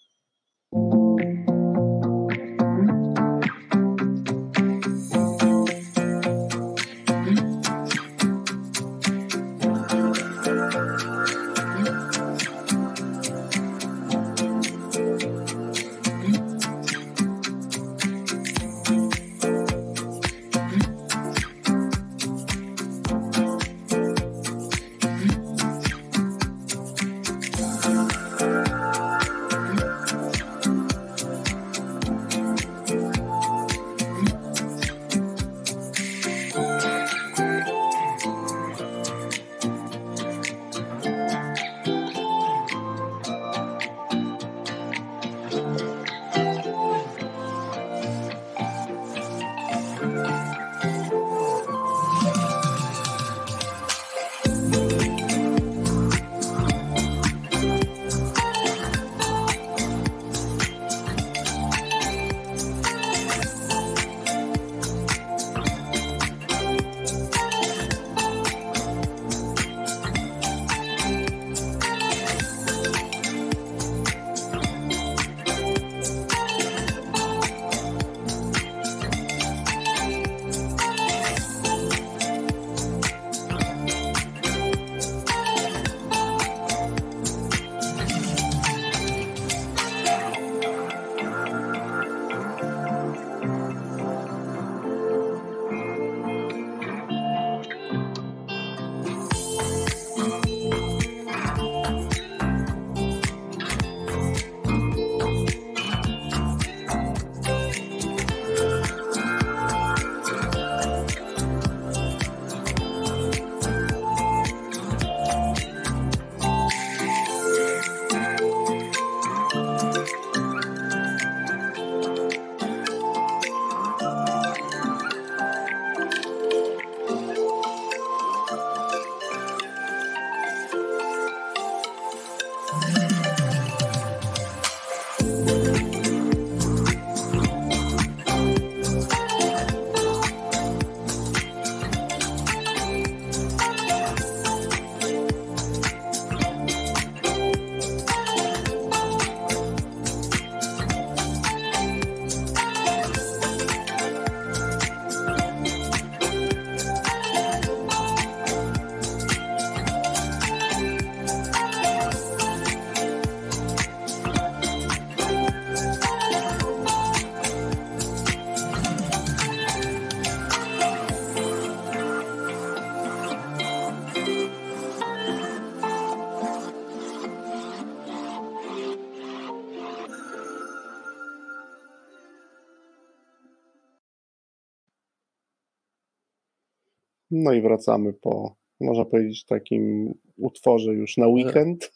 No 187.31 187.53
i 187.53 187.63
wracamy 187.63 188.13
po, 188.13 188.57
można 188.81 189.05
powiedzieć, 189.05 189.45
takim 189.45 190.15
utworze 190.37 190.93
już 190.93 191.17
na 191.17 191.27
weekend. 191.27 191.93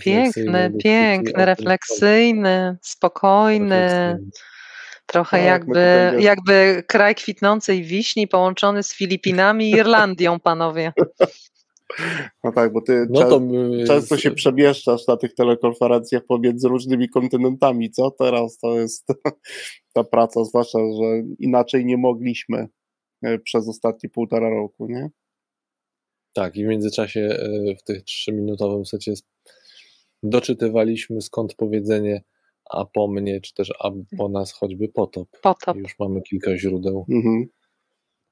Piękny, 0.00 0.72
piękny, 0.82 1.44
refleksyjny, 1.46 2.76
spokojny. 2.82 3.80
Refleksyjny. 3.80 4.30
Trochę 5.06 5.36
tak, 5.36 5.46
jakby, 5.46 6.12
jakby 6.18 6.82
kraj 6.88 7.14
kwitnącej 7.14 7.82
wiśni 7.82 8.28
połączony 8.28 8.82
z 8.82 8.94
Filipinami 8.94 9.70
i 9.70 9.70
Irlandią, 9.70 10.40
panowie. 10.50 10.92
No 12.44 12.52
tak, 12.52 12.72
bo 12.72 12.80
ty 12.80 13.06
no 13.10 13.20
to 13.20 13.40
my... 13.40 13.84
często 13.84 14.16
się 14.16 14.30
przemieszczasz 14.30 15.06
na 15.06 15.16
tych 15.16 15.34
telekonferencjach 15.34 16.22
pomiędzy 16.28 16.68
różnymi 16.68 17.08
kontynentami, 17.08 17.90
co? 17.90 18.10
Teraz 18.10 18.58
to 18.58 18.78
jest 18.78 19.06
ta 19.94 20.04
praca, 20.04 20.44
zwłaszcza, 20.44 20.78
że 20.78 21.22
inaczej 21.38 21.84
nie 21.84 21.96
mogliśmy 21.96 22.68
przez 23.44 23.68
ostatnie 23.68 24.10
półtora 24.10 24.50
roku, 24.50 24.86
nie? 24.86 25.10
Tak, 26.32 26.56
i 26.56 26.64
w 26.64 26.68
międzyczasie 26.68 27.20
e, 27.20 27.74
w 27.76 27.82
tych 27.82 28.02
trzyminutowym 28.02 28.86
secie 28.86 29.12
doczytywaliśmy 30.22 31.22
skąd 31.22 31.54
powiedzenie 31.54 32.22
a 32.70 32.84
po 32.84 33.08
mnie, 33.08 33.40
czy 33.40 33.54
też 33.54 33.72
a 33.80 33.90
po 34.18 34.28
nas 34.28 34.52
choćby 34.52 34.88
potop. 34.88 35.28
Potop. 35.42 35.76
Już 35.76 35.98
mamy 35.98 36.22
kilka 36.22 36.56
źródeł. 36.56 37.06
Mhm. 37.10 37.46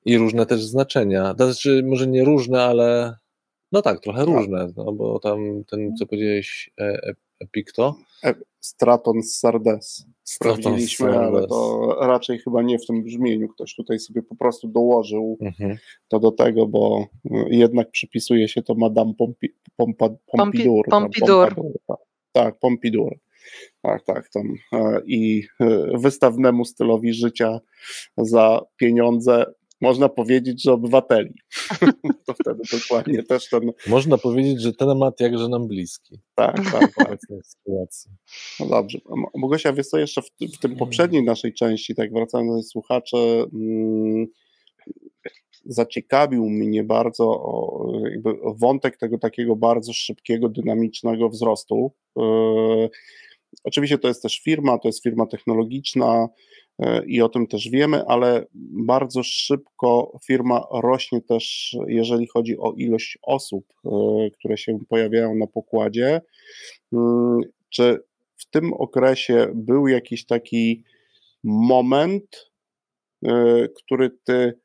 I 0.04 0.18
różne 0.18 0.46
też 0.46 0.64
znaczenia. 0.64 1.34
To 1.34 1.44
znaczy, 1.44 1.82
może 1.86 2.06
nie 2.06 2.24
różne, 2.24 2.62
ale 2.62 3.16
no 3.72 3.82
tak, 3.82 4.00
trochę 4.00 4.18
tak. 4.18 4.28
różne, 4.28 4.68
no 4.76 4.92
bo 4.92 5.18
tam 5.18 5.64
ten, 5.70 5.96
co 5.96 6.06
powiedziałeś, 6.06 6.70
e, 7.42 7.44
e, 7.44 7.48
Epikto? 7.48 7.94
E, 8.24 8.34
Straton 8.60 9.22
z 9.22 9.38
Sardes. 9.38 10.06
Sprawdziliśmy, 10.24 11.18
ale 11.18 11.46
to 11.46 11.88
raczej 12.00 12.38
chyba 12.38 12.62
nie 12.62 12.78
w 12.78 12.86
tym 12.86 13.02
brzmieniu. 13.02 13.48
Ktoś 13.48 13.74
tutaj 13.74 13.98
sobie 13.98 14.22
po 14.22 14.36
prostu 14.36 14.68
dołożył 14.68 15.38
mhm. 15.40 15.76
to 16.08 16.20
do 16.20 16.32
tego, 16.32 16.66
bo 16.66 17.06
jednak 17.50 17.90
przypisuje 17.90 18.48
się 18.48 18.62
to 18.62 18.74
Madame 18.74 19.14
Pompi, 19.18 19.54
Pompa, 19.76 20.08
Pompidou. 20.26 20.82
Pompidou. 20.90 21.46
Tak, 21.86 21.98
tak, 22.32 22.58
Pompidou. 22.58 23.10
Tak, 23.82 24.04
tak. 24.04 24.28
Tam, 24.28 24.54
I 25.06 25.42
wystawnemu 25.94 26.64
stylowi 26.64 27.14
życia 27.14 27.60
za 28.16 28.60
pieniądze 28.76 29.44
można 29.82 30.08
powiedzieć, 30.08 30.62
że 30.62 30.72
obywateli. 30.72 31.34
to 32.26 32.34
wtedy 32.34 32.62
dokładnie 32.72 33.22
też 33.22 33.48
ten. 33.48 33.72
Można 33.86 34.18
powiedzieć, 34.18 34.62
że 34.62 34.72
temat 34.72 35.20
jakże 35.20 35.48
nam 35.48 35.68
bliski. 35.68 36.18
Tak, 36.34 36.56
tak, 36.72 36.94
tak. 36.94 37.18
No 38.60 38.66
dobrze. 38.66 38.98
Mogosia, 39.34 39.72
wiesz 39.72 39.86
co, 39.86 39.98
jeszcze 39.98 40.22
w, 40.22 40.26
w 40.54 40.58
tym 40.58 40.76
poprzedniej 40.76 41.24
naszej 41.24 41.54
części, 41.54 41.94
tak 41.94 42.12
wracając 42.12 42.56
do 42.56 42.62
słuchaczy, 42.62 43.16
mm, 43.52 44.26
zaciekawił 45.64 46.50
mnie 46.50 46.84
bardzo 46.84 47.24
o, 47.24 47.92
jakby 48.10 48.34
wątek 48.56 48.96
tego 48.96 49.18
takiego 49.18 49.56
bardzo 49.56 49.92
szybkiego, 49.92 50.48
dynamicznego 50.48 51.28
wzrostu. 51.28 51.92
Yy, 52.16 52.90
oczywiście 53.64 53.98
to 53.98 54.08
jest 54.08 54.22
też 54.22 54.40
firma, 54.40 54.78
to 54.78 54.88
jest 54.88 55.02
firma 55.02 55.26
technologiczna, 55.26 56.28
E, 56.28 56.61
i 57.06 57.22
o 57.22 57.28
tym 57.28 57.46
też 57.46 57.68
wiemy, 57.68 58.04
ale 58.06 58.46
bardzo 58.86 59.22
szybko 59.22 60.18
firma 60.26 60.66
rośnie 60.70 61.20
też, 61.20 61.76
jeżeli 61.86 62.26
chodzi 62.26 62.58
o 62.58 62.72
ilość 62.72 63.18
osób, 63.22 63.64
e, 63.84 63.90
które 64.30 64.56
się 64.56 64.78
pojawiają 64.88 65.34
na 65.34 65.46
pokładzie. 65.46 66.20
Mm, 66.92 67.40
czy 67.68 67.98
w 68.36 68.50
tym 68.50 68.72
okresie 68.72 69.46
był 69.54 69.88
jakiś 69.88 70.26
taki 70.26 70.84
moment, 71.44 72.50
e, 73.24 73.68
który 73.68 74.10
ty 74.24 74.58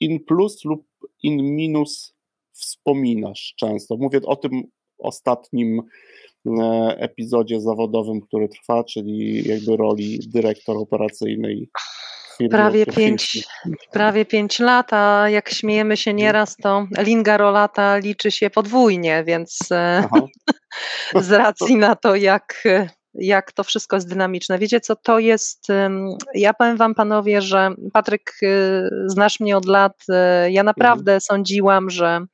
in 0.00 0.24
plus 0.24 0.64
lub 0.64 0.86
in 1.22 1.54
minus 1.54 2.14
wspominasz 2.52 3.54
często? 3.56 3.96
Mówię 3.96 4.20
o 4.24 4.36
tym 4.36 4.62
ostatnim 4.98 5.82
E, 5.82 6.29
epizodzie 6.96 7.60
zawodowym, 7.60 8.20
który 8.20 8.48
trwa, 8.48 8.84
czyli 8.84 9.48
jakby 9.48 9.76
roli 9.76 10.18
dyrektor 10.34 10.76
operacyjnej. 10.76 11.70
Prawie 12.50 12.86
pięć, 12.86 13.48
prawie 13.92 14.24
pięć 14.24 14.58
lat, 14.58 14.92
a 14.92 15.28
jak 15.28 15.50
śmiejemy 15.50 15.96
się 15.96 16.14
nieraz, 16.14 16.56
to 16.56 16.86
linga 16.98 17.36
rolata 17.36 17.96
liczy 17.96 18.30
się 18.30 18.50
podwójnie, 18.50 19.24
więc 19.26 19.58
e, 19.72 20.08
z 21.20 21.30
racji 21.30 21.76
na 21.76 21.96
to, 21.96 22.16
jak, 22.16 22.64
jak 23.14 23.52
to 23.52 23.64
wszystko 23.64 23.96
jest 23.96 24.08
dynamiczne. 24.08 24.58
Wiecie 24.58 24.80
co, 24.80 24.96
to 24.96 25.18
jest, 25.18 25.66
ja 26.34 26.54
powiem 26.54 26.76
wam 26.76 26.94
panowie, 26.94 27.42
że 27.42 27.70
Patryk, 27.92 28.32
e, 28.42 28.48
znasz 29.06 29.40
mnie 29.40 29.56
od 29.56 29.66
lat, 29.66 30.04
ja 30.48 30.62
naprawdę 30.62 31.12
mhm. 31.12 31.20
sądziłam, 31.20 31.90
że 31.90 32.26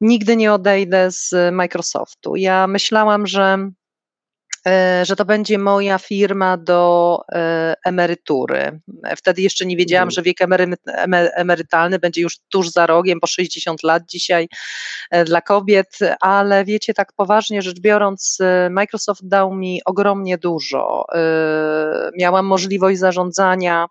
nigdy 0.00 0.36
nie 0.36 0.52
odejdę 0.52 1.10
z 1.10 1.52
Microsoftu. 1.52 2.36
Ja 2.36 2.66
myślałam, 2.66 3.26
że 3.26 3.70
e, 4.66 5.04
że 5.06 5.16
to 5.16 5.24
będzie 5.24 5.58
moja 5.58 5.98
firma 5.98 6.56
do 6.56 7.20
e, 7.32 7.74
emerytury. 7.84 8.80
Wtedy 9.16 9.42
jeszcze 9.42 9.66
nie 9.66 9.76
wiedziałam, 9.76 10.08
mhm. 10.08 10.10
że 10.10 10.22
wiek 10.22 10.38
emerytalny 11.36 11.98
będzie 11.98 12.20
już 12.20 12.38
tuż 12.48 12.70
za 12.70 12.86
rogiem, 12.86 13.20
po 13.20 13.26
60 13.26 13.82
lat 13.82 14.02
dzisiaj 14.08 14.48
e, 15.10 15.24
dla 15.24 15.40
kobiet, 15.40 15.98
ale 16.20 16.64
wiecie, 16.64 16.94
tak 16.94 17.12
poważnie 17.16 17.62
rzecz 17.62 17.80
biorąc, 17.80 18.38
Microsoft 18.70 19.28
dał 19.28 19.54
mi 19.54 19.80
ogromnie 19.84 20.38
dużo. 20.38 21.04
Miałam 22.18 22.46
możliwość 22.46 22.98
zarządzania 22.98 23.86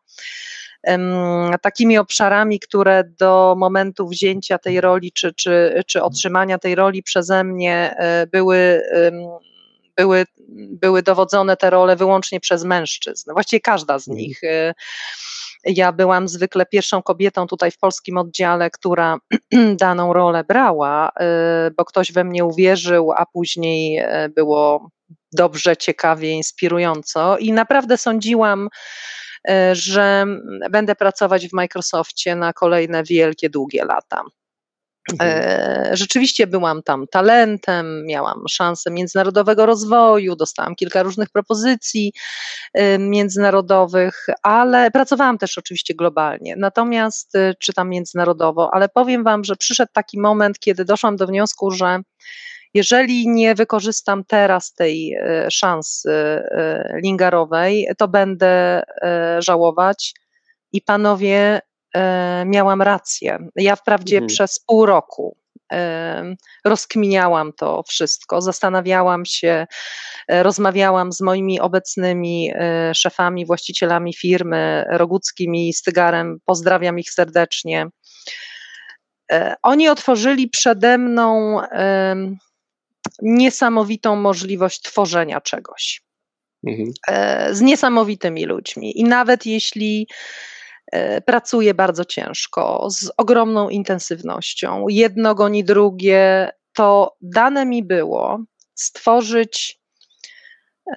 takimi 1.61 1.97
obszarami, 1.97 2.59
które 2.59 3.03
do 3.19 3.55
momentu 3.57 4.07
wzięcia 4.07 4.57
tej 4.57 4.81
roli 4.81 5.11
czy, 5.11 5.33
czy, 5.33 5.83
czy 5.87 6.03
otrzymania 6.03 6.59
tej 6.59 6.75
roli 6.75 7.03
przeze 7.03 7.43
mnie 7.43 7.95
e, 7.97 8.27
były 8.27 8.81
były, 9.97 10.25
były 10.49 11.03
dowodzone 11.03 11.57
te 11.57 11.69
role 11.69 11.95
wyłącznie 11.95 12.39
przez 12.39 12.63
mężczyzn. 12.63 13.31
Właściwie 13.33 13.59
każda 13.59 13.99
z 13.99 14.07
nich. 14.07 14.43
E, 14.43 14.73
ja 15.65 15.91
byłam 15.91 16.27
zwykle 16.27 16.65
pierwszą 16.65 17.01
kobietą 17.01 17.47
tutaj 17.47 17.71
w 17.71 17.77
polskim 17.77 18.17
oddziale, 18.17 18.69
która 18.69 19.17
daną 19.75 20.13
rolę 20.13 20.43
brała, 20.43 21.11
e, 21.19 21.71
bo 21.77 21.85
ktoś 21.85 22.11
we 22.11 22.23
mnie 22.23 22.45
uwierzył, 22.45 23.11
a 23.11 23.25
później 23.25 24.03
było 24.35 24.89
dobrze, 25.31 25.77
ciekawie, 25.77 26.31
inspirująco 26.31 27.37
i 27.37 27.51
naprawdę 27.51 27.97
sądziłam, 27.97 28.69
że 29.71 30.25
będę 30.71 30.95
pracować 30.95 31.47
w 31.47 31.53
Microsoftie 31.53 32.35
na 32.35 32.53
kolejne 32.53 33.03
wielkie, 33.03 33.49
długie 33.49 33.85
lata. 33.85 34.23
Mhm. 35.11 35.31
E, 35.31 35.97
rzeczywiście 35.97 36.47
byłam 36.47 36.83
tam 36.83 37.07
talentem, 37.07 38.05
miałam 38.05 38.43
szansę 38.49 38.91
międzynarodowego 38.91 39.65
rozwoju, 39.65 40.35
dostałam 40.35 40.75
kilka 40.75 41.03
różnych 41.03 41.29
propozycji 41.29 42.13
e, 42.73 42.99
międzynarodowych, 42.99 44.27
ale 44.43 44.91
pracowałam 44.91 45.37
też 45.37 45.57
oczywiście 45.57 45.95
globalnie, 45.95 46.55
natomiast 46.57 47.33
czytam 47.59 47.89
międzynarodowo, 47.89 48.73
ale 48.73 48.89
powiem 48.89 49.23
Wam, 49.23 49.43
że 49.43 49.55
przyszedł 49.55 49.91
taki 49.93 50.19
moment, 50.19 50.59
kiedy 50.59 50.85
doszłam 50.85 51.15
do 51.15 51.27
wniosku, 51.27 51.71
że 51.71 51.99
jeżeli 52.73 53.27
nie 53.27 53.55
wykorzystam 53.55 54.23
teraz 54.27 54.73
tej 54.73 55.13
e, 55.13 55.51
szansy 55.51 56.11
e, 56.11 56.99
lingarowej, 57.03 57.87
to 57.97 58.07
będę 58.07 58.83
e, 59.01 59.41
żałować. 59.41 60.13
I 60.71 60.81
panowie, 60.81 61.61
miałam 62.45 62.81
rację. 62.81 63.37
Ja 63.55 63.75
wprawdzie 63.75 64.17
mhm. 64.17 64.27
przez 64.27 64.59
pół 64.67 64.85
roku 64.85 65.37
rozkminiałam 66.65 67.53
to 67.57 67.83
wszystko, 67.87 68.41
zastanawiałam 68.41 69.25
się, 69.25 69.67
rozmawiałam 70.29 71.13
z 71.13 71.21
moimi 71.21 71.59
obecnymi 71.59 72.51
szefami, 72.93 73.45
właścicielami 73.45 74.13
firmy, 74.13 74.85
Roguckim 74.89 75.55
i 75.55 75.73
Stygarem. 75.73 76.37
Pozdrawiam 76.45 76.99
ich 76.99 77.11
serdecznie. 77.11 77.87
Oni 79.63 79.89
otworzyli 79.89 80.49
przede 80.49 80.97
mną 80.97 81.59
niesamowitą 83.21 84.15
możliwość 84.15 84.81
tworzenia 84.81 85.41
czegoś. 85.41 86.03
Mhm. 86.67 86.91
E, 87.07 87.55
z 87.55 87.61
niesamowitymi 87.61 88.45
ludźmi. 88.45 88.99
I 88.99 89.03
nawet 89.03 89.45
jeśli 89.45 90.07
e, 90.91 91.21
pracuję 91.21 91.73
bardzo 91.73 92.05
ciężko, 92.05 92.87
z 92.89 93.11
ogromną 93.17 93.69
intensywnością, 93.69 94.85
jedno 94.89 95.35
goni 95.35 95.63
drugie, 95.63 96.49
to 96.73 97.15
dane 97.21 97.65
mi 97.65 97.83
było 97.83 98.39
stworzyć 98.75 99.79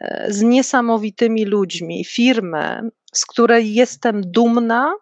e, 0.01 0.27
z 0.29 0.43
niesamowitymi 0.43 1.45
ludźmi 1.45 2.05
firmę, 2.05 2.89
z 3.13 3.27
której 3.27 3.75
jestem 3.75 4.23
dumna 4.31 4.95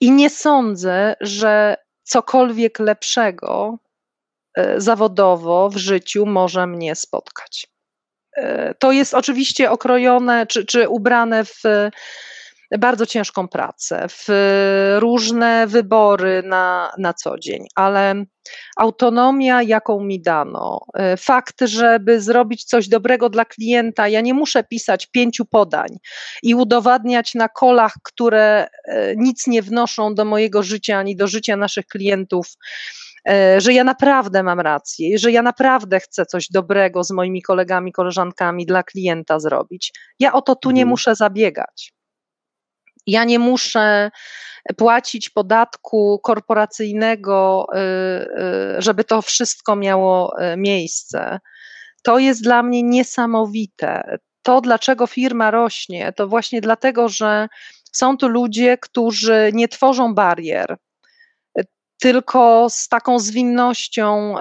i 0.00 0.10
nie 0.10 0.30
sądzę, 0.30 1.16
że 1.20 1.76
cokolwiek 2.02 2.78
lepszego 2.78 3.78
zawodowo 4.76 5.70
w 5.70 5.76
życiu 5.76 6.26
może 6.26 6.66
mnie 6.66 6.94
spotkać. 6.94 7.66
E, 8.36 8.74
to 8.74 8.92
jest 8.92 9.14
oczywiście 9.14 9.70
okrojone 9.70 10.46
czy, 10.46 10.66
czy 10.66 10.88
ubrane 10.88 11.44
w 11.44 11.62
bardzo 12.78 13.06
ciężką 13.06 13.48
pracę, 13.48 14.06
w 14.08 14.26
różne 14.98 15.66
wybory 15.66 16.42
na, 16.42 16.92
na 16.98 17.14
co 17.14 17.38
dzień, 17.38 17.66
ale 17.74 18.24
autonomia, 18.76 19.62
jaką 19.62 20.00
mi 20.00 20.22
dano, 20.22 20.80
e, 20.94 21.16
fakt, 21.16 21.60
żeby 21.60 22.20
zrobić 22.20 22.64
coś 22.64 22.88
dobrego 22.88 23.28
dla 23.28 23.44
klienta, 23.44 24.08
ja 24.08 24.20
nie 24.20 24.34
muszę 24.34 24.64
pisać 24.64 25.06
pięciu 25.06 25.44
podań 25.44 25.88
i 26.42 26.54
udowadniać 26.54 27.34
na 27.34 27.48
kolach, 27.48 27.94
które 28.02 28.68
e, 28.84 29.16
nic 29.16 29.46
nie 29.46 29.62
wnoszą 29.62 30.14
do 30.14 30.24
mojego 30.24 30.62
życia 30.62 30.98
ani 30.98 31.16
do 31.16 31.26
życia 31.26 31.56
naszych 31.56 31.86
klientów 31.86 32.46
e, 32.46 33.07
że 33.58 33.72
ja 33.72 33.84
naprawdę 33.84 34.42
mam 34.42 34.60
rację, 34.60 35.18
że 35.18 35.32
ja 35.32 35.42
naprawdę 35.42 36.00
chcę 36.00 36.26
coś 36.26 36.48
dobrego 36.50 37.04
z 37.04 37.10
moimi 37.10 37.42
kolegami, 37.42 37.92
koleżankami 37.92 38.66
dla 38.66 38.82
klienta 38.82 39.40
zrobić. 39.40 39.92
Ja 40.18 40.32
o 40.32 40.42
to 40.42 40.56
tu 40.56 40.70
nie 40.70 40.82
mhm. 40.82 40.88
muszę 40.88 41.14
zabiegać. 41.14 41.92
Ja 43.06 43.24
nie 43.24 43.38
muszę 43.38 44.10
płacić 44.76 45.30
podatku 45.30 46.20
korporacyjnego, 46.22 47.66
y, 47.74 47.78
y, 48.78 48.82
żeby 48.82 49.04
to 49.04 49.22
wszystko 49.22 49.76
miało 49.76 50.42
y, 50.52 50.56
miejsce. 50.56 51.38
To 52.02 52.18
jest 52.18 52.42
dla 52.42 52.62
mnie 52.62 52.82
niesamowite. 52.82 54.18
To, 54.42 54.60
dlaczego 54.60 55.06
firma 55.06 55.50
rośnie, 55.50 56.12
to 56.12 56.28
właśnie 56.28 56.60
dlatego, 56.60 57.08
że 57.08 57.48
są 57.92 58.16
tu 58.16 58.28
ludzie, 58.28 58.78
którzy 58.78 59.50
nie 59.52 59.68
tworzą 59.68 60.14
barier, 60.14 60.76
tylko 62.00 62.66
z 62.70 62.88
taką 62.88 63.18
zwinnością, 63.18 64.34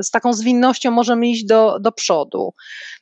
z 0.00 0.10
taką 0.10 0.32
zwinnością 0.32 0.90
możemy 0.90 1.28
iść 1.28 1.44
do, 1.44 1.78
do 1.80 1.92
przodu 1.92 2.54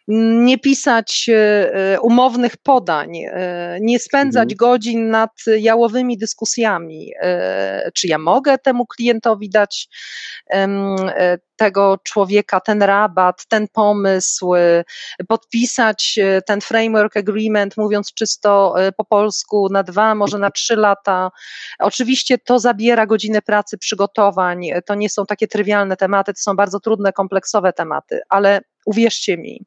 nie 0.08 0.58
pisać 0.58 1.26
e, 1.28 1.34
e, 1.74 2.00
umownych 2.00 2.56
podań, 2.56 3.16
e, 3.16 3.78
nie 3.80 3.98
spędzać 3.98 4.52
mhm. 4.52 4.56
godzin 4.56 5.10
nad 5.10 5.30
jałowymi 5.58 6.18
dyskusjami, 6.18 7.12
czy 7.94 8.06
ja 8.06 8.18
mogę 8.18 8.58
temu 8.58 8.86
klientowi 8.86 9.50
dać 9.50 9.88
tego 11.56 11.98
człowieka, 12.04 12.60
ten 12.60 12.82
rabat, 12.82 13.46
ten 13.48 13.68
pomysł, 13.72 14.52
podpisać 15.28 16.18
ten 16.46 16.60
framework 16.60 17.16
agreement, 17.16 17.76
mówiąc 17.76 18.14
czysto 18.14 18.74
po 18.96 19.04
polsku, 19.04 19.68
na 19.70 19.82
dwa, 19.82 20.14
może 20.14 20.38
na 20.38 20.50
trzy 20.50 20.76
lata. 20.76 21.30
Oczywiście 21.78 22.38
to 22.38 22.58
zabiera 22.58 23.06
godzinę 23.06 23.42
pracy, 23.42 23.78
przygotowań, 23.78 24.66
to 24.86 24.94
nie 24.94 25.08
są 25.08 25.26
takie 25.26 25.48
trywialne 25.48 25.96
tematy, 25.96 26.32
to 26.32 26.40
są 26.40 26.56
bardzo 26.56 26.80
trudne, 26.80 27.12
kompleksowe 27.12 27.72
tematy, 27.72 28.20
ale 28.28 28.60
uwierzcie 28.86 29.38
mi, 29.38 29.66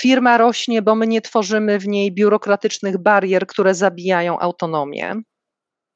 firma 0.00 0.38
rośnie, 0.38 0.82
bo 0.82 0.94
my 0.94 1.06
nie 1.06 1.20
tworzymy 1.20 1.78
w 1.78 1.88
niej 1.88 2.12
biurokratycznych 2.12 2.98
barier, 2.98 3.46
które 3.46 3.74
zabijają 3.74 4.38
autonomię. 4.38 5.14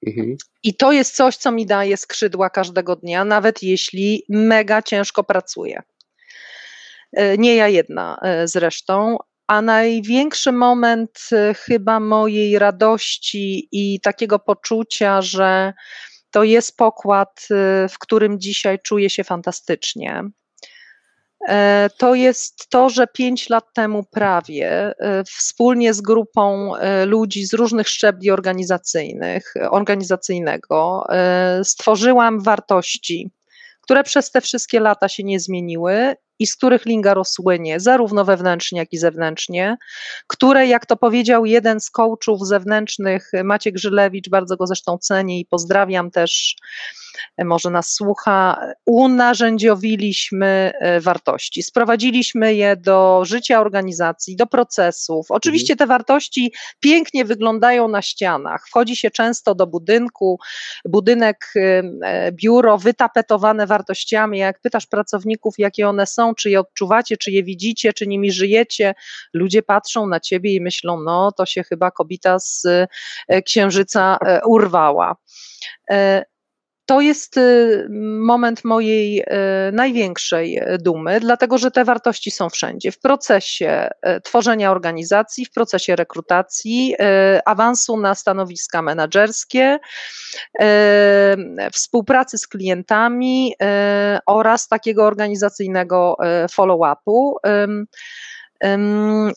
Mhm. 0.07 0.36
I 0.62 0.76
to 0.76 0.92
jest 0.92 1.16
coś, 1.16 1.36
co 1.36 1.53
mi 1.53 1.66
daje 1.66 1.96
skrzydła 1.96 2.51
każdego 2.51 2.96
dnia, 2.96 3.24
nawet 3.24 3.62
jeśli 3.62 4.24
mega 4.28 4.82
ciężko 4.82 5.24
pracuję. 5.24 5.82
E, 7.12 7.38
nie 7.38 7.55
ja 7.57 7.68
jedna 7.68 8.18
e, 8.22 8.48
zresztą, 8.48 9.16
a 9.46 9.62
największy 9.62 10.53
moment 10.53 11.28
chyba 11.57 12.01
mojej 12.01 12.59
radości 12.59 13.68
i 13.72 14.01
takiego 14.01 14.38
poczucia, 14.38 15.22
że 15.22 15.72
to 16.30 16.44
jest 16.44 16.76
pokład, 16.76 17.48
w 17.90 17.98
którym 17.98 18.40
dzisiaj 18.40 18.78
czuję 18.78 19.11
się 19.11 19.24
fantastycznie. 19.24 20.30
E, 21.49 21.91
to 21.99 22.14
jest 22.14 22.68
to, 22.68 22.91
że 22.91 23.07
pięć 23.07 23.49
lat 23.49 23.64
temu 23.74 24.05
prawie 24.11 24.95
e, 24.99 25.24
wspólnie 25.24 25.95
z 25.95 26.01
grupą 26.01 26.76
e, 26.76 27.07
ludzi 27.07 27.47
z 27.47 27.55
różnych 27.55 27.88
szczebli 27.88 28.30
organizacyjnych, 28.30 29.55
organizacyjnego 29.70 31.07
stworzyłam 31.62 32.43
wartości, 32.43 33.30
które 33.80 34.05
przez 34.05 34.30
te 34.30 34.41
wszystkie 34.41 34.80
lata 34.80 35.09
się 35.09 35.24
nie 35.24 35.41
zmieniły 35.41 36.14
i 36.38 36.47
z 36.47 36.57
których 36.57 36.86
Linga 36.86 37.14
rozsłynie, 37.14 37.80
zarówno 37.80 38.24
wewnętrznie, 38.24 38.78
jak 38.78 38.93
i 38.93 38.99
zewnętrznie, 38.99 39.76
które, 40.26 40.66
jak 40.66 40.86
to 40.86 40.97
powiedział 40.97 41.47
jeden 41.47 41.80
z 41.80 41.91
coachów 41.91 42.47
zewnętrznych, 42.47 43.30
Maciek 43.45 43.78
Żylewicz, 43.78 44.28
bardzo 44.28 44.57
go 44.57 44.66
zresztą 44.66 44.99
cenię 44.99 45.41
i 45.41 45.47
pozdrawiam 45.47 46.11
też, 46.11 46.57
może 47.38 47.70
nas 47.70 47.92
słucha, 47.92 48.60
unarzędziowiliśmy 48.86 50.72
e, 50.74 51.00
wartości. 51.00 51.62
Sprowadziliśmy 51.62 52.54
je 52.54 52.76
do 52.76 53.22
życia 53.24 53.60
organizacji, 53.60 54.36
do 54.36 54.46
procesów. 54.46 55.26
Oczywiście 55.30 55.76
te 55.76 55.86
wartości 55.86 56.52
pięknie 56.80 57.24
wyglądają 57.24 57.88
na 57.88 58.02
ścianach. 58.02 58.68
Wchodzi 58.68 58.96
się 58.96 59.10
często 59.10 59.54
do 59.54 59.66
budynku, 59.66 60.38
budynek, 60.84 61.52
e, 61.56 61.82
e, 62.02 62.32
biuro 62.32 62.78
wytapetowane 62.78 63.66
wartościami. 63.66 64.38
Jak 64.38 64.60
pytasz 64.60 64.86
pracowników, 64.86 65.54
jakie 65.58 65.88
one 65.88 66.06
są, 66.06 66.34
czy 66.34 66.50
je 66.50 66.60
odczuwacie, 66.60 67.16
czy 67.16 67.30
je 67.30 67.42
widzicie, 67.42 67.92
czy 67.92 68.06
nimi 68.06 68.32
żyjecie, 68.32 68.94
ludzie 69.34 69.62
patrzą 69.62 70.06
na 70.06 70.20
ciebie 70.20 70.54
i 70.54 70.60
myślą, 70.60 71.00
no 71.00 71.32
to 71.32 71.46
się 71.46 71.62
chyba 71.62 71.90
kobita 71.90 72.38
z 72.38 72.66
księżyca 73.44 74.18
urwała 74.46 75.16
to 76.91 77.01
jest 77.01 77.36
y, 77.36 77.86
moment 78.20 78.64
mojej 78.64 79.20
y, 79.20 79.24
największej 79.72 80.59
y, 80.59 80.78
dumy, 80.78 81.20
dlatego 81.20 81.59
że 81.59 81.70
te 81.70 81.84
wartości 81.84 82.30
są 82.30 82.49
wszędzie. 82.49 82.93
W 82.93 82.99
procesie 82.99 83.88
tworzenia 84.24 84.70
organizacji, 84.70 85.47
w 85.47 85.51
procesie 85.51 85.97
rekrutacji, 85.97 86.95
awansu 87.45 87.97
na 87.97 88.14
stanowiska 88.14 88.82
menedżerskie, 88.82 89.78
współpracy 91.72 92.38
z 92.38 92.49
klientami 92.49 93.55
oraz 94.26 94.68
takiego 94.68 95.05
organizacyjnego 95.05 96.16
follow-upu. 96.51 97.34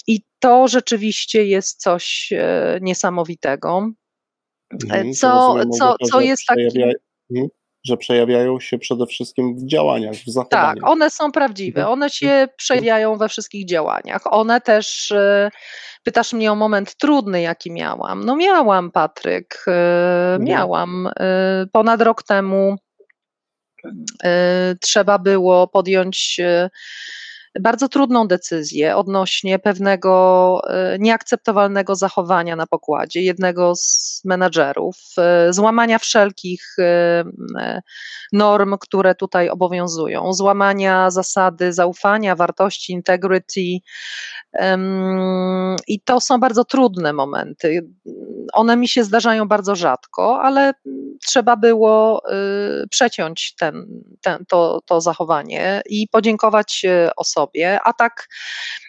I 0.08 0.22
to 0.40 0.68
rzeczywiście 0.68 1.46
jest 1.46 1.82
coś 1.82 2.34
niesamowitego. 2.82 3.90
Mhm, 4.84 5.14
co, 5.14 5.56
co, 5.80 5.96
co 6.12 6.22
jest 6.22 6.44
takim 6.48 6.94
Mhm. 7.36 7.48
że 7.86 7.98
przejawiają 7.98 8.60
się 8.60 8.78
przede 8.78 9.06
wszystkim 9.06 9.56
w 9.56 9.68
działaniach, 9.68 10.16
w 10.16 10.32
zachowaniach. 10.32 10.76
Tak, 10.76 10.90
one 10.90 11.10
są 11.10 11.32
prawdziwe, 11.32 11.82
mhm. 11.82 11.94
one 11.94 12.10
się 12.10 12.48
przejawiają 12.58 13.18
we 13.18 13.30
wszystkich 13.30 13.68
działaniach. 13.68 14.34
One 14.34 14.62
też, 14.62 15.12
e, 15.12 15.50
pytasz 16.04 16.34
mnie 16.34 16.52
o 16.52 16.56
moment 16.56 16.96
trudny, 16.96 17.42
jaki 17.42 17.72
miałam. 17.72 18.26
No 18.26 18.36
miałam, 18.36 18.92
Patryk, 18.92 19.66
e, 19.68 19.72
mhm. 19.72 20.44
miałam. 20.44 21.10
E, 21.20 21.66
ponad 21.72 22.02
rok 22.02 22.24
temu 22.24 22.76
trzeba 24.82 25.20
było 25.20 25.68
podjąć 25.68 26.40
bardzo 27.60 27.90
trudną 27.90 28.28
decyzję 28.28 28.96
odnośnie 28.96 29.60
pewnego 29.60 30.62
e, 30.70 30.98
nieakceptowalnego 31.00 31.96
zachowania 31.96 32.56
na 32.56 32.68
pokładzie 32.68 33.22
jednego 33.22 33.76
z 33.76 34.22
menadżerów, 34.26 34.98
e, 35.18 35.54
złamania 35.54 36.00
wszelkich 36.00 36.76
e, 36.80 37.24
norm, 38.32 38.78
które 38.80 39.16
tutaj 39.16 39.50
obowiązują, 39.50 40.34
złamania 40.34 41.12
zasady 41.12 41.74
zaufania, 41.74 42.36
wartości, 42.36 42.94
integrity. 42.94 43.62
I 45.88 46.02
to 46.06 46.20
są 46.22 46.40
bardzo 46.40 46.66
trudne 46.66 47.14
momenty. 47.14 47.88
One 48.54 48.78
mi 48.78 48.88
się 48.88 49.04
zdarzają 49.04 49.48
bardzo 49.48 49.76
rzadko, 49.76 50.42
ale 50.42 50.74
trzeba 51.26 51.56
było 51.56 52.22
przeciąć 52.90 53.56
ten, 53.60 53.86
ten, 54.22 54.46
to, 54.48 54.82
to 54.86 55.02
zachowanie 55.02 55.82
i 55.90 56.08
podziękować 56.08 56.86
osobom, 57.16 57.44
sobie, 57.44 57.80
a 57.84 57.94
tak 57.94 58.28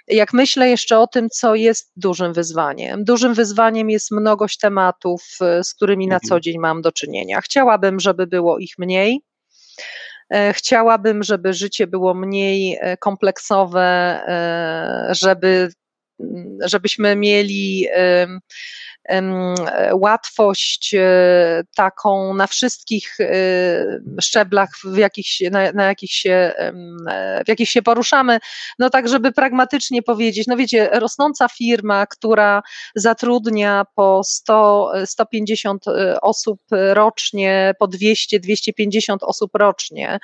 jak 0.09 0.33
myślę 0.33 0.69
jeszcze 0.69 0.99
o 0.99 1.07
tym, 1.07 1.29
co 1.31 1.55
jest 1.55 1.93
dużym 1.97 2.33
wyzwaniem. 2.33 3.05
Dużym 3.05 3.35
wyzwaniem 3.35 3.91
jest 3.91 4.11
mnogość 4.11 4.59
tematów, 4.59 5.23
e, 5.41 5.65
z 5.65 5.75
którymi 5.75 6.07
na 6.07 6.15
mhm. 6.15 6.29
co 6.29 6.41
dzień 6.41 6.59
mam 6.59 6.83
do 6.83 6.93
czynienia. 6.93 7.41
Chciałabym, 7.41 8.01
żeby 8.01 8.27
było 8.27 8.59
ich 8.59 8.79
mniej. 8.79 9.21
E, 10.31 10.53
chciałabym, 10.53 11.23
żeby 11.23 11.53
życie 11.53 11.87
było 11.87 12.15
mniej 12.15 12.79
e, 12.81 12.97
kompleksowe, 12.97 14.21
żeby, 15.11 15.69
żebyśmy 16.61 17.17
mieli 17.17 17.87
łatwość 19.93 20.95
taką 21.77 22.35
na 22.35 22.47
wszystkich 22.47 23.19
szczeblach, 24.21 24.69
w 24.85 24.97
jakich 24.97 25.27
się, 25.27 25.51
na, 25.51 25.73
na 25.73 25.85
jakich 25.85 26.13
się, 26.13 26.53
w 27.45 27.49
jakich 27.49 27.69
się 27.69 27.83
poruszamy, 27.83 28.39
no 28.79 28.91
tak, 28.91 29.09
żeby 29.09 29.33
pragmatycznie 29.33 30.03
powiedzieć, 30.03 30.47
no 30.47 30.57
wiecie, 30.57 30.89
rosnąca 30.93 31.49
firma, 31.49 32.07
która 32.07 32.63
zatrudnia 32.95 33.87
po 33.95 34.25
100, 34.25 34.93
150 35.05 35.85
osób 36.23 36.61
rocznie, 36.71 37.75
po 37.79 37.89
200, 37.89 38.41
250 38.41 39.23
osób 39.23 39.51
rocznie, 39.55 40.19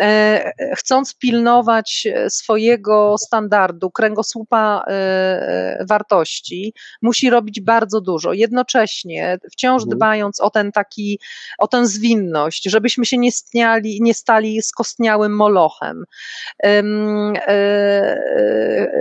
e, 0.00 0.52
chcąc 0.76 1.14
pilnować 1.14 2.08
swojego 2.28 3.18
standardu, 3.18 3.90
kręgosłupa 3.90 4.84
e, 4.86 4.90
e, 4.90 5.84
wartości, 5.88 6.74
musi 7.02 7.30
robić 7.30 7.60
bardzo 7.60 8.00
dużo. 8.00 8.09
Jednocześnie 8.32 9.38
wciąż 9.52 9.82
mhm. 9.82 9.98
dbając 9.98 10.40
o 10.40 10.50
ten 10.50 10.72
taki, 10.72 11.20
o 11.58 11.68
tę 11.68 11.86
zwinność, 11.86 12.64
żebyśmy 12.64 13.06
się 13.06 13.18
nie, 13.18 13.32
stniali, 13.32 13.98
nie 14.02 14.14
stali 14.14 14.62
skostniałym 14.62 15.36
molochem. 15.36 16.04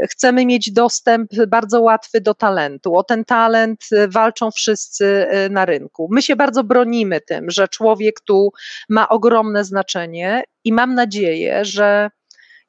Chcemy 0.09 0.45
mieć 0.45 0.71
dostęp 0.71 1.31
bardzo 1.47 1.81
łatwy 1.81 2.21
do 2.21 2.33
talentu. 2.33 2.95
O 2.95 3.03
ten 3.03 3.25
talent 3.25 3.85
walczą 4.07 4.51
wszyscy 4.51 5.27
na 5.49 5.65
rynku. 5.65 6.07
My 6.11 6.21
się 6.21 6.35
bardzo 6.35 6.63
bronimy 6.63 7.21
tym, 7.21 7.51
że 7.51 7.67
człowiek 7.67 8.19
tu 8.19 8.51
ma 8.89 9.09
ogromne 9.09 9.63
znaczenie 9.63 10.43
i 10.63 10.73
mam 10.73 10.95
nadzieję, 10.95 11.65
że 11.65 12.09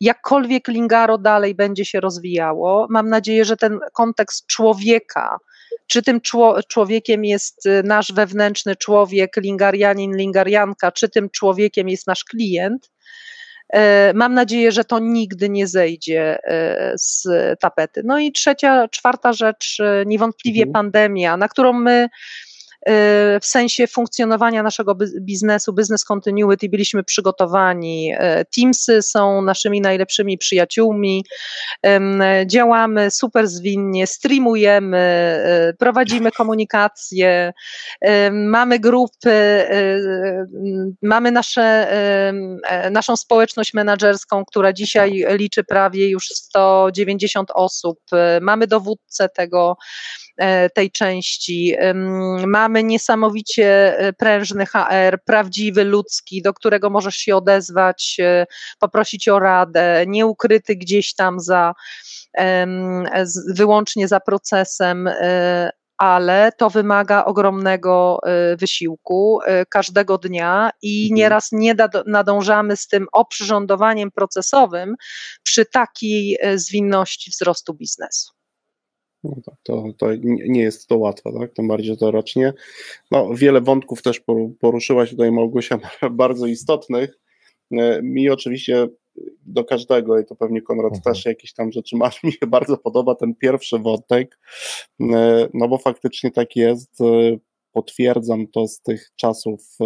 jakkolwiek 0.00 0.68
Lingaro 0.68 1.18
dalej 1.18 1.54
będzie 1.54 1.84
się 1.84 2.00
rozwijało, 2.00 2.86
mam 2.90 3.08
nadzieję, 3.08 3.44
że 3.44 3.56
ten 3.56 3.78
kontekst 3.92 4.46
człowieka, 4.46 5.38
czy 5.86 6.02
tym 6.02 6.20
człowiekiem 6.68 7.24
jest 7.24 7.68
nasz 7.84 8.12
wewnętrzny 8.12 8.76
człowiek, 8.76 9.36
lingarianin, 9.36 10.16
lingarianka, 10.16 10.92
czy 10.92 11.08
tym 11.08 11.30
człowiekiem 11.30 11.88
jest 11.88 12.06
nasz 12.06 12.24
klient, 12.24 12.90
e, 13.72 14.12
Mam 14.14 14.34
nadzieję, 14.34 14.72
że 14.72 14.84
to 14.84 14.98
nigdy 14.98 15.48
nie 15.48 15.66
zejdzie 15.66 16.38
e, 16.44 16.92
z 16.96 17.28
tapety. 17.60 18.02
No 18.04 18.18
i 18.18 18.32
trzecia, 18.32 18.88
czwarta 18.88 19.32
rzecz, 19.32 19.80
e, 19.80 20.04
niewątpliwie 20.06 20.62
mhm. 20.62 20.72
pandemia, 20.72 21.36
na 21.36 21.48
którą 21.48 21.72
my 21.72 22.08
w 23.40 23.46
sensie 23.46 23.86
funkcjonowania 23.86 24.62
naszego 24.62 24.96
biznesu, 25.20 25.72
business 25.72 26.04
continuity 26.04 26.68
byliśmy 26.68 27.04
przygotowani. 27.04 28.12
E, 28.18 28.44
Teamsy 28.44 29.02
są 29.02 29.42
naszymi 29.42 29.80
najlepszymi 29.80 30.38
przyjaciółmi. 30.38 31.24
Działamy 32.46 33.10
super 33.10 33.48
zwinnie, 33.48 34.06
streamujemy, 34.06 34.98
e, 34.98 35.72
prowadzimy 35.78 36.32
komunikację, 36.32 37.52
mamy 38.32 38.78
grupy, 38.78 39.30
e, 39.30 39.98
mamy 41.02 41.32
nasze, 41.32 41.88
naszą 42.90 43.16
społeczność 43.16 43.74
menedżerską, 43.74 44.44
która 44.44 44.72
dzisiaj 44.72 45.24
liczy 45.28 45.64
prawie 45.64 46.08
już 46.08 46.26
190 46.26 47.50
osób. 47.54 47.98
Mamy 48.40 48.66
dowódcę 48.66 49.28
tego 49.28 49.76
E, 50.29 50.29
tej 50.74 50.90
części. 50.90 51.74
Mamy 52.46 52.84
niesamowicie 52.84 53.98
e, 53.98 54.12
prężny 54.12 54.66
HR, 54.66 55.18
prawdziwy, 55.24 55.84
ludzki, 55.84 56.42
do 56.42 56.54
którego 56.54 56.90
możesz 56.90 57.16
się 57.16 57.36
odezwać, 57.36 58.16
e, 58.20 58.46
poprosić 58.78 59.28
o 59.28 59.38
radę, 59.38 60.04
nieukryty 60.06 60.76
gdzieś 60.76 61.14
tam 61.14 61.40
za 61.40 61.74
wyłącznie 63.54 64.08
za 64.08 64.20
procesem, 64.20 65.08
ale 65.98 66.52
to 66.58 66.70
wymaga 66.70 67.24
ogromnego 67.24 68.18
wysiłku 68.56 69.40
każdego 69.70 70.18
dnia 70.18 70.70
i 70.82 71.02
mhm. 71.02 71.16
nieraz 71.16 71.48
nie 71.52 71.74
nadążamy 72.06 72.76
z 72.76 72.86
tym 72.86 73.06
oprzyrządowaniem 73.12 74.10
procesowym 74.10 74.94
przy 75.42 75.66
takiej 75.66 76.38
zwinności 76.56 77.30
wzrostu 77.30 77.74
biznesu. 77.74 78.39
No 79.24 79.36
tak, 79.46 79.54
to, 79.62 79.84
to 79.98 80.06
nie 80.24 80.60
jest 80.60 80.86
to 80.86 80.98
łatwe, 80.98 81.30
tak? 81.40 81.52
tym 81.52 81.68
bardziej 81.68 81.96
to 81.96 82.10
rocznie. 82.10 82.52
No, 83.10 83.34
wiele 83.34 83.60
wątków 83.60 84.02
też 84.02 84.20
poruszyłaś 84.60 85.10
tutaj 85.10 85.32
Małgosia, 85.32 85.78
bardzo 86.10 86.46
istotnych. 86.46 87.18
E, 87.72 88.02
mi 88.02 88.30
oczywiście 88.30 88.88
do 89.46 89.64
każdego, 89.64 90.18
i 90.18 90.24
to 90.24 90.36
pewnie 90.36 90.62
Konrad 90.62 90.96
mhm. 90.96 91.02
też 91.02 91.24
jakieś 91.24 91.54
tam 91.54 91.72
rzeczy 91.72 91.96
masz, 91.96 92.22
mi 92.22 92.32
się 92.32 92.46
bardzo 92.46 92.76
podoba 92.76 93.14
ten 93.14 93.34
pierwszy 93.34 93.78
wątek, 93.78 94.38
e, 95.00 95.48
no 95.54 95.68
bo 95.68 95.78
faktycznie 95.78 96.30
tak 96.30 96.56
jest, 96.56 97.00
e, 97.00 97.04
potwierdzam 97.72 98.46
to 98.46 98.68
z 98.68 98.82
tych 98.82 99.10
czasów 99.16 99.76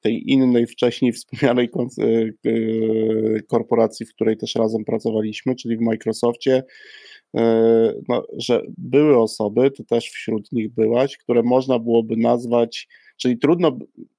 tej 0.00 0.32
innej, 0.32 0.66
wcześniej 0.66 1.12
wspomnianej 1.12 1.70
korporacji, 3.48 4.06
w 4.06 4.14
której 4.14 4.36
też 4.36 4.54
razem 4.54 4.84
pracowaliśmy, 4.84 5.54
czyli 5.54 5.76
w 5.76 5.80
Microsoftie, 5.80 6.62
E, 7.36 7.92
no, 8.08 8.26
że 8.38 8.62
były 8.78 9.18
osoby, 9.18 9.70
ty 9.70 9.84
też 9.84 10.04
wśród 10.04 10.52
nich 10.52 10.74
byłaś, 10.74 11.16
które 11.16 11.42
można 11.42 11.78
byłoby 11.78 12.16
nazwać, 12.16 12.88
czyli 13.16 13.38
trudno 13.38 13.78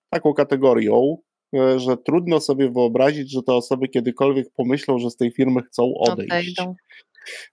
taką 0.09 0.33
kategorią, 0.33 1.17
e, 1.55 1.79
że 1.79 1.97
trudno 1.97 2.39
sobie 2.39 2.71
wyobrazić, 2.71 3.31
że 3.31 3.43
te 3.43 3.53
osoby 3.53 3.87
kiedykolwiek 3.87 4.47
pomyślą, 4.55 4.99
że 4.99 5.09
z 5.09 5.17
tej 5.17 5.31
firmy 5.31 5.61
chcą 5.61 5.93
odejść. 5.99 6.31
Odejdą. 6.31 6.75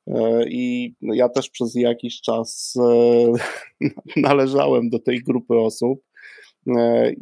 E, 0.07 0.45
I 0.49 0.95
ja 1.03 1.28
też 1.28 1.51
przez 1.51 1.74
jakiś 1.74 2.20
czas 2.20 2.74
należałem 4.16 4.90
do 4.90 4.99
tej 4.99 5.18
grupy 5.18 5.55
osób. 5.55 6.03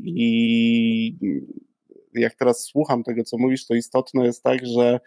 I 0.03 1.17
jak 2.15 2.35
teraz 2.35 2.65
słucham 2.65 3.03
tego, 3.03 3.25
co 3.25 3.39
mówisz, 3.39 3.67
to 3.67 3.75
istotne 3.75 4.25
jest 4.25 4.43
tak, 4.43 4.67
że 4.67 5.01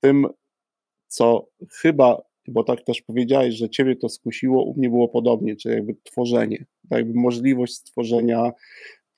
tym, 0.00 0.26
co 1.08 1.48
chyba 1.80 2.30
bo 2.50 2.64
tak 2.64 2.82
też 2.82 3.02
powiedziałeś, 3.02 3.54
że 3.54 3.70
ciebie 3.70 3.96
to 3.96 4.08
skusiło, 4.08 4.64
u 4.64 4.74
mnie 4.74 4.90
było 4.90 5.08
podobnie, 5.08 5.56
czyli 5.56 5.74
jakby 5.74 5.94
tworzenie, 6.04 6.64
tak 6.90 6.98
jakby 6.98 7.20
możliwość 7.20 7.74
stworzenia 7.74 8.52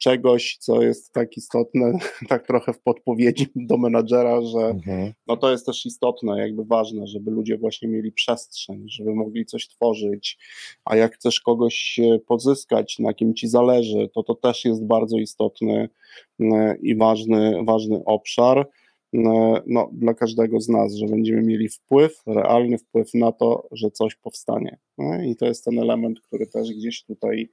czegoś, 0.02 0.56
co 0.60 0.82
jest 0.82 1.12
tak 1.12 1.36
istotne, 1.36 1.92
tak 2.28 2.46
trochę 2.46 2.72
w 2.72 2.80
podpowiedzi 2.80 3.46
do 3.56 3.78
menadżera, 3.78 4.42
że 4.42 4.58
mhm. 4.58 5.12
no 5.26 5.36
to 5.36 5.50
jest 5.50 5.66
też 5.66 5.86
istotne, 5.86 6.38
jakby 6.38 6.64
ważne, 6.64 7.06
żeby 7.06 7.30
ludzie 7.30 7.58
właśnie 7.58 7.88
mieli 7.88 8.12
przestrzeń, 8.12 8.84
żeby 8.88 9.14
mogli 9.14 9.46
coś 9.46 9.68
tworzyć, 9.68 10.38
a 10.84 10.96
jak 10.96 11.14
chcesz 11.14 11.40
kogoś 11.40 12.00
pozyskać, 12.26 12.98
na 12.98 13.14
kim 13.14 13.34
ci 13.34 13.48
zależy, 13.48 14.10
to 14.14 14.22
to 14.22 14.34
też 14.34 14.64
jest 14.64 14.86
bardzo 14.86 15.18
istotny 15.18 15.88
e, 16.40 16.76
i 16.82 16.96
ważny, 16.96 17.64
ważny 17.64 18.04
obszar 18.04 18.68
no, 19.12 19.90
dla 19.92 20.14
każdego 20.14 20.60
z 20.60 20.68
nas, 20.68 20.94
że 20.94 21.06
będziemy 21.06 21.42
mieli 21.42 21.68
wpływ, 21.68 22.22
realny 22.26 22.78
wpływ 22.78 23.14
na 23.14 23.32
to, 23.32 23.68
że 23.72 23.90
coś 23.90 24.14
powstanie. 24.14 24.78
No 24.98 25.22
I 25.22 25.36
to 25.36 25.46
jest 25.46 25.64
ten 25.64 25.78
element, 25.78 26.20
który 26.20 26.46
też 26.46 26.70
gdzieś 26.70 27.04
tutaj 27.04 27.50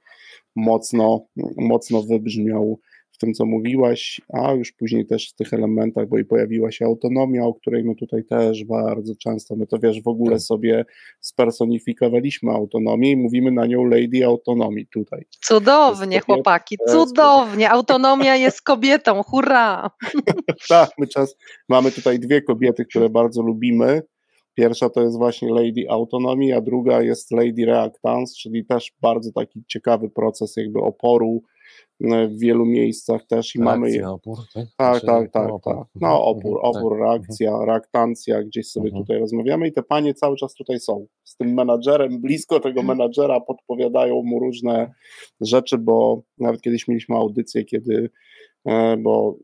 mocno, 0.56 1.26
mocno 1.56 2.02
wybrzmiał 2.02 2.80
tym, 3.20 3.34
co 3.34 3.46
mówiłaś, 3.46 4.20
a 4.32 4.52
już 4.52 4.72
później 4.72 5.06
też 5.06 5.30
w 5.30 5.34
tych 5.34 5.52
elementach, 5.52 6.08
bo 6.08 6.18
i 6.18 6.24
pojawiła 6.24 6.70
się 6.70 6.84
autonomia, 6.84 7.44
o 7.44 7.54
której 7.54 7.84
my 7.84 7.94
tutaj 7.94 8.24
też 8.24 8.64
bardzo 8.64 9.14
często, 9.16 9.56
my 9.56 9.66
to 9.66 9.78
wiesz, 9.78 10.02
w 10.02 10.08
ogóle 10.08 10.36
tak. 10.36 10.40
sobie 10.40 10.84
spersonifikowaliśmy 11.20 12.52
autonomię 12.52 13.10
i 13.10 13.16
mówimy 13.16 13.52
na 13.52 13.66
nią 13.66 13.84
Lady 13.84 14.24
Autonomii 14.24 14.86
tutaj. 14.86 15.24
Cudownie, 15.40 16.20
chłopaki, 16.20 16.76
cudownie. 16.88 17.70
Autonomia 17.70 18.36
jest 18.36 18.62
kobietą, 18.72 19.22
hurra! 19.22 19.90
tak, 20.68 20.90
my 20.98 21.06
czas, 21.06 21.36
mamy 21.68 21.92
tutaj 21.92 22.18
dwie 22.18 22.42
kobiety, 22.42 22.84
które 22.84 23.08
bardzo 23.08 23.42
lubimy. 23.42 24.02
Pierwsza 24.54 24.90
to 24.90 25.02
jest 25.02 25.18
właśnie 25.18 25.52
Lady 25.52 25.90
Autonomii, 25.90 26.52
a 26.52 26.60
druga 26.60 27.02
jest 27.02 27.30
Lady 27.30 27.66
Reactance, 27.66 28.34
czyli 28.42 28.66
też 28.66 28.92
bardzo 29.00 29.32
taki 29.32 29.62
ciekawy 29.68 30.10
proces 30.10 30.56
jakby 30.56 30.78
oporu, 30.78 31.42
w 32.00 32.38
wielu 32.38 32.66
miejscach 32.66 33.26
też 33.26 33.56
i 33.56 33.58
reakcja, 33.58 34.02
mamy. 34.02 34.12
opór, 34.12 34.38
tak? 34.54 34.66
Tak, 34.76 35.02
tak, 35.02 35.30
tak, 35.30 35.50
tak. 35.64 35.76
No 35.94 36.08
mhm, 36.08 36.20
opór, 36.22 36.56
mhm, 36.56 36.76
opór, 36.76 36.92
tak. 36.92 37.00
reakcja, 37.00 37.50
mhm. 37.50 37.68
reaktancja, 37.68 38.42
gdzieś 38.42 38.70
sobie 38.70 38.90
tutaj 38.90 39.18
rozmawiamy 39.18 39.68
i 39.68 39.72
te 39.72 39.82
panie 39.82 40.14
cały 40.14 40.36
czas 40.36 40.54
tutaj 40.54 40.80
są. 40.80 41.06
Z 41.24 41.36
tym 41.36 41.54
menadżerem, 41.54 42.20
blisko 42.20 42.60
tego 42.60 42.82
menadżera 42.82 43.40
podpowiadają 43.40 44.22
mu 44.22 44.40
różne 44.40 44.92
rzeczy, 45.40 45.78
bo 45.78 46.22
nawet 46.38 46.60
kiedyś 46.60 46.88
mieliśmy 46.88 47.16
audycję, 47.16 47.64
kiedy, 47.64 48.10
e, 48.64 48.96
bo 48.96 49.36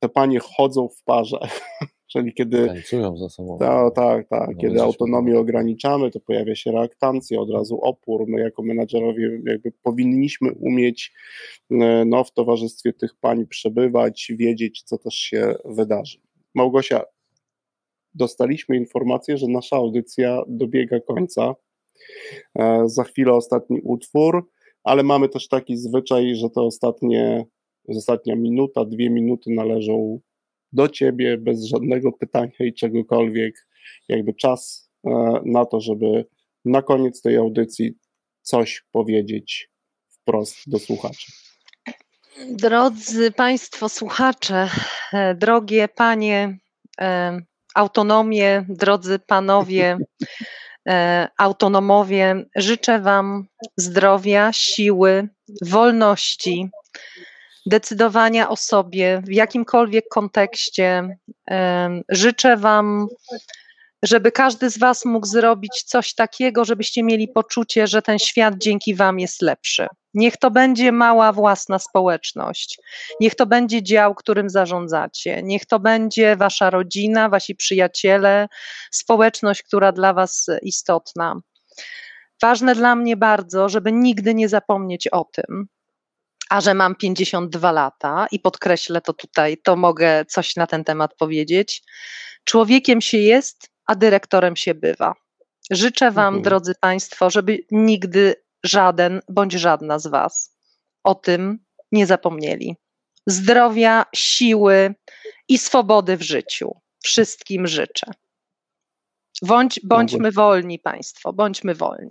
te 0.00 0.08
panie 0.08 0.38
chodzą 0.38 0.88
w 0.88 1.04
parze 1.04 1.38
Czyli 2.08 2.34
kiedy. 2.34 2.66
Tańcują 2.66 3.16
za 3.16 3.28
sobą. 3.28 3.58
Tak, 3.58 3.94
tak, 3.94 4.28
tak. 4.28 4.56
Kiedy 4.60 4.82
autonomię 4.82 5.38
ograniczamy, 5.38 6.10
to 6.10 6.20
pojawia 6.20 6.54
się 6.54 6.72
reaktancja, 6.72 7.40
od 7.40 7.50
razu 7.50 7.80
opór. 7.80 8.24
My 8.26 8.40
jako 8.40 8.62
menadżerowie 8.62 9.40
jakby 9.46 9.72
powinniśmy 9.82 10.52
umieć 10.52 11.12
e, 11.70 12.04
no, 12.04 12.24
w 12.24 12.32
towarzystwie 12.32 12.92
tych 12.92 13.14
pań 13.20 13.46
przebywać, 13.46 14.32
wiedzieć, 14.38 14.82
co 14.82 14.98
też 14.98 15.14
się 15.14 15.54
wydarzy. 15.64 16.18
Małgosia, 16.54 17.02
dostaliśmy 18.14 18.76
informację, 18.76 19.36
że 19.36 19.46
nasza 19.48 19.76
audycja 19.76 20.42
dobiega 20.48 21.00
końca. 21.00 21.54
Za 22.84 23.04
chwilę 23.04 23.32
ostatni 23.32 23.80
utwór, 23.80 24.48
ale 24.84 25.02
mamy 25.02 25.28
też 25.28 25.48
taki 25.48 25.76
zwyczaj, 25.76 26.34
że 26.34 26.50
te 26.50 26.60
ostatnie, 26.60 27.46
ostatnia 27.88 28.36
minuta, 28.36 28.84
dwie 28.84 29.10
minuty 29.10 29.50
należą 29.50 30.20
do 30.72 30.88
ciebie 30.88 31.38
bez 31.38 31.64
żadnego 31.64 32.12
pytania 32.12 32.52
i 32.60 32.74
czegokolwiek. 32.74 33.66
Jakby 34.08 34.34
czas 34.34 34.90
na 35.44 35.66
to, 35.66 35.80
żeby 35.80 36.24
na 36.64 36.82
koniec 36.82 37.22
tej 37.22 37.36
audycji 37.36 37.98
coś 38.42 38.84
powiedzieć 38.92 39.70
wprost 40.10 40.56
do 40.66 40.78
słuchaczy. 40.78 41.32
Drodzy 42.50 43.30
Państwo 43.30 43.88
słuchacze, 43.88 44.68
e, 45.12 45.34
drogie 45.34 45.88
Panie, 45.88 46.58
e, 47.00 47.38
autonomie, 47.74 48.64
drodzy 48.68 49.18
Panowie, 49.18 49.98
e, 50.88 51.28
autonomowie, 51.38 52.44
życzę 52.56 53.00
Wam 53.00 53.46
zdrowia, 53.76 54.52
siły, 54.52 55.28
wolności, 55.62 56.70
decydowania 57.68 58.48
o 58.48 58.56
sobie 58.56 59.22
w 59.24 59.32
jakimkolwiek 59.32 60.04
kontekście. 60.08 61.18
Życzę 62.08 62.56
Wam 62.56 63.08
żeby 64.02 64.32
każdy 64.32 64.70
z 64.70 64.78
Was 64.78 65.04
mógł 65.04 65.26
zrobić 65.26 65.82
coś 65.86 66.14
takiego, 66.14 66.64
żebyście 66.64 67.02
mieli 67.02 67.28
poczucie, 67.28 67.86
że 67.86 68.02
ten 68.02 68.18
świat 68.18 68.54
dzięki 68.58 68.94
Wam 68.94 69.20
jest 69.20 69.42
lepszy. 69.42 69.86
Niech 70.14 70.36
to 70.36 70.50
będzie 70.50 70.92
mała 70.92 71.32
własna 71.32 71.78
społeczność, 71.78 72.78
niech 73.20 73.34
to 73.34 73.46
będzie 73.46 73.82
dział, 73.82 74.14
którym 74.14 74.50
zarządzacie, 74.50 75.42
niech 75.42 75.66
to 75.66 75.80
będzie 75.80 76.36
Wasza 76.36 76.70
rodzina, 76.70 77.28
Wasi 77.28 77.54
przyjaciele, 77.54 78.48
społeczność, 78.90 79.62
która 79.62 79.92
dla 79.92 80.12
Was 80.12 80.46
istotna. 80.62 81.40
Ważne 82.42 82.74
dla 82.74 82.94
mnie 82.94 83.16
bardzo, 83.16 83.68
żeby 83.68 83.92
nigdy 83.92 84.34
nie 84.34 84.48
zapomnieć 84.48 85.08
o 85.08 85.24
tym, 85.24 85.68
a 86.50 86.60
że 86.60 86.74
mam 86.74 86.94
52 86.94 87.72
lata 87.72 88.26
i 88.32 88.40
podkreślę 88.40 89.00
to 89.00 89.12
tutaj, 89.12 89.56
to 89.64 89.76
mogę 89.76 90.24
coś 90.24 90.56
na 90.56 90.66
ten 90.66 90.84
temat 90.84 91.14
powiedzieć. 91.14 91.82
Człowiekiem 92.44 93.00
się 93.00 93.18
jest, 93.18 93.70
a 93.86 93.94
dyrektorem 93.94 94.56
się 94.56 94.74
bywa. 94.74 95.14
Życzę 95.70 96.10
Wam, 96.10 96.26
mhm. 96.26 96.42
drodzy 96.42 96.74
Państwo, 96.80 97.30
żeby 97.30 97.58
nigdy 97.70 98.34
żaden 98.64 99.20
bądź 99.28 99.52
żadna 99.52 99.98
z 99.98 100.06
Was 100.06 100.58
o 101.04 101.14
tym 101.14 101.58
nie 101.92 102.06
zapomnieli. 102.06 102.76
Zdrowia, 103.26 104.04
siły 104.14 104.94
i 105.48 105.58
swobody 105.58 106.16
w 106.16 106.22
życiu. 106.22 106.80
Wszystkim 107.04 107.66
życzę. 107.66 108.06
Bądź, 109.42 109.80
bądźmy 109.84 110.32
wolni, 110.32 110.78
Państwo, 110.78 111.32
bądźmy 111.32 111.74
wolni. 111.74 112.10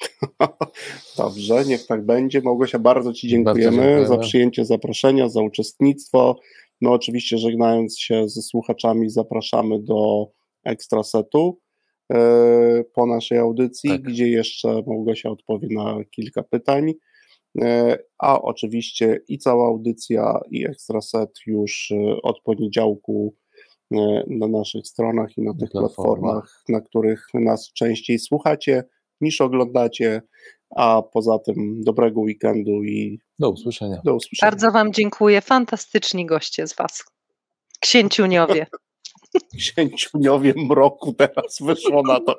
Dobrze, 1.18 1.64
niech 1.64 1.86
tak 1.86 2.06
będzie. 2.06 2.40
Małgosia, 2.40 2.78
bardzo 2.78 3.12
Ci 3.12 3.28
dziękujemy, 3.28 3.64
bardzo 3.64 3.82
dziękujemy. 3.82 4.06
za 4.06 4.18
przyjęcie 4.18 4.64
zaproszenia, 4.64 5.28
za 5.28 5.42
uczestnictwo. 5.42 6.38
No 6.80 6.92
oczywiście 6.92 7.38
żegnając 7.38 7.98
się 7.98 8.28
ze 8.28 8.42
słuchaczami 8.42 9.10
zapraszamy 9.10 9.82
do 9.82 10.26
ekstrasetu 10.64 11.60
e, 12.12 12.84
po 12.94 13.06
naszej 13.06 13.38
audycji, 13.38 13.90
tak. 13.90 14.02
gdzie 14.02 14.28
jeszcze 14.28 14.82
Małgosia 14.86 15.30
odpowie 15.30 15.68
na 15.70 15.96
kilka 16.10 16.42
pytań. 16.42 16.92
E, 17.60 17.98
a 18.18 18.42
oczywiście 18.42 19.20
i 19.28 19.38
cała 19.38 19.66
audycja, 19.66 20.40
i 20.50 20.66
ekstraset 20.66 21.30
już 21.46 21.90
e, 21.90 22.22
od 22.22 22.40
poniedziałku 22.40 23.34
na 24.26 24.48
naszych 24.48 24.86
stronach 24.86 25.38
i 25.38 25.42
na 25.42 25.54
tych 25.54 25.70
platformach, 25.70 26.62
na 26.68 26.80
których 26.80 27.26
nas 27.34 27.72
częściej 27.72 28.18
słuchacie 28.18 28.84
niż 29.24 29.40
oglądacie. 29.40 30.22
A 30.76 31.02
poza 31.12 31.38
tym 31.38 31.82
dobrego 31.84 32.20
weekendu 32.20 32.84
i 32.84 33.18
do 33.38 33.50
usłyszenia. 33.50 34.00
Do 34.04 34.14
usłyszenia. 34.14 34.50
Bardzo 34.50 34.72
Wam 34.72 34.92
dziękuję. 34.92 35.40
Fantastyczni 35.40 36.26
goście 36.26 36.66
z 36.66 36.74
Was. 36.74 37.04
Księciuniowie. 37.80 38.66
księciuniowie 39.58 40.54
mroku 40.56 41.12
teraz 41.12 41.58
wyszło 41.60 42.02
na 42.02 42.20
to. 42.20 42.36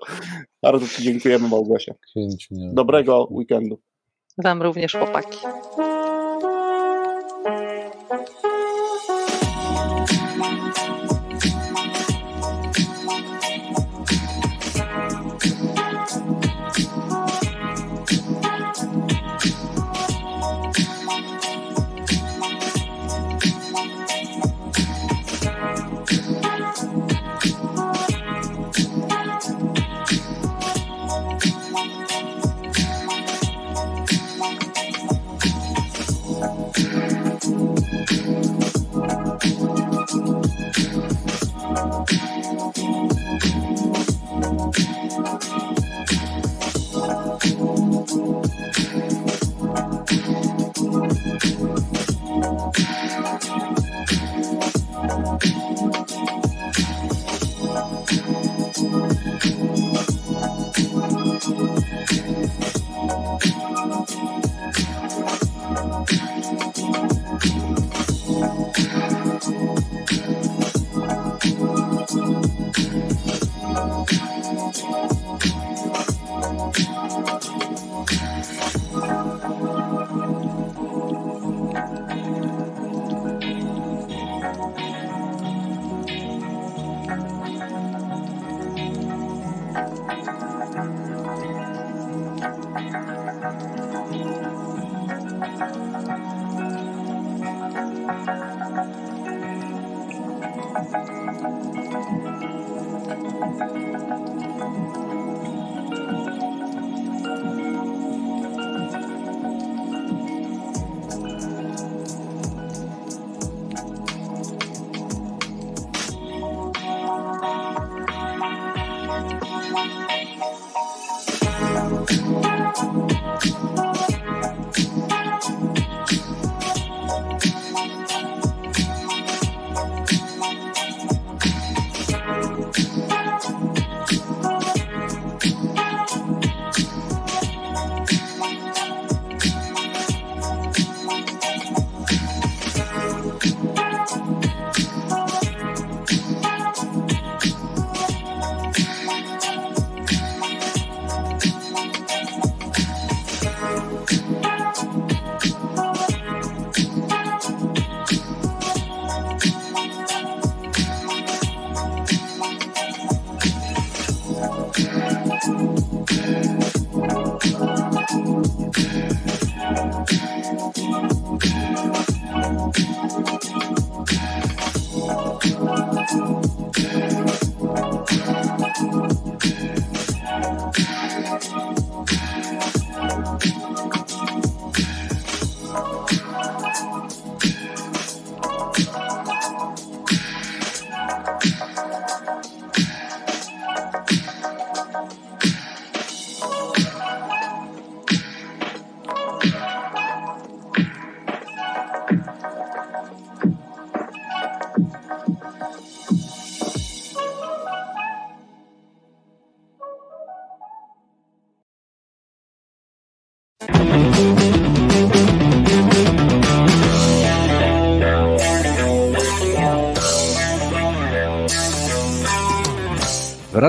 Bardzo 0.62 0.88
Ci 0.88 1.04
dziękujemy, 1.04 1.50
Małgosia. 1.50 1.94
Dobrego 2.52 3.28
weekendu. 3.32 3.82
Wam 4.38 4.62
również, 4.62 4.92
chłopaki. 4.92 5.38